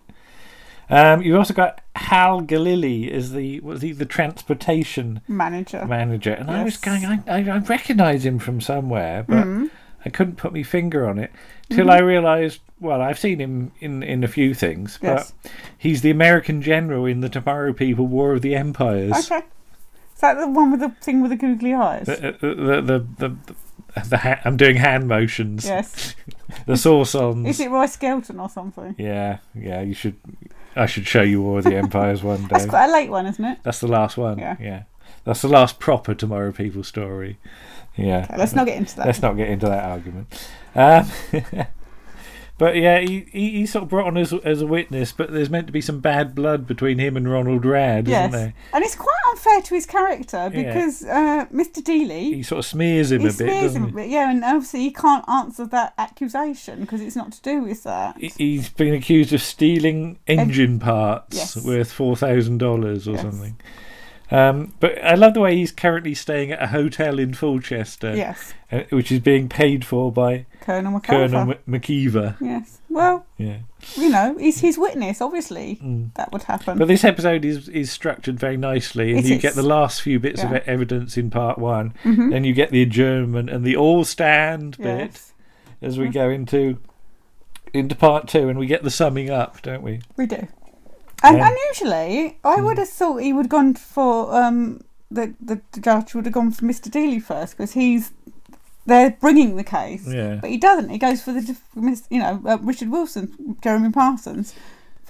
[0.90, 5.86] Um, you've also got Hal Galili as the was he the transportation Manager.
[5.86, 9.70] manager, and I was going, I, I, I recognise him from somewhere, but Mhm.
[10.06, 11.32] I couldn't put my finger on it
[11.70, 11.92] till Mhm.
[11.92, 12.60] I realised.
[12.80, 15.32] Well, I've seen him in in a few things, but
[15.78, 19.32] he's the American general in the Tomorrow People War of the Empires.
[19.32, 19.46] Okay.
[20.16, 22.06] Is that the one with the thing with the googly eyes?
[22.08, 23.36] The, the, the, the,
[23.96, 25.66] the, the ha- I'm doing hand motions.
[25.66, 26.16] Yes.
[26.68, 27.48] the sauce-ons.
[27.48, 28.96] Is it Roy Skelton or something?
[28.98, 29.82] Yeah, yeah.
[29.82, 30.16] You should.
[30.76, 32.48] I should show you War of the Empires one day.
[32.52, 33.60] That's quite a late one, isn't it?
[33.64, 34.38] That's the last one.
[34.40, 34.56] Yeah.
[34.60, 34.84] yeah.
[35.24, 37.38] That's the last proper Tomorrow People story.
[37.98, 38.26] Yeah.
[38.30, 39.06] Okay, let's not get into that.
[39.06, 40.50] Let's not get into that argument.
[40.76, 41.08] Um,
[42.58, 45.50] but yeah, he, he he's sort of brought on as as a witness, but there's
[45.50, 48.30] meant to be some bad blood between him and Ronald Radd, yes.
[48.30, 48.54] isn't there?
[48.74, 50.64] And it's quite unfair to his character Yeah.
[50.74, 51.82] because uh, Mr.
[51.84, 52.34] Deeley.
[52.36, 53.94] He sort of smears him he a bit, smears doesn't him he?
[53.94, 57.62] a bit, yeah, and obviously he can't answer that accusation because it's not to do
[57.64, 58.18] with that.
[58.18, 61.66] He- He's been accused of stealing engine parts yes.
[61.66, 63.22] worth four thousand dollars or Yes.
[63.24, 63.60] something.
[64.32, 68.16] Um, but I love the way he's currently staying at a hotel in Fulchester.
[68.16, 68.54] Yes.
[68.72, 71.04] uh, which is being paid for by Colonel McIver.
[71.04, 72.38] Colonel McKeever.
[72.40, 72.80] Yes.
[72.90, 73.58] Well, Yeah.
[73.96, 75.20] you know, he's his witness.
[75.22, 76.14] Obviously, Mm.
[76.16, 76.78] that would happen.
[76.78, 79.42] But this episode is, is structured very nicely, and It you is.
[79.42, 80.58] get the last few bits of Yeah.
[80.60, 82.32] e- evidence in part one, Mhm.
[82.32, 85.20] then you get the adjournment and the all stand bit
[85.82, 86.14] as we Mhm.
[86.14, 86.78] go into
[87.74, 90.02] into part two, and we get the summing up, don't we?
[90.18, 90.46] We do.
[91.24, 91.50] And Yeah.
[91.52, 96.14] unusually, I would have thought he would have gone for um, the, the the judge
[96.16, 96.90] would have gone for Mr.
[96.90, 98.12] Deeley first because he's
[98.86, 100.08] they're bringing the case.
[100.08, 100.40] Yeah.
[100.42, 100.90] But he doesn't.
[100.90, 101.56] He goes for the
[102.10, 104.56] you know uh, Richard Wilson, Jeremy Parsons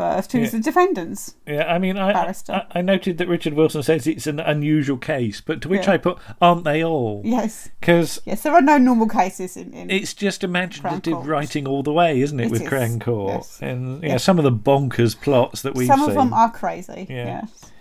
[0.02, 0.58] first, who's Yeah.
[0.60, 1.36] the defendants.
[1.48, 2.12] Yeah, I mean, I,
[2.50, 5.94] I I noted that Richard Wilson says it's an unusual case, but to which Yeah.
[5.94, 7.22] I put, aren't they all?
[7.24, 7.70] Yes.
[7.80, 9.74] Because Yes, there are no normal cases in.
[9.74, 13.34] in it's just imaginative writing all the way, isn't it, It with is, Crown Court?
[13.36, 13.60] yes.
[13.62, 14.18] And yeah, Yeah.
[14.18, 16.10] some of the bonkers plots that we've some seen.
[16.10, 17.06] of them are crazy.
[17.10, 17.42] Yeah.
[17.42, 17.72] Yes.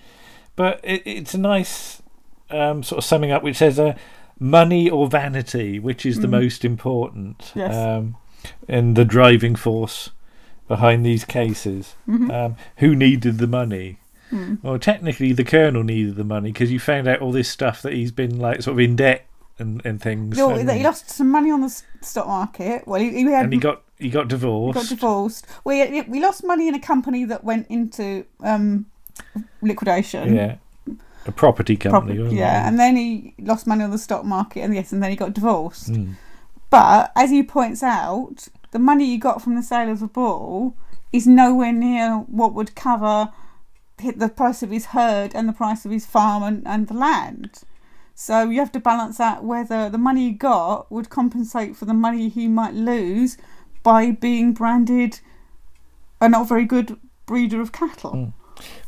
[0.57, 2.03] But it, it's a nice
[2.51, 3.95] um, sort of summing up, which says uh,
[4.39, 6.43] money or vanity, which is the Mhm.
[6.43, 7.75] most important, Yes.
[7.75, 8.17] um,
[8.69, 10.11] and the driving force
[10.71, 11.97] behind these cases.
[12.09, 12.33] Mhm.
[12.33, 13.99] Um, who needed the money?
[14.31, 14.63] Mm.
[14.63, 17.93] Well, technically, the colonel needed the money because you found out all this stuff that
[17.93, 19.27] he's been like sort of in debt
[19.59, 20.39] and, and things.
[20.39, 22.87] No, and, he lost some money on the stock market.
[22.87, 24.79] Well, he, he had and he got he got he divorced.
[24.79, 25.45] got divorced.
[25.65, 28.87] We we lost money in a company that went into um,
[29.63, 30.37] liquidation.
[30.37, 30.59] yeah,
[31.27, 32.15] a property company.
[32.33, 32.69] Yeah, it?
[32.69, 35.35] and then he lost money on the stock market, and yes, and then he got
[35.35, 35.91] divorced.
[35.91, 36.15] Mm.
[36.71, 40.77] But as he points out, the money you got from the sale of the ball
[41.13, 43.31] is nowhere near what would cover
[44.17, 47.63] the price of his herd and the price of his farm and, and the land.
[48.15, 51.95] So you have to balance out whether the money he got would compensate for the
[51.95, 53.37] money he might lose
[53.83, 55.21] by being branded
[56.21, 58.13] a not very good breeder of cattle.
[58.13, 58.33] Mm.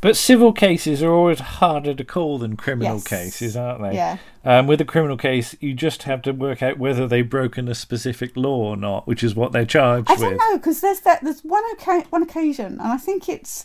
[0.02, 3.06] But civil cases are always harder to call than criminal Yes.
[3.08, 3.94] cases, aren't they?
[3.94, 4.18] Yeah.
[4.44, 7.74] Um, with a criminal case, you just have to work out whether they've broken a
[7.74, 10.18] specific law or not, which is what they're charged with.
[10.18, 10.40] I don't with.
[10.40, 13.64] know because there's that there's one oca- one occasion, and I think it's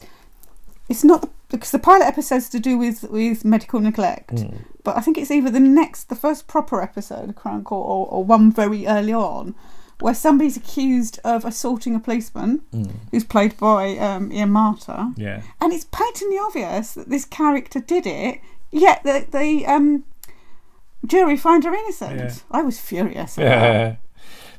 [0.87, 4.57] it's not the, because the pilot episode's to do with with medical neglect, Mm.
[4.83, 8.05] but I think it's either the next the first proper episode of Crown Court or,
[8.07, 9.55] or one very early on
[9.99, 12.91] where somebody's accused of assaulting a policeman Mm.
[13.09, 15.41] who's played by um, Ian Marter, Yeah.
[15.59, 18.39] and it's patently obvious that this character did it,
[18.71, 20.03] yet the the um,
[21.07, 22.19] jury find her innocent.
[22.19, 22.33] Yeah.
[22.51, 23.37] I was furious.
[23.47, 23.95] Yeah.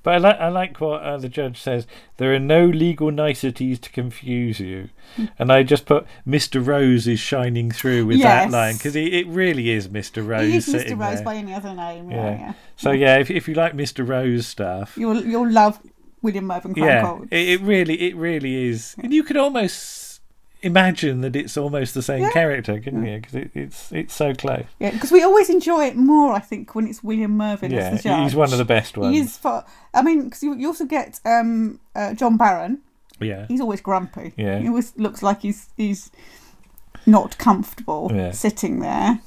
[0.05, 1.87] But I like I like what uh, the judge says.
[2.19, 4.91] There are no legal niceties to confuse you,
[5.39, 6.65] and I just put Mr.
[6.65, 10.27] Rose is shining through with that line because it really is Mr.
[10.27, 10.49] Rose.
[10.49, 10.99] He is Mr.
[10.99, 11.25] Rose there.
[11.25, 12.11] by any other name.
[12.11, 12.39] Yeah, yeah.
[12.39, 12.53] yeah.
[12.77, 14.07] So yeah, if if you like Mr.
[14.09, 15.81] Rose stuff, You'll you'll love
[16.23, 20.08] William Mervyn yeah, it, it really it really is, and you could almost
[20.63, 22.31] imagine that it's almost the same Yeah.
[22.31, 23.17] character, couldn't you?
[23.21, 24.65] Because it, it's it's so close.
[24.79, 28.03] Yeah, because we always enjoy it more, I think, when it's William Mervyn Yeah, as
[28.03, 28.23] the judge.
[28.25, 29.15] he's one of the best ones.
[29.15, 29.65] He is for.
[29.95, 32.79] I mean, because you, you also get um, uh, John Barron.
[33.21, 33.47] Yeah.
[33.49, 34.33] He's always grumpy.
[34.37, 34.59] Yeah.
[34.61, 36.11] He always looks like he's he's
[37.07, 38.31] not comfortable Yeah.
[38.33, 39.19] sitting there.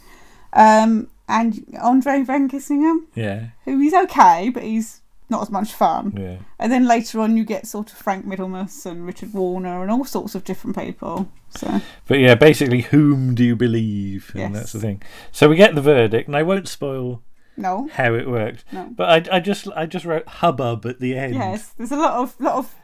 [0.53, 5.00] Um, and Andre Van Gyseghem, Yeah, who he's okay, but he's
[5.31, 6.13] not as much fun.
[6.15, 6.37] yeah.
[6.59, 10.05] And then later on, you get sort of Frank Middlemass and Richard Warner and all
[10.05, 11.27] sorts of different people.
[11.49, 14.29] So But yeah, basically, whom do you believe?
[14.35, 14.53] And Yes.
[14.53, 15.01] that's the thing.
[15.31, 17.23] So we get the verdict, and I won't spoil
[17.57, 18.63] no, how it works.
[18.71, 18.89] No.
[18.95, 21.33] But I, I just I just wrote hubbub at the end.
[21.35, 22.75] yes, there's a lot of lot of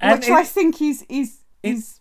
[0.00, 2.00] And which I think is is is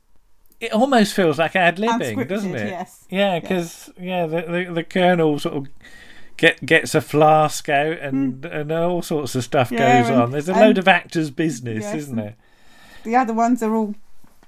[0.60, 2.68] It almost feels like ad libbing, doesn't it?
[2.70, 3.06] yes.
[3.10, 5.68] Yeah, because yeah, the, the the colonel sort of
[6.38, 9.76] get gets a flask out, and and all sorts of stuff Hmm.
[9.76, 10.32] Yeah, goes and- on.
[10.32, 12.36] There's a load of actors' business, Yes, isn't there?
[13.04, 13.96] the other ones are all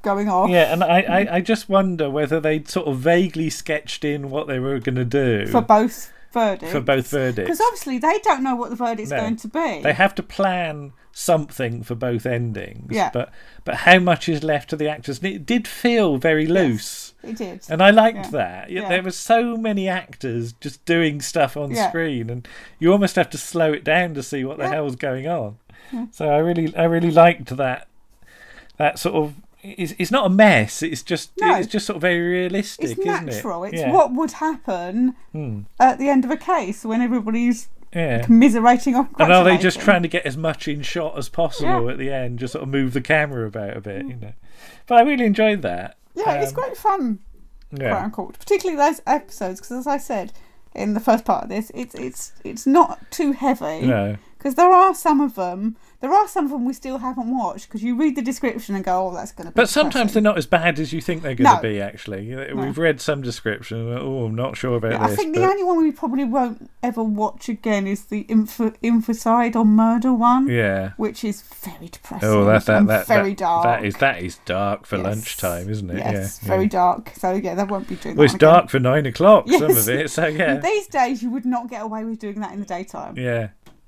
[0.02, 0.50] going off.
[0.50, 4.48] Yeah, and I, I, I just wonder whether they'd sort of vaguely sketched in what
[4.48, 6.72] they were going to do for both verdicts.
[6.72, 7.48] for both verdicts.
[7.48, 9.22] because obviously they don't know what the verdict's No.
[9.22, 9.82] going to be.
[9.82, 12.90] They have to plan something for both endings.
[12.92, 13.10] Yeah.
[13.12, 13.32] But
[13.64, 15.18] but how much is left to the actors?
[15.20, 17.14] And it did feel very loose.
[17.24, 17.62] It did.
[17.70, 18.30] And I liked Yeah.
[18.32, 18.70] that.
[18.70, 18.90] Yeah.
[18.90, 21.88] There were so many actors just doing stuff on Yeah.
[21.90, 22.48] screen, and
[22.80, 25.58] you almost have to slow it down to see what the hell's going on.
[26.12, 27.88] So I really, I really liked that.
[28.78, 29.36] That sort of,
[29.78, 30.82] it's, it's not a mess.
[30.84, 31.56] It's just, No.
[31.56, 33.64] it's just sort of very realistic, it's isn't natural.
[33.64, 33.74] it?
[33.74, 33.92] It's Yeah.
[33.92, 35.62] what would happen Hmm.
[35.80, 38.24] at the end of a case when everybody's Yeah.
[38.24, 41.70] commiserating or And are they just trying to get as much in shot as possible
[41.70, 41.80] Yeah.
[41.80, 41.92] Mm.
[41.92, 42.40] at the end?
[42.40, 44.34] Just sort of move the camera about a bit, you know.
[44.88, 45.96] But I really enjoyed that.
[46.14, 47.20] Yeah, it's Um, great fun.
[47.72, 47.90] yeah.
[47.92, 50.32] Crown Court, particularly those episodes, because as I said
[50.74, 53.86] in the first part of this, it's it's it's not too heavy.
[53.88, 54.18] No.
[54.38, 55.76] because there are some of them.
[56.02, 58.84] There are some of them we still haven't watched because you read the description and
[58.84, 61.24] go, "Oh, that's going to be." But sometimes they're not as bad as you think
[61.24, 61.62] they're going to No.
[61.62, 61.82] be.
[61.82, 63.92] Actually, we've read some description.
[63.98, 65.16] Oh, I'm not sure about Yeah, I this.
[65.18, 69.66] think the only one we probably won't ever watch again is the info, inficide or
[69.66, 70.48] murder one.
[70.48, 70.92] Yeah.
[70.98, 72.28] which is very depressing.
[72.30, 73.64] Oh, that that that very that, dark.
[73.64, 75.06] That is that is dark for Yes.
[75.06, 75.98] lunchtime, isn't it?
[75.98, 76.70] Yes, yeah, very yeah.
[76.70, 77.12] dark.
[77.16, 78.16] So yeah, that won't be doing.
[78.16, 78.50] Well, it's again.
[78.50, 79.50] dark for nine o'clock.
[79.50, 80.10] Some of it.
[80.12, 83.18] So yeah, These days, you would not get away with doing that in the daytime.
[83.18, 83.48] yeah,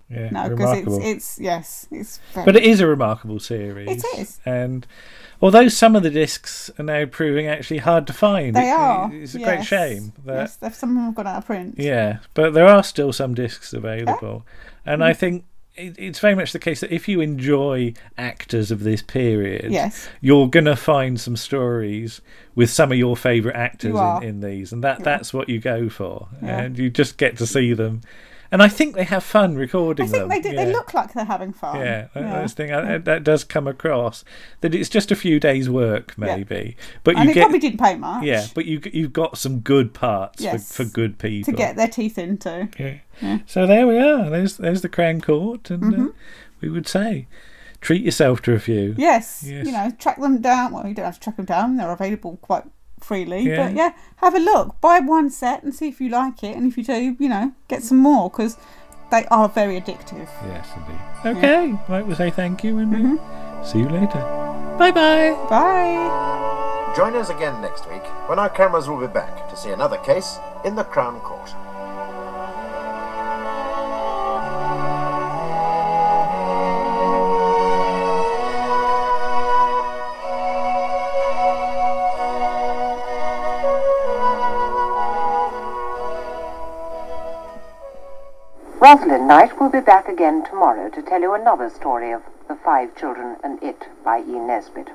[0.09, 0.29] yeah.
[0.29, 2.19] No, because it's it's yes, it's.
[2.34, 4.03] Very But it is a remarkable series.
[4.03, 4.39] It is.
[4.45, 4.85] And
[5.41, 9.11] although some of the discs are now proving actually hard to find, They it- are.
[9.13, 11.75] It's a great shame that Yes, some of them have gone out of print.
[11.77, 14.45] Yeah, but there are still some discs available,
[14.85, 15.05] and Mm.
[15.05, 19.03] I think it, it's very much the case that if you enjoy actors of this
[19.03, 20.09] period, Yes.
[20.21, 22.19] you're gonna find some stories
[22.55, 25.03] with some of your favourite actors You in, in these, and that Yeah.
[25.05, 26.61] that's what you go for, Yeah.
[26.61, 28.01] and you just get to see them,
[28.52, 30.30] and I think they have fun recording I think them.
[30.30, 30.56] they do.
[30.56, 31.80] They look like they're having fun.
[31.80, 32.72] Yeah, that, that's thing.
[32.74, 34.24] I, that does come across
[34.61, 36.36] that it's just a few days' work, Yeah.
[36.38, 38.24] maybe, but you it get probably didn't pay much.
[38.24, 40.72] yeah, but you you've got some good parts Yes.
[40.72, 42.69] for, for good people to get their teeth into.
[42.80, 42.95] Yeah.
[43.22, 43.40] Yeah.
[43.48, 44.30] So there we are.
[44.30, 46.14] There's there's the Crown Court, and uh, Mhm.
[46.61, 47.28] we would say
[47.82, 48.95] treat yourself to a few.
[48.98, 49.65] Yes, Yes.
[49.65, 50.72] you know, track them down.
[50.74, 52.64] Well, you don't have to track them down; they're available quite
[53.07, 53.41] freely.
[53.41, 53.57] Yeah.
[53.67, 56.55] But yeah, have a look, buy one set, and see if you like it.
[56.57, 58.57] And if you do, you know, get some more because
[59.11, 60.27] they are very addictive.
[60.53, 61.38] Yes, indeed.
[61.38, 62.05] Okay, right.
[62.05, 63.65] We'll say thank you, and uh, Mm-hmm.
[63.65, 64.21] see you later.
[64.77, 65.31] Bye bye.
[65.49, 66.93] Bye.
[66.95, 70.38] Join us again next week when our cameras will be back to see another case
[70.65, 71.49] in the Crown Court.
[88.88, 92.95] Rosalind Knight will be back again tomorrow to tell you another story of The Five
[92.95, 94.39] Children and It by E.
[94.39, 94.88] Nesbit.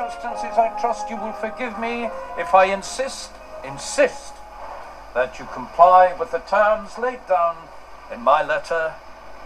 [0.00, 2.08] Circumstances, I trust you will forgive me
[2.38, 3.32] if I insist,
[3.64, 4.32] insist,
[5.14, 7.56] that you comply with the terms laid down
[8.12, 8.94] in my letter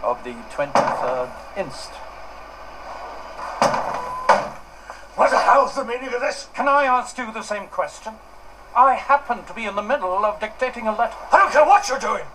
[0.03, 1.91] of the 23rd inst.
[5.17, 6.49] What the hell's the meaning of this?
[6.55, 8.13] Can I ask you the same question?
[8.77, 11.17] I happen to be in the middle of dictating a letter.
[11.33, 12.27] I don't care what you're doing.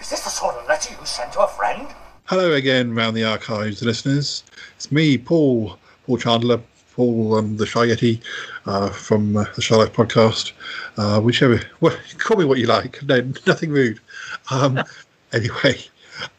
[0.00, 1.88] Is this the sort of letter you send to a friend?
[2.24, 4.42] Hello again, round the archives listeners.
[4.76, 6.60] It's me, Paul, Paul Chandler,
[6.96, 8.22] Paul um, the Shy Yeti
[8.64, 10.52] uh, from uh, the Shy Life podcast.
[10.96, 13.02] Uh, whichever, well, call me what you like.
[13.02, 14.00] No, nothing rude.
[14.50, 14.82] Um,
[15.34, 15.78] anyway,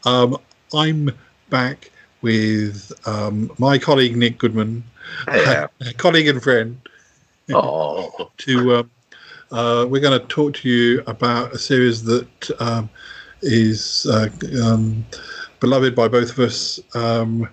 [0.04, 0.36] um,
[0.74, 1.10] I'm
[1.48, 4.82] back with um, my colleague Nick Goodman,
[5.96, 6.80] colleague and friend.
[7.54, 8.30] Oh.
[8.38, 8.90] to um,
[9.52, 12.90] uh, we're going to talk to you about a series that um,
[13.42, 14.28] is uh,
[14.62, 15.06] um,
[15.60, 16.80] beloved by both of us.
[16.94, 17.48] Um,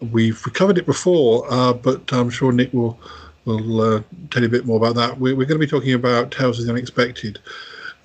[0.00, 2.98] We've covered it before, uh, but I'm sure Nick will
[3.44, 5.18] will uh, tell you a bit more about that.
[5.18, 7.38] We're, we're going to be talking about Tales of the Unexpected,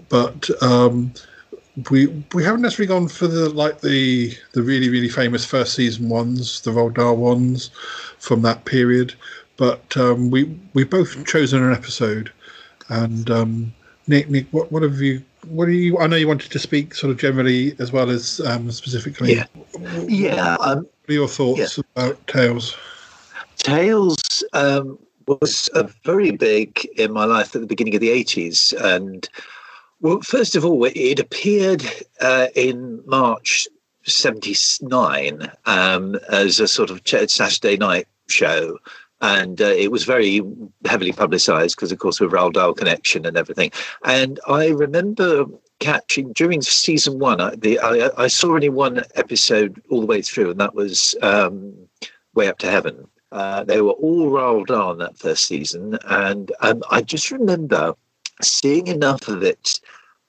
[0.09, 1.13] but um,
[1.89, 6.09] we we haven't necessarily gone for the like the the really really famous first season
[6.09, 7.69] ones, the Roald ones
[8.19, 9.13] from that period.
[9.57, 12.31] But um, we we've both chosen an episode,
[12.89, 13.73] and um,
[14.07, 15.23] Nick Nick, what what have you?
[15.47, 15.97] What do you?
[15.99, 19.35] I know you wanted to speak sort of generally as well as um, specifically.
[19.35, 19.45] Yeah.
[20.07, 22.75] Yeah, um, what are your thoughts about Tales?
[23.57, 28.73] Tales um, was uh, very big in my life at the beginning of the 80s.
[28.81, 29.29] And,
[30.01, 31.83] well, first of all, it appeared
[32.21, 33.67] uh, in March
[34.05, 38.79] 79 um, as a sort of Saturday night show.
[39.21, 40.41] And uh, it was very
[40.85, 43.71] heavily publicised because, of course, with Roald Dahl connection and everything.
[44.03, 45.45] And I remember
[45.85, 47.39] catching during season one.
[47.39, 51.15] I, the, I, I saw only one episode all the way through, and that was
[51.21, 51.73] um,
[52.33, 53.07] Way Up to Heaven.
[53.31, 57.93] Uh, they were all Roald on that first season, and um, I just remember
[58.41, 59.79] seeing enough of it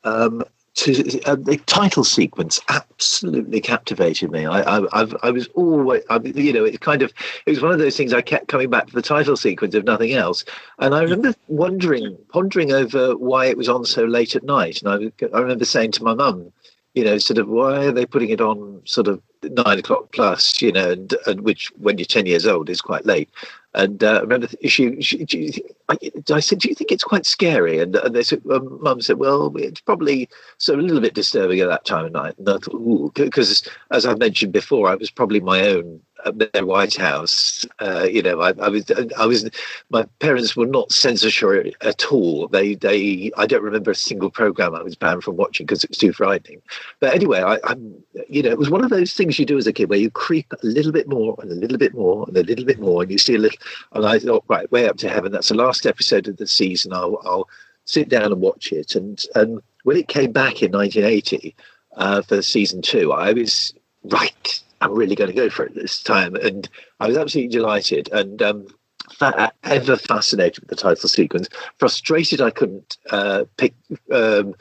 [0.04, 0.42] um,
[0.76, 4.44] to uh, the title sequence absolutely captivated me.
[4.44, 7.14] I, I, I've, I was always, I, you know, it kind of,
[7.46, 9.84] it was one of those things I kept coming back to the title sequence if
[9.84, 10.44] nothing else.
[10.78, 14.82] And I remember wondering, pondering over why it was on so late at night.
[14.82, 16.52] And I, I remember saying to my mum,
[16.96, 20.62] you know, sort of, why are they putting it on sort of nine o'clock plus,
[20.62, 23.28] you know, and, and which when you're 10 years old is quite late.
[23.74, 25.98] And uh, I remember she, she, she I,
[26.32, 27.78] I, said, do you think it's quite scary?
[27.78, 31.60] And, and they said, um, mum said, well, it's probably so a little bit disturbing
[31.60, 32.38] at that time of night.
[32.38, 36.00] And I thought, ooh, because as I've mentioned before, I was probably my own
[36.34, 37.64] their White House.
[37.78, 39.48] Uh, you know, I, I, was, I was,
[39.90, 42.48] my parents were not censorship at all.
[42.48, 45.90] They, they, I don't remember a single program I was banned from watching because it
[45.90, 46.62] was too frightening.
[47.00, 47.94] But anyway, I, I'm,
[48.28, 50.10] you know, it was one of those things you do as a kid where you
[50.10, 53.02] creep a little bit more and a little bit more and a little bit more,
[53.02, 53.58] and you see a little.
[53.92, 55.32] And I thought, right, way up to heaven.
[55.32, 56.92] That's the last episode of the season.
[56.92, 57.48] I'll, I'll
[57.84, 58.94] sit down and watch it.
[58.94, 61.54] And and when it came back in 1980
[61.96, 63.72] uh, for season two, I was
[64.04, 66.34] right I'm really going to go for it this time.
[66.36, 66.68] And
[67.00, 68.66] I was absolutely delighted and um,
[69.12, 71.48] fa- ever fascinated with the title sequence.
[71.78, 73.74] Frustrated I couldn't uh, pick.
[74.12, 74.54] Um,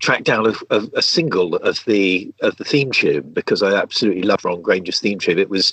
[0.00, 4.22] track down a, a, a, single of the of the theme tune because I absolutely
[4.22, 5.38] love Ron Grainer's theme tune.
[5.38, 5.72] It was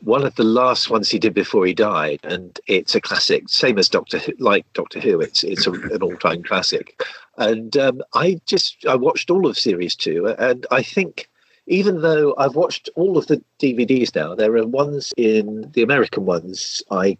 [0.00, 3.48] one of the last ones he did before he died, and it's a classic.
[3.48, 7.02] Same as Doctor like Doctor Who, it's it's a, an all time classic.
[7.36, 11.28] And um, I just I watched all of series two, and I think
[11.68, 16.24] even though I've watched all of the DVDs now, there are ones in the American
[16.24, 17.18] ones I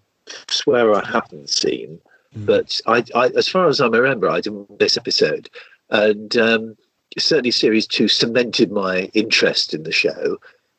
[0.49, 2.01] swear I haven't seen.
[2.37, 2.47] Mm.
[2.47, 5.49] But I, I, as far as I remember, I didn't this episode,
[5.91, 6.77] and um,
[7.17, 10.39] certainly series two cemented my interest in the show.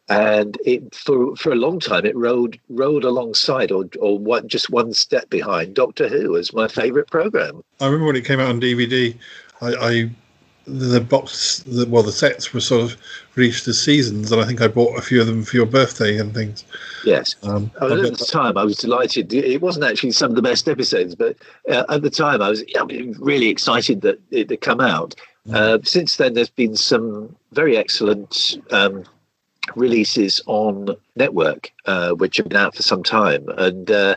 [0.09, 4.71] And it for for a long time it rode rode alongside or or one, just
[4.71, 7.63] one step behind Doctor Who as my favourite program.
[7.79, 9.15] I remember when it came out on DVD.
[9.61, 10.09] I, I
[10.69, 12.97] the box, the, well, the sets were sort of
[13.35, 16.17] released as seasons, and I think I bought a few of them for your birthday
[16.17, 16.63] and things.
[17.03, 17.35] Yes.
[17.43, 19.33] Um, I mean, at the time, I was delighted.
[19.33, 21.35] It wasn't actually some of the best episodes, but
[21.69, 22.63] uh, at the time, I was
[23.19, 25.15] really excited that it had come out.
[25.47, 25.55] Mm.
[25.55, 29.05] Uh, since then, there's been some very excellent um,
[29.75, 34.15] releases on network, uh, which have been out for some time, and uh,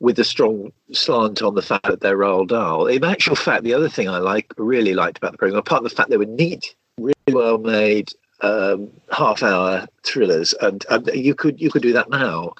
[0.00, 2.86] with a strong slant on the fact that they're Roald Dahl.
[2.86, 5.84] In actual fact, the other thing I like really liked about the program, apart from
[5.84, 8.10] the fact they were neat, really well made,
[8.40, 12.54] um, half-hour thrillers, and, and, you could you could do that now.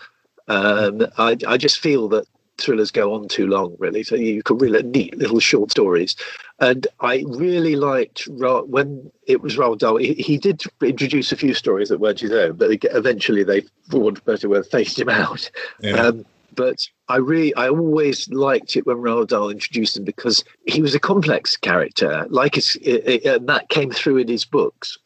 [0.47, 2.27] Um, I, I just feel that
[2.59, 4.03] thrillers go on too long, really.
[4.03, 6.17] So you could really neat little short stories.
[6.61, 9.97] And I really liked when it was Roald Dahl.
[9.97, 14.01] He, he, did introduce a few stories that weren't his own, but eventually they, for
[14.01, 15.51] want of better word, phased him out.
[15.81, 15.95] Yeah.
[15.95, 16.25] Um,
[16.55, 20.95] but I really, I always liked it when Roald Dahl introduced him because he was
[20.95, 24.97] a complex character, like his, it, it, and that came through in his books.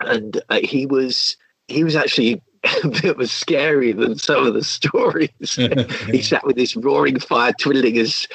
[0.00, 1.36] And uh, he was,
[1.66, 2.40] he was actually
[2.84, 5.30] a bit was scary than some of the stories.
[6.10, 8.28] he sat with this roaring fire, twiddling his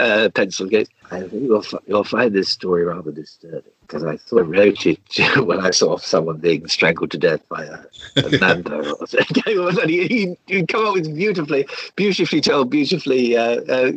[0.00, 0.68] uh, pencil.
[0.68, 4.84] Goes, I think you'll, you'll find this story rather disturbing because I thought of wrote
[4.86, 5.00] it
[5.46, 7.78] when I saw someone being strangled to death by a,
[8.16, 8.96] a Nando.
[9.00, 13.92] and he, he come up with beautifully, beautifully told, beautifully uh, uh,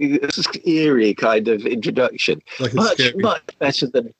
[0.65, 2.41] eerie kind of introduction.
[2.59, 4.13] Like much, much better than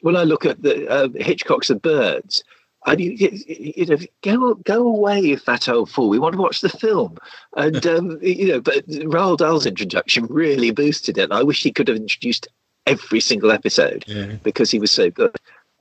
[0.00, 2.42] when I look at the uh, Hitchcock's The Birds
[2.86, 6.08] and you, you, know, go go away, fat old fool.
[6.08, 7.16] We want to watch the film.
[7.56, 11.32] And um, you know, but Roald Dahl's introduction really boosted it.
[11.32, 12.48] I wish he could have introduced
[12.86, 14.36] every single episode yeah.
[14.42, 15.34] because he was so good.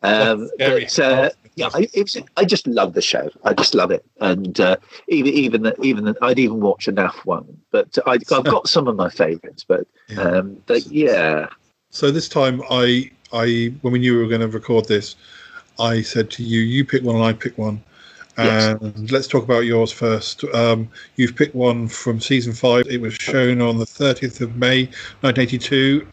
[0.04, 3.30] Um, but uh, yeah, I, was, I, just love the show.
[3.46, 4.76] I just love it, and uh,
[5.08, 7.58] even even even I'd even watch a NAF one.
[7.72, 9.64] But I, have got some of my favourites.
[9.64, 11.48] But um, but yeah.
[11.90, 15.16] So this time, I I when we knew we were going to record this,
[15.80, 17.84] I said to you, you pick one and I pick one.
[18.36, 19.12] And yes.
[19.12, 20.44] let's talk about yours first.
[20.56, 22.88] Um, you've picked one from season five.
[22.88, 24.86] It was shown on the 30th of May,
[25.22, 26.08] 1982.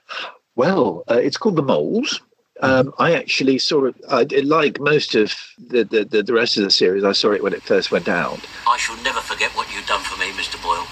[0.55, 2.21] Well, uh, it's called The Moles.
[2.63, 6.71] Um, I actually saw it, uh, like most of the, the, the, rest of the
[6.71, 8.39] series, I saw it when it first went out.
[8.69, 10.63] I shall never forget what you've done for me, Mr.
[10.63, 10.87] Boyle,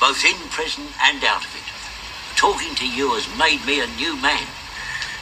[0.00, 2.36] both in prison and out of it.
[2.36, 4.42] Talking to you has made me a new man.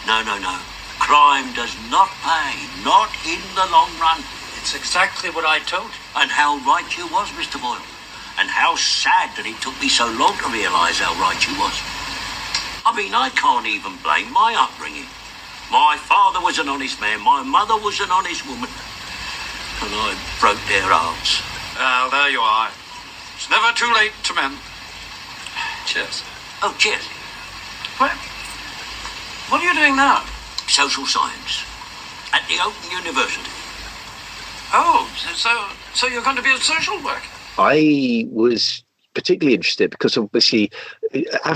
[0.06, 0.58] No, no, no.
[1.00, 2.54] Crime does not pay,
[2.84, 4.22] not in the long run.
[4.60, 6.00] It's exactly what I told you.
[6.20, 7.56] And how right you was, Mr.
[7.56, 7.82] Boyle.
[8.38, 11.74] And how sad that it took me so long to realise how right you was.
[12.86, 15.08] I mean, I can't even blame my upbringing.
[15.72, 18.70] My father was an honest man, my mother was an honest woman.
[19.80, 21.40] And I broke their hearts.
[21.74, 22.68] Well, there you are.
[23.34, 24.58] It's never too late to mend.
[25.86, 26.22] Cheers.
[26.62, 27.06] Oh, cheers.
[27.98, 28.12] What?
[29.48, 30.22] What are you doing now?
[30.70, 31.64] Social science.
[32.32, 33.50] at the Open University.
[34.72, 35.50] Oh, so
[35.94, 37.26] so you're going to be a social worker?
[37.58, 38.84] I was
[39.14, 40.70] particularly interested because obviously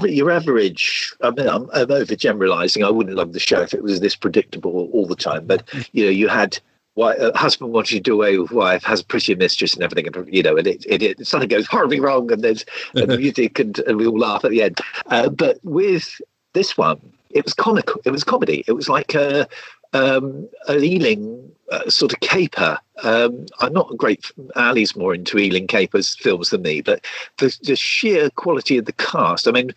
[0.02, 4.00] your average I mean I'm, I'm overgeneralizing I wouldn't love the show if it was
[4.00, 5.62] this predictable all the time but
[5.92, 6.58] you know you had
[6.94, 9.84] why a husband wants you to do away with wife has a pretty mistress and
[9.84, 12.64] everything and you know and it, it, it something goes horribly wrong and there's
[12.94, 16.20] and music and, and we all laugh at the end uh, but with
[16.54, 17.00] this one
[17.34, 19.46] it was comical it was comedy it was like a
[19.94, 22.78] um, an Ealing uh, sort of caper.
[23.02, 24.30] Um, I'm not a great.
[24.56, 27.04] Ali's more into Ealing capers films than me, but
[27.38, 29.48] the, the sheer quality of the cast.
[29.48, 29.70] I mean,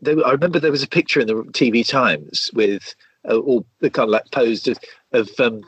[0.00, 2.94] there, I remember there was a picture in the TV Times with
[3.28, 4.78] uh, all the kind of like posed of,
[5.12, 5.62] of um,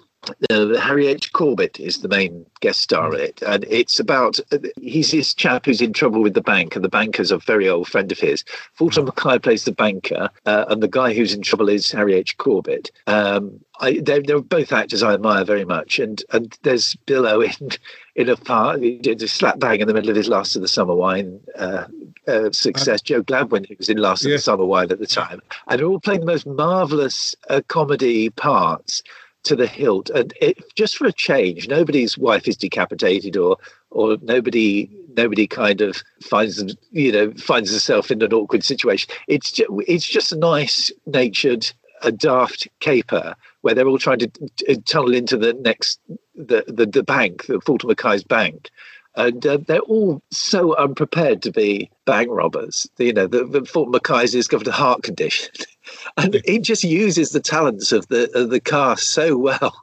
[0.50, 1.32] uh, Harry H.
[1.32, 4.38] Corbett is the main guest star in it, and it's about
[4.80, 7.88] he's this chap who's in trouble with the bank, and the banker's a very old
[7.88, 8.44] friend of his.
[8.74, 12.36] Fulton Mackay plays the banker, uh, and the guy who's in trouble is Harry H.
[12.38, 12.90] Corbett.
[13.06, 17.70] Um, I, they're, they're both actors I admire very much, and and there's Bill Owen
[18.16, 20.94] in a part, a slap bang in the middle of his Last of the Summer
[20.94, 21.84] Wine uh,
[22.26, 23.02] uh, success.
[23.02, 25.86] Joe Gladwin, who was in Last of the Summer Wine at the time, and they're
[25.86, 29.02] all playing the most marvelous uh, comedy parts
[29.46, 30.10] to the hilt.
[30.10, 33.56] And it, just for a change, nobody's wife is decapitated, or
[33.90, 39.10] or nobody nobody kind of finds them, you know finds herself in an awkward situation.
[39.28, 41.70] It's just, it's just a nice natured,
[42.02, 46.00] a daft caper where they're all trying to t- tunnel into the next
[46.34, 48.70] the the, the bank, the Fulton Mackay's bank.
[49.18, 52.86] And uh, they're all so unprepared to be bank robbers.
[52.98, 55.54] You know, the, the Fulton Mackay's has got a heart condition,
[56.16, 59.74] and he just uses the talents of the of the cast so well.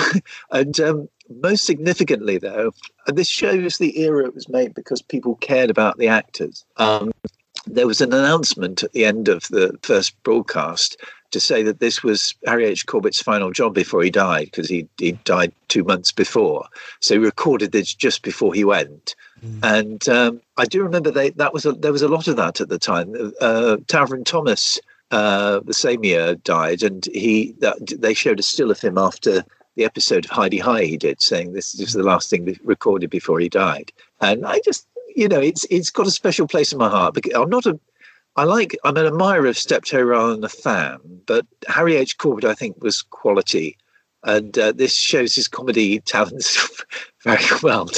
[0.50, 2.72] and um, most significantly, though,
[3.06, 6.64] and this shows the era it was made because people cared about the actors.
[6.76, 7.12] Um,
[7.66, 10.96] there was an announcement at the end of the first broadcast
[11.30, 12.86] to say that this was Harry H.
[12.86, 16.66] Corbett's final job before he died, because he, he died two months before.
[17.00, 19.14] So he recorded this just before he went.
[19.62, 22.60] And um, I do remember they, that was a, there was a lot of that
[22.60, 23.14] at the time.
[23.40, 24.78] Uh, Talfryn Thomas,
[25.10, 29.44] uh, the same year, died, and he that, they showed a still of him after
[29.76, 33.48] the episode of Hi-de-Hi he did, saying this is the last thing recorded before he
[33.48, 33.92] died.
[34.20, 37.14] And I just, you know, it's it's got a special place in my heart.
[37.14, 37.78] Because I'm not a
[38.36, 38.76] I like.
[38.84, 42.16] I'm an admirer of Steptoe rather than a fan, but Harry H.
[42.16, 43.76] Corbett, I think, was quality,
[44.22, 46.84] and uh, this shows his comedy talents
[47.24, 47.88] very well.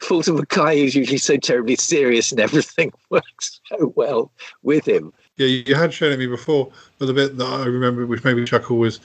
[0.00, 4.32] Fulton Mackay, who's usually so terribly serious and everything, works so well
[4.62, 5.12] with him.
[5.38, 8.36] Yeah, you had shown it me before, but the bit that I remember, which made
[8.36, 8.98] me chuckle, was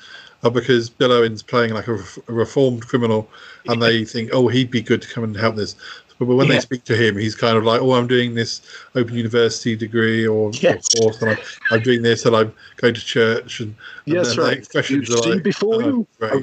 [0.43, 1.93] uh, because Bill Owen's playing like a,
[2.27, 3.29] a reformed criminal,
[3.67, 5.75] and they think, oh, he'd be good to come and help this.
[6.17, 6.55] But, but when Yeah.
[6.55, 8.61] they speak to him, he's kind of like, "Oh, I'm doing this
[8.95, 10.89] Open University degree, or, Yes.
[10.99, 11.37] or and I'm,
[11.71, 13.75] I'm doing this, and I'm going to church." And,
[14.07, 14.57] and Yes, right.
[14.57, 16.33] expressions You've seen like, before "Oh, you great."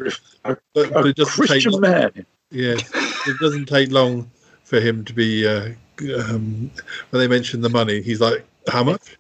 [0.45, 2.27] a, But, but it doesn't Christian take man.
[2.53, 2.91] Yes,
[3.27, 4.31] it doesn't take long
[4.65, 5.47] for him to be.
[5.47, 5.71] Uh,
[6.19, 6.71] um,
[7.11, 9.19] when they mention the money, he's like, "How much?"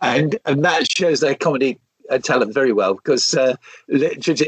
[0.00, 1.78] and and that shows their comedy
[2.18, 3.56] talent very well because uh,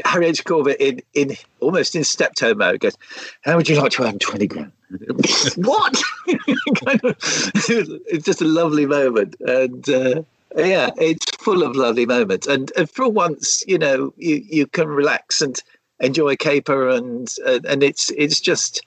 [0.05, 0.43] Harry H.
[0.45, 2.97] Corbett in in almost in steptoe mode goes,
[3.41, 4.71] "How would you like to earn twenty grand?"
[5.57, 6.01] what?
[6.27, 10.21] it's just a lovely moment, and uh,
[10.55, 12.47] yeah, it's full of lovely moments.
[12.47, 15.61] And, and for once, you know, you you can relax and
[15.99, 18.81] enjoy a caper, and uh, and it's it's just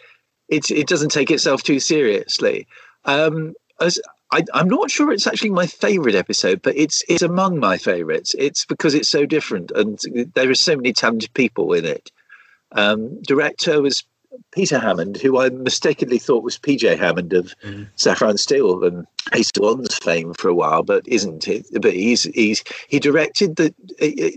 [0.49, 2.67] it it doesn't take itself too seriously.
[3.05, 4.01] Um, as
[4.31, 8.35] I, I'm not sure it's actually my favourite episode, but it's it's among my favourites.
[8.39, 9.99] It's because it's so different, and
[10.35, 12.11] there are so many talented people in it.
[12.73, 14.05] Um, director was
[14.53, 17.55] Peter Hammond, who I mistakenly thought was PJ Hammond of
[17.97, 21.67] Sapphire and Steel and Ace of Wands fame for a while, but isn't it?
[21.81, 23.75] But he's he's he directed the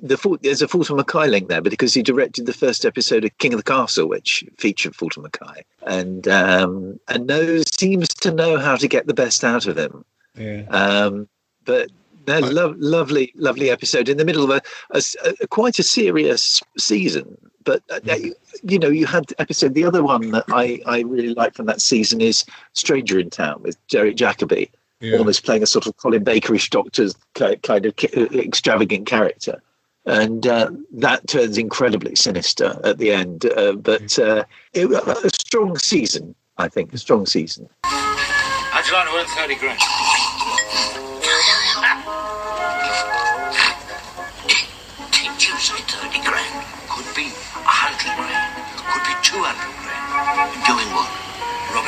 [0.03, 3.38] the Ful- there's a Fulton Mackay link there because he directed the first episode of
[3.38, 8.57] King of the Castle, which featured Fulton Mackay, and um, and knows seems to know
[8.57, 10.03] how to get the best out of him.
[10.36, 10.64] Yeah.
[10.69, 11.28] Um,
[11.65, 11.90] but
[12.28, 14.61] no, lo- lovely, lovely episode in the middle of
[14.91, 15.02] a
[15.41, 17.38] a quite a serious season.
[17.64, 19.74] But uh, you, you know, you had episode.
[19.74, 23.62] The other one that I I really like from that season is Stranger in Town
[23.64, 24.70] with Derek Jacobi,
[25.00, 25.18] Yeah.
[25.18, 27.94] almost playing a sort of Colin Bakerish doctor's kind of
[28.34, 29.62] extravagant character.
[30.06, 33.46] And uh, that turns incredibly sinister at the end.
[33.46, 34.44] Uh, but uh,
[34.74, 37.70] it, a strong season, I think, a strong season.
[37.84, 39.80] How'd you like to earn 30 grand?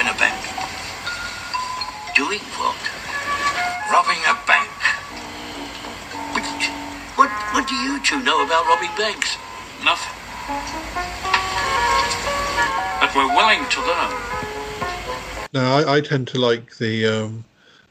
[0.03, 0.43] Robbing a bank.
[2.13, 2.75] Doing what?
[3.89, 4.69] Robbing a bank.
[6.33, 6.43] But
[7.15, 9.37] what, what do you two know about robbing banks?
[9.81, 10.11] Nothing.
[12.99, 14.13] But we're willing to learn.
[15.53, 17.45] No, I, I tend to like the um,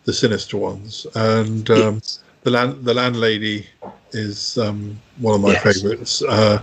[0.05, 2.03] the sinister ones, and um,
[2.43, 3.67] the land the landlady
[4.11, 5.81] is um, one of my Yes.
[5.81, 6.23] favourites.
[6.23, 6.63] Uh,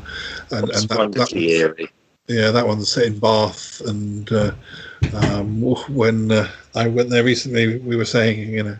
[0.51, 1.89] and It's and that, that wonderfully eerie.
[2.29, 4.51] Yeah, that one's set in Bath, and uh,
[5.13, 8.77] um, when uh, I went there recently, we were saying you know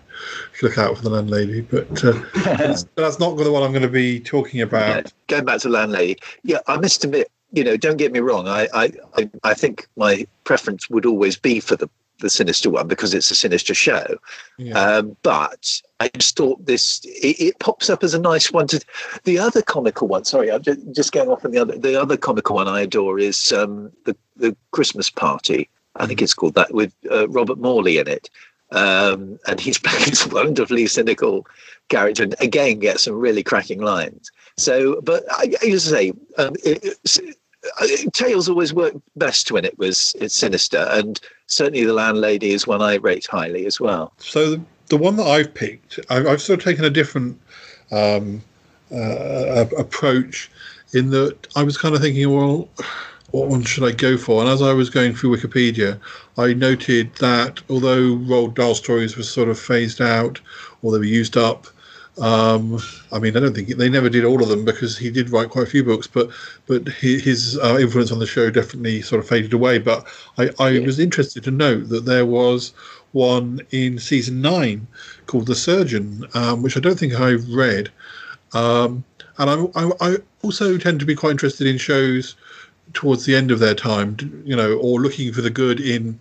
[0.61, 3.87] look out for the landlady, but uh, that's, that's not the one I'm going to
[3.87, 5.11] be talking about.
[5.27, 8.47] Going back to landlady, yeah, I must admit, you know, don't get me wrong.
[8.47, 11.89] I, I, I, I think my preference would always be for the
[12.19, 14.17] the sinister one because it's a sinister show.
[14.75, 18.83] Um, but I just thought this it, it pops up as a nice one to
[19.23, 20.25] the other comical one.
[20.25, 21.77] Sorry, I'm just, just going off on the other.
[21.77, 25.69] The other comical one I adore is um, the the Christmas party.
[25.95, 28.29] I think it's called that with uh, Robert Morley in it.
[28.71, 31.47] Um, and he's playing this wonderfully cynical
[31.89, 34.31] character and again gets some really cracking lines.
[34.57, 36.97] So, but I, I used to say, um, it,
[37.79, 42.67] uh, Tales always worked best when it was it's sinister, and certainly the landlady is
[42.67, 44.13] one I rate highly as well.
[44.17, 47.39] So the, the one that I've picked, I've, I've sort of taken a different
[47.91, 48.41] um,
[48.93, 50.49] uh, approach
[50.93, 52.67] in that I was kind of thinking, well,
[53.31, 54.41] what one should I go for?
[54.41, 55.99] And as I was going through Wikipedia,
[56.37, 60.39] I noted that although Roald Dahl stories were sort of phased out
[60.81, 61.67] or they were used up,
[62.19, 62.79] um,
[63.11, 65.49] I mean, I don't think they never did all of them because he did write
[65.49, 66.29] quite a few books, but
[66.67, 69.79] but his uh, influence on the show definitely sort of faded away.
[69.79, 70.05] But
[70.37, 72.73] I, I was interested to note that there was
[73.11, 74.85] one in season nine
[75.25, 77.89] called The Surgeon, um, which I don't think I've read.
[78.53, 79.03] Um,
[79.37, 82.35] and I, I, I also tend to be quite interested in shows
[82.93, 86.19] towards the end of their time, you know, or looking for the good in.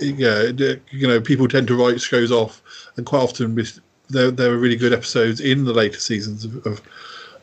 [0.00, 2.62] Yeah, d- you know, people tend to write shows off,
[2.96, 6.66] and quite often with- there there are really good episodes in the later seasons of
[6.66, 6.80] of,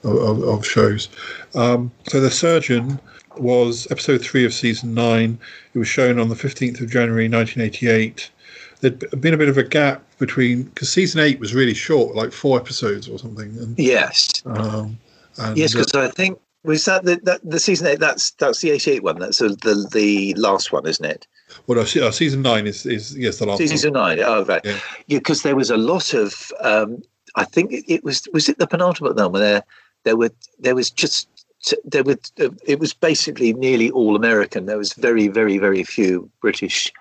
[0.04, 1.10] of, of shows.
[1.56, 3.00] Um, so the surgeon
[3.38, 5.40] was episode three of season nine.
[5.74, 8.30] It was shown on the fifteenth of January, nineteen eighty-eight.
[8.82, 12.32] There'd been a bit of a gap between because season eight was really short, like
[12.32, 13.56] four episodes or something.
[13.60, 14.98] And, Yes, um,
[15.38, 18.00] and, yes, uh, because I think was that the that the season eight.
[18.00, 19.20] That's that's the eighty eight one.
[19.20, 21.28] That's uh the the last one, isn't it?
[21.68, 24.18] Well, no, uh, season nine is is yes the last Season one.
[24.18, 24.26] nine.
[24.26, 24.64] Oh, right.
[24.66, 26.52] Yeah, because there was a lot of.
[26.62, 27.02] Um,
[27.36, 29.64] I think it, was was it the penultimate one where there
[30.04, 31.28] there were there was just
[31.86, 32.18] there were
[32.66, 34.66] it was basically nearly all American.
[34.66, 36.92] There was very very very few British,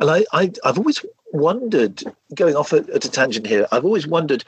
[0.00, 2.02] and I, I I've always wondered
[2.34, 3.66] going off at, at a tangent here.
[3.72, 4.44] I've always wondered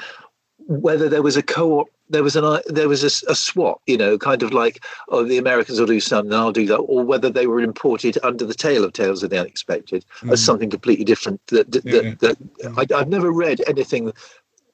[0.66, 3.96] whether there was a co-op there was an uh, there was a, a swap you
[3.96, 7.02] know kind of like oh the americans will do something and i'll do that or
[7.04, 10.44] whether they were imported under the tail of tales of the unexpected as Mm.
[10.46, 12.14] something completely different that, that, Yeah.
[12.20, 14.12] that, that I, i've never read anything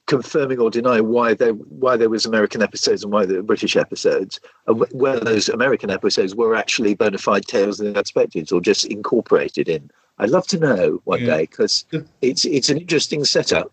[0.07, 3.75] confirming or denying why there why there was american episodes and why there were british
[3.75, 8.51] episodes and wh- whether those american episodes were actually bona fide tales of the unexpected
[8.51, 9.89] or just incorporated in
[10.19, 11.37] i'd love to know one Yeah.
[11.37, 11.85] day because
[12.21, 13.71] it's it's an interesting setup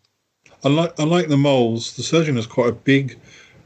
[0.65, 3.19] Unlike unlike the moles, the surgeon has quite a big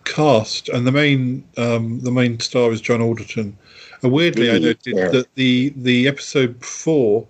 [0.07, 3.57] cast, and the main um, the main star is John Alderton.
[4.03, 5.09] And weirdly, I noted Yeah.
[5.11, 7.27] that the the episode before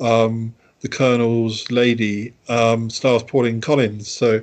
[0.00, 4.08] um, the Colonel's lady um, stars Pauline Collins.
[4.08, 4.40] So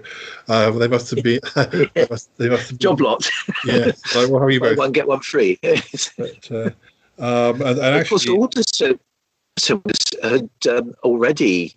[0.49, 3.29] uh, they must have been they must, they must have job lot
[3.65, 4.77] Yeah, like, well, how are you both?
[4.77, 6.69] one get one free But, uh,
[7.19, 8.99] um, and, and of course actually, Alderton
[9.57, 9.81] so
[10.21, 11.75] had um, already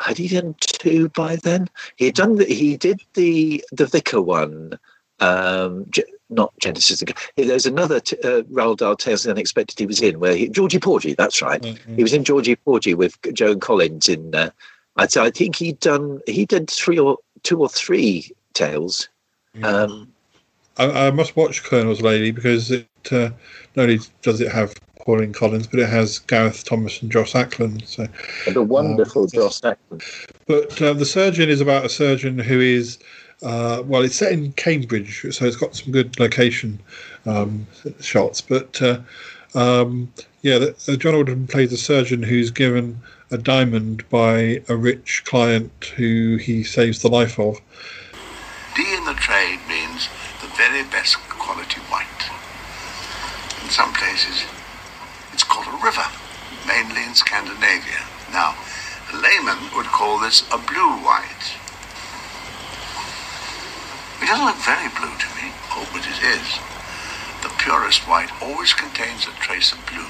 [0.00, 1.68] had he done two by then?
[1.96, 4.78] He had done the, he did the the vicar one,
[5.22, 6.00] um, Ge-
[6.30, 7.02] not Genesis.
[7.36, 10.48] There's another t- uh, Roald Dahl Tales of the Unexpected he was in where he
[10.48, 11.14] Georgie Porgy.
[11.14, 11.64] That's right.
[11.96, 14.34] He was in Georgie Porgy with Joan Collins in.
[14.34, 14.50] Uh,
[14.96, 19.08] I, I think he'd done he did three or two or three tales.
[19.62, 20.12] Um,
[20.78, 23.30] I, I must watch Colonel's Lady because it uh,
[23.76, 24.74] not only does it have
[25.04, 27.86] Pauline Collins, but it has Gareth Thomas and Joss Ackland.
[27.86, 28.06] So
[28.52, 30.02] the wonderful Joss Ackland.
[30.46, 32.98] But uh, the surgeon is about a surgeon who is,
[33.42, 36.78] uh, well, it's set in Cambridge, so it's got some good location
[37.26, 37.66] um,
[38.00, 38.40] shots.
[38.40, 39.00] But uh,
[39.54, 40.12] um,
[40.42, 43.00] yeah, the, John Alden plays a surgeon who's given
[43.30, 47.60] a diamond by a rich client who he saves the life of.
[48.76, 50.08] D in the trade means
[50.40, 52.06] the very best quality white.
[53.62, 54.44] In some places,
[55.32, 56.04] it's called a river,
[56.66, 58.04] mainly in Scandinavia.
[58.32, 58.54] Now,
[59.12, 61.61] a layman would call this a blue white.
[64.22, 65.50] It doesn't look very blue to me.
[65.74, 66.46] Oh, but it is.
[67.42, 70.06] The purest white always contains a trace of blue.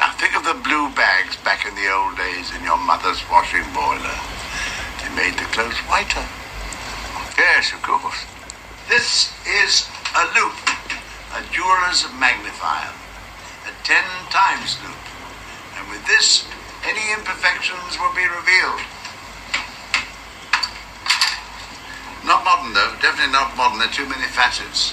[0.00, 3.68] Now, think of the blue bags back in the old days in your mother's washing
[3.76, 4.16] boiler.
[5.04, 6.24] They made the clothes whiter.
[7.36, 8.24] Yes, of course.
[8.88, 9.84] This is
[10.16, 10.56] a loop.
[11.36, 12.92] a jeweler's magnifier,
[13.68, 15.04] a ten times loop.
[15.76, 16.48] And with this,
[16.88, 18.80] any imperfections will be revealed.
[22.26, 22.90] Not modern, though.
[22.98, 23.78] Definitely not modern.
[23.78, 24.92] There are too many facets.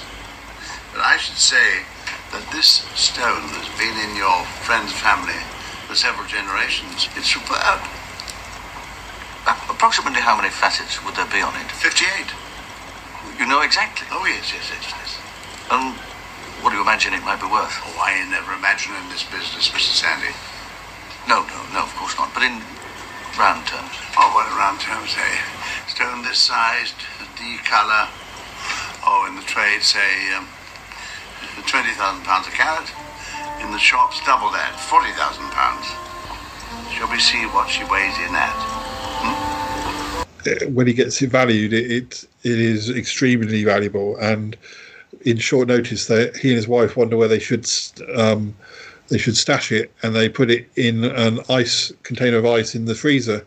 [0.93, 1.81] But I should say
[2.29, 5.41] that this stone has been in your friend's family
[5.89, 7.09] for several generations.
[7.17, 7.81] It's superb.
[9.67, 11.67] Approximately how many facets would there be on it?
[11.73, 12.29] 58.
[13.41, 14.05] You know exactly.
[14.13, 15.11] Oh, yes, yes, yes, yes.
[15.73, 15.97] And
[16.61, 17.73] what do you imagine it might be worth?
[17.81, 19.91] Oh, I never imagine in this business, Mr.
[19.91, 20.31] Sandy.
[21.27, 22.29] No, no, no, of course not.
[22.31, 22.61] But in
[23.35, 23.97] round terms.
[24.15, 25.33] Oh, well, in round terms, say,
[25.93, 26.91] stone this size,
[27.37, 28.07] D colour,
[29.05, 30.47] oh, in the trade, say, um,
[31.69, 32.91] £20,000 a carat.
[33.63, 36.97] In the shops, double that, £40,000.
[36.97, 38.57] Shall we see what she weighs in at?
[40.47, 44.17] Uh, when he gets it valued, it, it it is extremely valuable.
[44.17, 44.57] And
[45.21, 47.69] in short notice, they, he and his wife wonder where they should
[48.15, 48.55] um,
[49.09, 52.85] they should stash it, and they put it in an ice container of ice in
[52.85, 53.45] the freezer.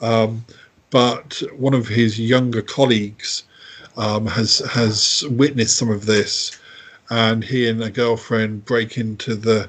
[0.00, 0.46] Um,
[0.94, 3.42] but one of his younger colleagues
[3.96, 6.56] um, has has witnessed some of this,
[7.10, 9.68] and he and a girlfriend break into the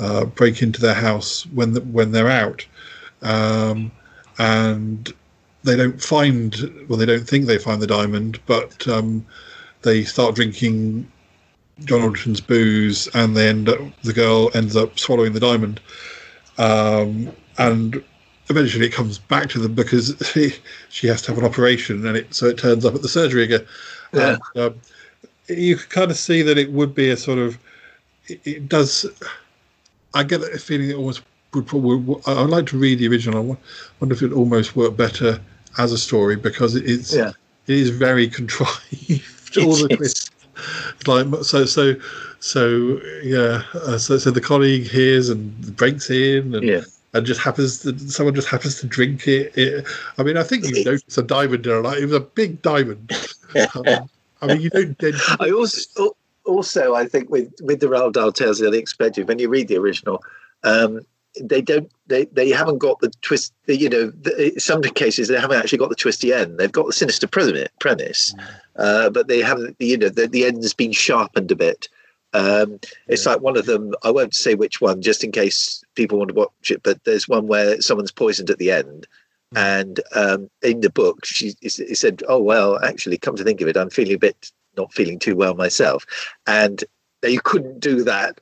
[0.00, 2.66] uh, break into their house when the, when they're out,
[3.22, 3.92] um,
[4.38, 5.14] and
[5.62, 6.56] they don't find
[6.88, 9.24] well they don't think they find the diamond, but um,
[9.82, 11.06] they start drinking
[11.84, 13.68] John Alderton's booze, and up
[14.02, 15.78] the girl ends up swallowing the diamond,
[16.58, 18.02] um, and
[18.48, 20.52] eventually it comes back to them because she,
[20.88, 23.44] she has to have an operation, and it so it turns up at the surgery
[23.44, 23.66] again.
[24.12, 24.36] Yeah.
[24.54, 24.80] And, um,
[25.48, 27.58] you can kind of see that it would be a sort of
[28.26, 29.06] it, it does.
[30.14, 31.22] I get a feeling it almost
[31.54, 32.16] would probably.
[32.26, 33.52] I'd like to read the original.
[33.52, 33.56] I
[34.00, 35.40] wonder if it almost work better
[35.78, 37.30] as a story because it- it's Yeah.
[37.66, 39.58] it is very contrived.
[39.58, 39.96] All the It is.
[39.98, 40.30] twists,
[41.06, 41.94] like so so
[42.40, 43.62] so yeah.
[43.74, 46.66] Uh, so so the colleague hears and breaks in and.
[46.66, 46.80] Yeah.
[47.16, 49.56] And just happens to someone just happens to drink it.
[49.56, 49.86] it
[50.18, 51.82] I mean, I think you notice a diamond there.
[51.82, 53.12] Like it was a big diamond.
[53.56, 54.10] Um,
[54.42, 55.00] I mean, you don't.
[55.40, 59.38] I also also I think with with the Roald Dahl tales of the unexpected, when
[59.38, 60.22] you read the original,
[60.62, 61.00] um,
[61.40, 63.54] they don't they they haven't got the twist.
[63.66, 66.58] You know, the, some cases they haven't actually got the twisty end.
[66.58, 68.34] They've got the sinister premise, premise,
[68.76, 69.76] uh, but they haven't.
[69.78, 71.88] You know, the, the end's been sharpened a bit.
[72.36, 73.94] Um, it's like one of them.
[74.04, 76.82] I won't say which one, just in case people want to watch it.
[76.82, 79.06] But there's one where someone's poisoned at the end,
[79.54, 83.68] and um, in the book, she he said, "Oh well, actually, come to think of
[83.68, 86.04] it, I'm feeling a bit not feeling too well myself,"
[86.46, 86.84] and
[87.22, 88.38] you couldn't do that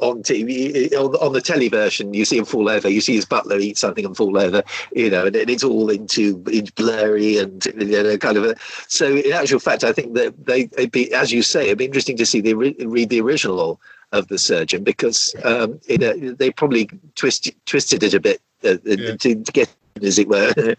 [0.00, 2.14] on TV on, on the telly version.
[2.14, 4.62] You see him fall over, you see his butler eat something and fall over,
[4.92, 6.36] you know, and, and it's all into
[6.76, 8.44] blurry and you know, kind of.
[8.44, 8.54] A,
[8.88, 11.84] so in actual fact, I think that they it'd be as you say, it'd be
[11.84, 13.80] interesting to see the read the original
[14.12, 18.76] of the surgeon because um, it, uh, they probably twist, twisted it a bit uh,
[18.84, 19.72] to, to get
[20.02, 20.52] as it were.
[20.54, 20.76] the,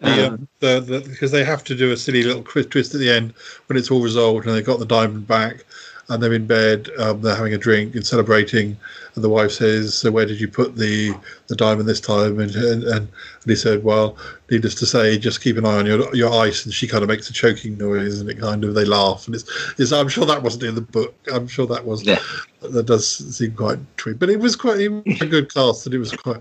[0.00, 3.34] um, the, the, because they have to do a silly little twist at the end
[3.66, 5.64] when it's all resolved and they've got the diamond back
[6.12, 8.76] and they're in bed, um, they're having a drink and celebrating.
[9.14, 11.14] And the wife says, "So where did you put the
[11.48, 13.08] the diamond this time?" And and, and
[13.46, 14.16] he said, "Well,
[14.50, 17.08] needless to say, just keep an eye on your your ice." And she kind of
[17.08, 19.26] makes a choking noise, and it kind of they laugh.
[19.26, 19.44] And it's,
[19.78, 21.14] it's I'm sure that wasn't in the book.
[21.32, 24.14] I'm sure that was that does seem quite true.
[24.14, 26.40] But it was quite it was a good cast, and it was quite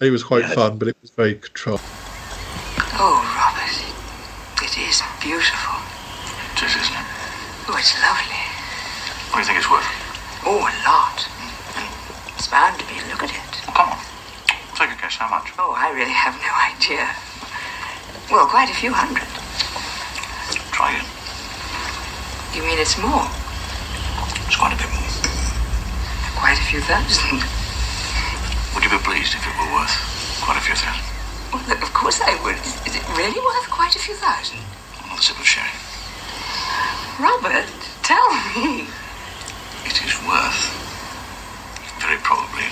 [0.00, 1.80] it was quite fun, but it was very controlled.
[2.98, 3.76] Oh, Robert,
[4.62, 5.76] it is beautiful.
[6.52, 7.06] It is, isn't it?
[7.68, 8.35] Oh, it's lovely.
[9.36, 9.84] What do you think it's worth?
[10.48, 11.20] Oh, a lot.
[11.76, 11.92] Mm.
[12.40, 12.96] It's bound to be.
[13.12, 13.52] Look at it.
[13.68, 14.00] Come on.
[14.72, 15.20] Take a guess.
[15.20, 15.52] How much?
[15.60, 17.04] Oh, I really have no idea.
[18.32, 19.28] Well, quite a few hundred.
[20.72, 21.04] Try it.
[22.56, 23.28] You mean it's more?
[24.48, 25.04] It's quite a bit more.
[26.40, 27.44] Quite a few thousand.
[28.72, 29.92] Would you be pleased if it were worth
[30.40, 31.04] quite a few thousand?
[31.52, 32.56] Well, look, of course I would.
[32.64, 34.64] Is, is it really worth quite a few thousand?
[35.04, 35.76] Another sip of sherry.
[37.20, 37.68] Robert,
[38.00, 38.88] tell me.
[39.86, 40.60] It is worth
[42.00, 42.64] very probably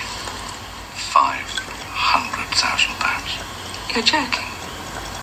[0.95, 1.47] five
[1.89, 3.31] hundred thousand pounds.
[3.93, 4.45] You're joking.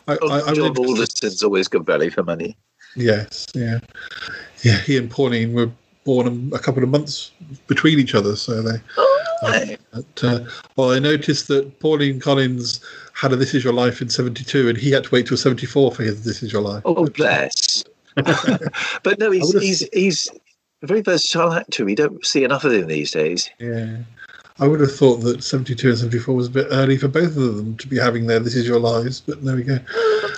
[0.08, 2.56] I, I, I John read- Alderton's always good value for money.
[2.96, 3.78] Yes, yeah,
[4.62, 4.78] yeah.
[4.80, 5.70] He and Pauline were
[6.04, 7.30] born a couple of months
[7.66, 8.78] between each other, so they.
[9.42, 10.40] uh, but, uh,
[10.76, 12.80] well, I noticed that Pauline Collins
[13.12, 15.92] had a "This Is Your Life" in '72, and he had to wait till '74
[15.92, 17.84] for his "This Is Your Life." Oh, bless.
[18.14, 20.38] but no, he's he's he's a
[20.86, 21.84] very versatile actor.
[21.84, 23.50] We don't see enough of him these days.
[23.58, 23.98] Yeah,
[24.58, 27.56] I would have thought that 72 and 74 was a bit early for both of
[27.56, 29.78] them to be having their This Is Your Lives, but there we go.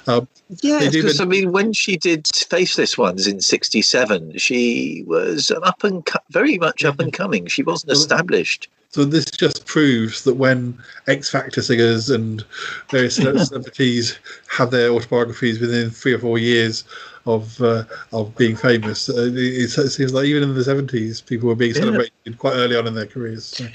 [0.06, 0.28] Um,
[0.62, 5.82] Yeah, because I mean, when she did Faceless Ones in '67, she was an up
[5.82, 7.46] and co- very much up and coming.
[7.46, 8.68] She wasn't established.
[8.90, 12.44] So this just proves that when X Factor singers and
[12.90, 14.16] various celebrities
[14.48, 16.84] have their autobiographies within three or four years
[17.26, 21.48] of uh, of being famous, uh, it, it seems like even in the seventies, people
[21.48, 21.80] were being Yeah.
[21.82, 23.44] celebrated quite early on in their careers.
[23.44, 23.66] So.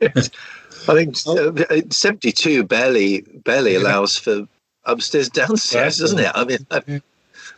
[0.88, 4.46] I think uh, '72 barely barely allows for
[4.84, 6.30] upstairs downstairs, doesn't it?
[6.34, 7.02] I mean, I-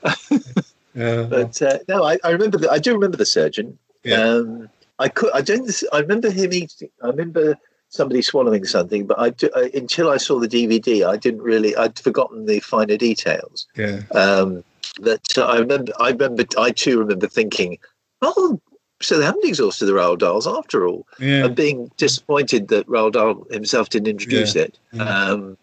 [0.94, 1.22] Yeah.
[1.30, 2.58] but uh, no, I, I remember.
[2.58, 3.78] The, I do remember the surgeon.
[4.12, 4.68] Um,
[4.98, 5.30] I could.
[5.32, 5.70] I don't.
[5.92, 6.90] I remember him eating.
[7.02, 7.56] I remember
[7.90, 11.76] somebody swallowing something, but I, do, I until I saw the DVD, I didn't really.
[11.76, 13.66] I'd forgotten the finer details.
[13.76, 14.00] Yeah.
[14.12, 14.64] Um,
[15.00, 15.92] that uh, I remember.
[15.98, 16.44] I remember.
[16.58, 17.78] I too remember thinking,
[18.22, 18.60] "Oh,
[19.00, 21.46] so they haven't exhausted the Roald Dahls after all," Yeah.
[21.46, 24.62] and being disappointed that Roald Dahl himself didn't introduce Yeah.
[24.62, 24.78] it.
[25.00, 25.56] Um,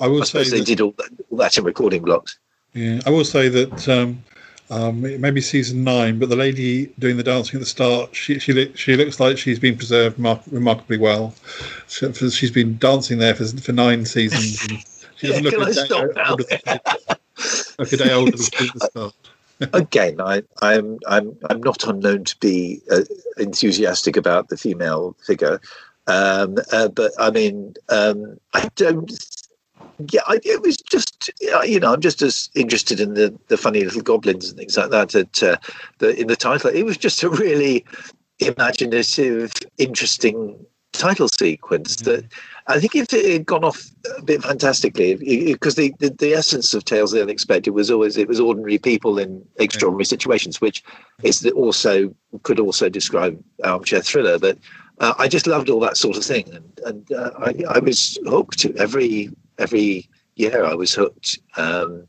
[0.00, 2.38] I will I say they that- did all that, all that in recording blocks.
[2.74, 4.22] Yeah, I will say that um,
[4.70, 8.14] um, it may be season nine, but the lady doing the dancing at the start,
[8.14, 11.34] she she, she looks like she's been preserved mar- remarkably well.
[11.88, 14.60] She, for- she's been dancing there for, for nine seasons.
[14.68, 14.78] And
[15.16, 17.16] she doesn't Yeah, look can I stop now?
[17.78, 19.14] like a day older than she did at the start.
[19.72, 23.02] again, I, I'm I'm I'm not unknown to be uh,
[23.38, 25.60] enthusiastic about the female figure,
[26.06, 29.12] um, uh, but I mean, um, I don't.
[30.10, 33.56] Yeah, I, it was just uh, you know I'm just as interested in the, the
[33.56, 35.14] funny little goblins and things like that.
[35.14, 35.56] At uh,
[35.98, 37.84] the in the title, it was just a really
[38.38, 40.56] imaginative, interesting
[40.92, 42.24] title sequence that
[42.68, 46.74] I think if it had gone off a bit fantastically, because the, the the essence
[46.74, 50.84] of Tales of the Unexpected was always it was ordinary people in extraordinary situations, which
[51.22, 54.38] is also could also describe armchair thriller.
[54.38, 54.58] But
[55.00, 58.18] uh, I just loved all that sort of thing, and and uh, I, I was
[58.26, 60.62] hooked every every year.
[60.62, 61.38] I was hooked.
[61.56, 62.06] Um,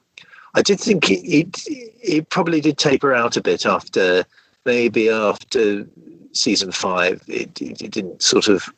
[0.56, 1.58] I did think it, it
[2.02, 4.26] it probably did taper out a bit after
[4.66, 5.88] maybe after
[6.34, 7.22] season five.
[7.28, 8.70] It, it, it didn't sort of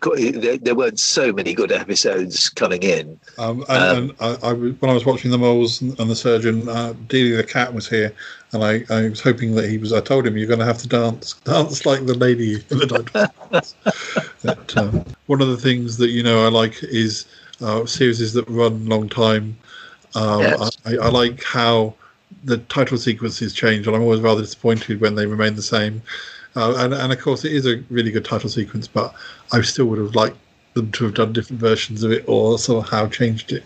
[0.00, 3.18] got, there, there weren't so many good episodes coming in.
[3.38, 6.68] Um, and, and I, I, when I was watching the moles and, and the surgeon,
[6.68, 8.14] uh, Dealey the cat was here,
[8.52, 9.92] and I, I was hoping that he was.
[9.92, 12.86] I told him you're going to have to dance, dance like the lady in the
[12.86, 13.74] dinosaurs."
[14.42, 17.26] that, um, one of the things that you know I like is
[17.60, 19.56] uh, series that run long time.
[20.14, 20.76] Um, Yes.
[20.84, 21.94] I, I like how
[22.44, 26.02] the title sequences change, and I'm always rather disappointed when they remain the same.
[26.56, 29.14] Uh, and, and of course, it is a really good title sequence, but
[29.52, 30.36] I still would have liked
[30.74, 33.64] them to have done different versions of it or somehow changed it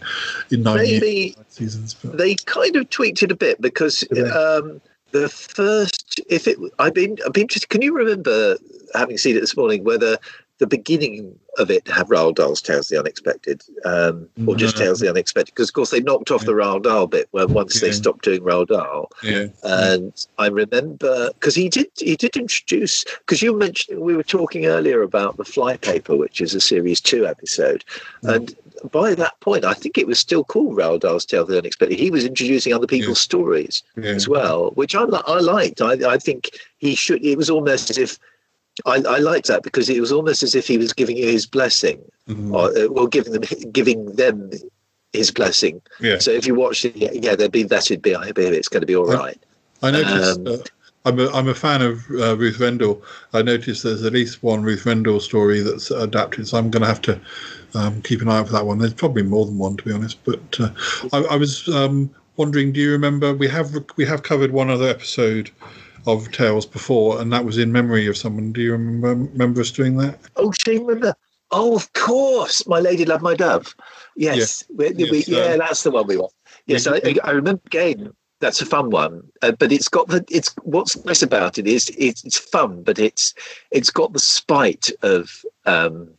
[0.51, 1.95] in nine Maybe- years, nine seasons.
[1.95, 4.81] But They kind of tweaked it a bit because um,
[5.13, 7.69] the first, if it, I've been, I've been interested.
[7.69, 8.57] Can you remember
[8.95, 10.19] having seen it this morning whether
[10.59, 14.85] the beginning of it have Roald Dahl's Tales of the Unexpected, um, or just No.
[14.85, 15.53] Tales of the Unexpected?
[15.55, 18.41] Because of course they knocked off the Roald Dahl bit when once they stopped doing
[18.41, 19.11] Roald Dahl.
[19.23, 24.23] yeah, And I remember because he did he did introduce because you mentioned we were
[24.23, 27.85] talking earlier about the Flypaper, which is a series two episode,
[28.23, 28.55] and
[28.93, 31.99] by that point I think it was still called Roald Dahl's Tale of the Unexpected.
[31.99, 34.11] He was introducing other people's stories Yeah.
[34.11, 35.81] as well, which I I liked.
[35.83, 37.25] I I think he should.
[37.25, 38.19] It was almost as if.
[38.87, 41.47] I, I liked that because it was almost as if he was giving you his
[41.47, 42.53] blessing, Mhm.
[42.53, 43.43] or uh, well, giving them
[43.73, 44.51] giving them
[45.13, 45.81] his blessing.
[46.01, 46.19] Yeah.
[46.19, 48.87] So if you watch it, yeah, they'd be that'd be I believe it's going to
[48.87, 49.41] be all right.
[49.83, 49.89] I-.
[49.89, 50.39] I noticed.
[50.39, 50.57] Um, uh,
[51.07, 53.03] I'm a, I'm a fan of uh, Ruth Rendell.
[53.35, 56.89] I noticed there's at least one Ruth Rendell story that's adapted, so I'm going to
[56.89, 57.21] have to
[57.75, 58.79] um, keep an eye out for that one.
[58.79, 60.25] There's probably more than one, to be honest.
[60.25, 60.71] But uh,
[61.13, 64.89] I, I was um, wondering, do you remember we have we have covered one other
[64.89, 65.51] episode
[66.07, 68.53] of Tales before, and that was in memory of someone.
[68.53, 70.19] Do you remember remember us doing that?
[70.37, 71.15] Oh, she remember.
[71.51, 73.75] Oh, of course, my lady loved my dove.
[74.17, 76.33] Yes, we, we, Yes, yeah, um, that's the one we want.
[76.67, 78.13] Yes, I, we- I remember again.
[78.41, 80.23] That's a fun one, uh, but it's got the.
[80.31, 83.33] It's what's nice about it is it's, it's fun, but it's
[83.71, 86.11] it's got the spite of um,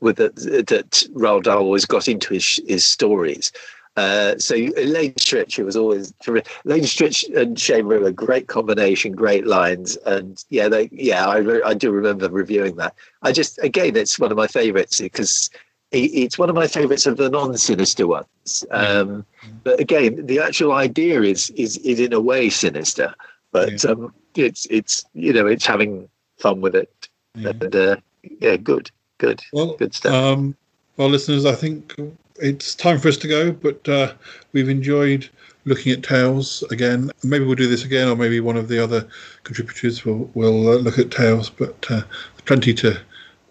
[0.00, 0.28] with the,
[0.68, 3.50] that Roald Dahl always got into his his stories.
[3.96, 6.50] Uh, so Elaine Stritch, it was always terrific.
[6.64, 11.36] Elaine Stritch and Shane were a great combination, great lines, and yeah, they yeah, I
[11.38, 12.94] re- I do remember reviewing that.
[13.22, 15.48] I just again, it's one of my favourites because
[15.92, 18.64] it's one of my favourites of the non-sinister ones.
[18.72, 19.24] Um,
[19.62, 23.14] but again, the actual idea is is is in a way sinister,
[23.52, 26.08] but um, it's it's you know it's having
[26.38, 27.96] fun with it, and uh,
[28.40, 30.12] yeah, good, good, Well, good stuff.
[30.12, 30.56] Um,
[30.96, 31.94] well, listeners, I think
[32.36, 34.12] it's time for us to go, but uh,
[34.52, 35.28] we've enjoyed
[35.64, 37.10] looking at Tales again.
[37.22, 39.06] Maybe we'll do this again, or maybe one of the other
[39.44, 41.50] contributors will will uh, look at Tales.
[41.50, 42.02] But uh,
[42.44, 43.00] plenty to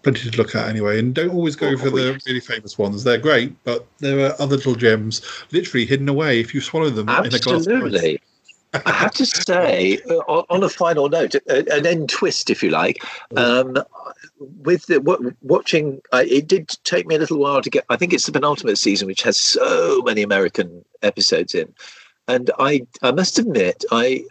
[0.02, 0.98] plenty to look at anyway.
[0.98, 3.04] And don't always go for the really famous ones.
[3.04, 7.08] They're great, but there are other little gems literally hidden away if you swallow them
[7.08, 7.46] in a glass.
[7.46, 7.66] of ice.
[7.66, 8.20] Absolutely.
[8.86, 12.70] I have to say, uh, on on a final note, an end twist, if you
[12.70, 13.02] like,
[13.36, 13.76] um,
[14.38, 15.00] with the
[15.42, 17.84] watching, uh, it did take me a little while to get.
[17.88, 21.72] I think it's the penultimate season, which has so many American episodes in,
[22.28, 24.24] and I, I must admit, I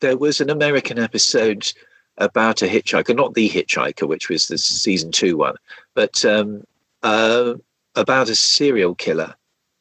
[0.00, 1.72] there was an American episode
[2.18, 5.56] about a hitchhiker, not the hitchhiker, which was the season two one,
[5.94, 6.64] but um,
[7.02, 7.54] uh,
[7.94, 9.34] about a serial killer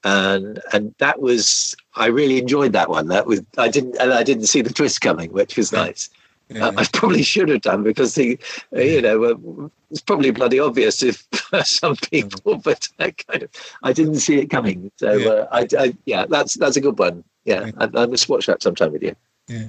[0.03, 3.07] and and that was I really enjoyed that one.
[3.07, 6.09] That was I didn't and I didn't see the twist coming, which was nice.
[6.55, 8.39] Uh, I probably should have done because the
[8.73, 11.27] uh, you know uh, it's probably bloody obvious if
[11.65, 13.49] some people, but I kind of
[13.83, 14.89] I didn't see it coming.
[14.97, 17.23] So uh, I, I yeah, that's that's a good one.
[17.43, 19.15] Yeah, I, I must watch that sometime with you.
[19.47, 19.65] Yeah.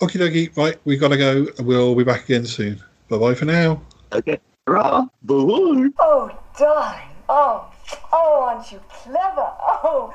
[0.00, 0.56] Okie dokie.
[0.56, 1.46] Right, we've got to go.
[1.60, 2.82] We'll be back again soon.
[3.08, 3.80] Bye bye for now.
[4.12, 4.40] Okay.
[4.66, 5.06] Hurrah.
[5.22, 5.90] Bye.
[6.00, 7.08] Oh, darling.
[7.28, 7.70] Oh,
[8.12, 9.52] oh, aren't you clever?
[9.60, 10.12] Oh,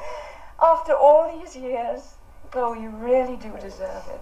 [0.61, 2.15] after all these years.
[2.53, 4.21] Oh, you really do deserve it.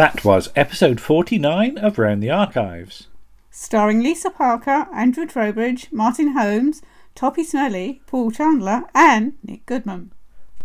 [0.00, 3.08] That was episode 49 of Round the Archives.
[3.50, 6.80] Starring Lisa Parker, Andrew Trowbridge, Martin Holmes,
[7.14, 10.12] Toppy Smelly, Paul Chandler, and Nick Goodman.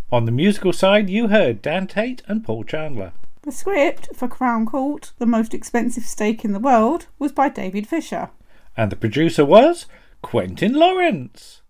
[0.10, 3.12] On the musical side, you heard Dan Tate and Paul Chandler.
[3.42, 7.88] The script for Crown Court, the most expensive steak in the world, was by David
[7.88, 8.30] Fisher.
[8.78, 9.86] And the producer was
[10.22, 11.62] Quentin Lawrence.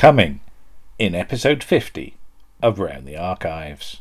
[0.00, 0.40] Coming
[0.98, 2.16] in episode 50
[2.62, 4.00] of Round the Archives.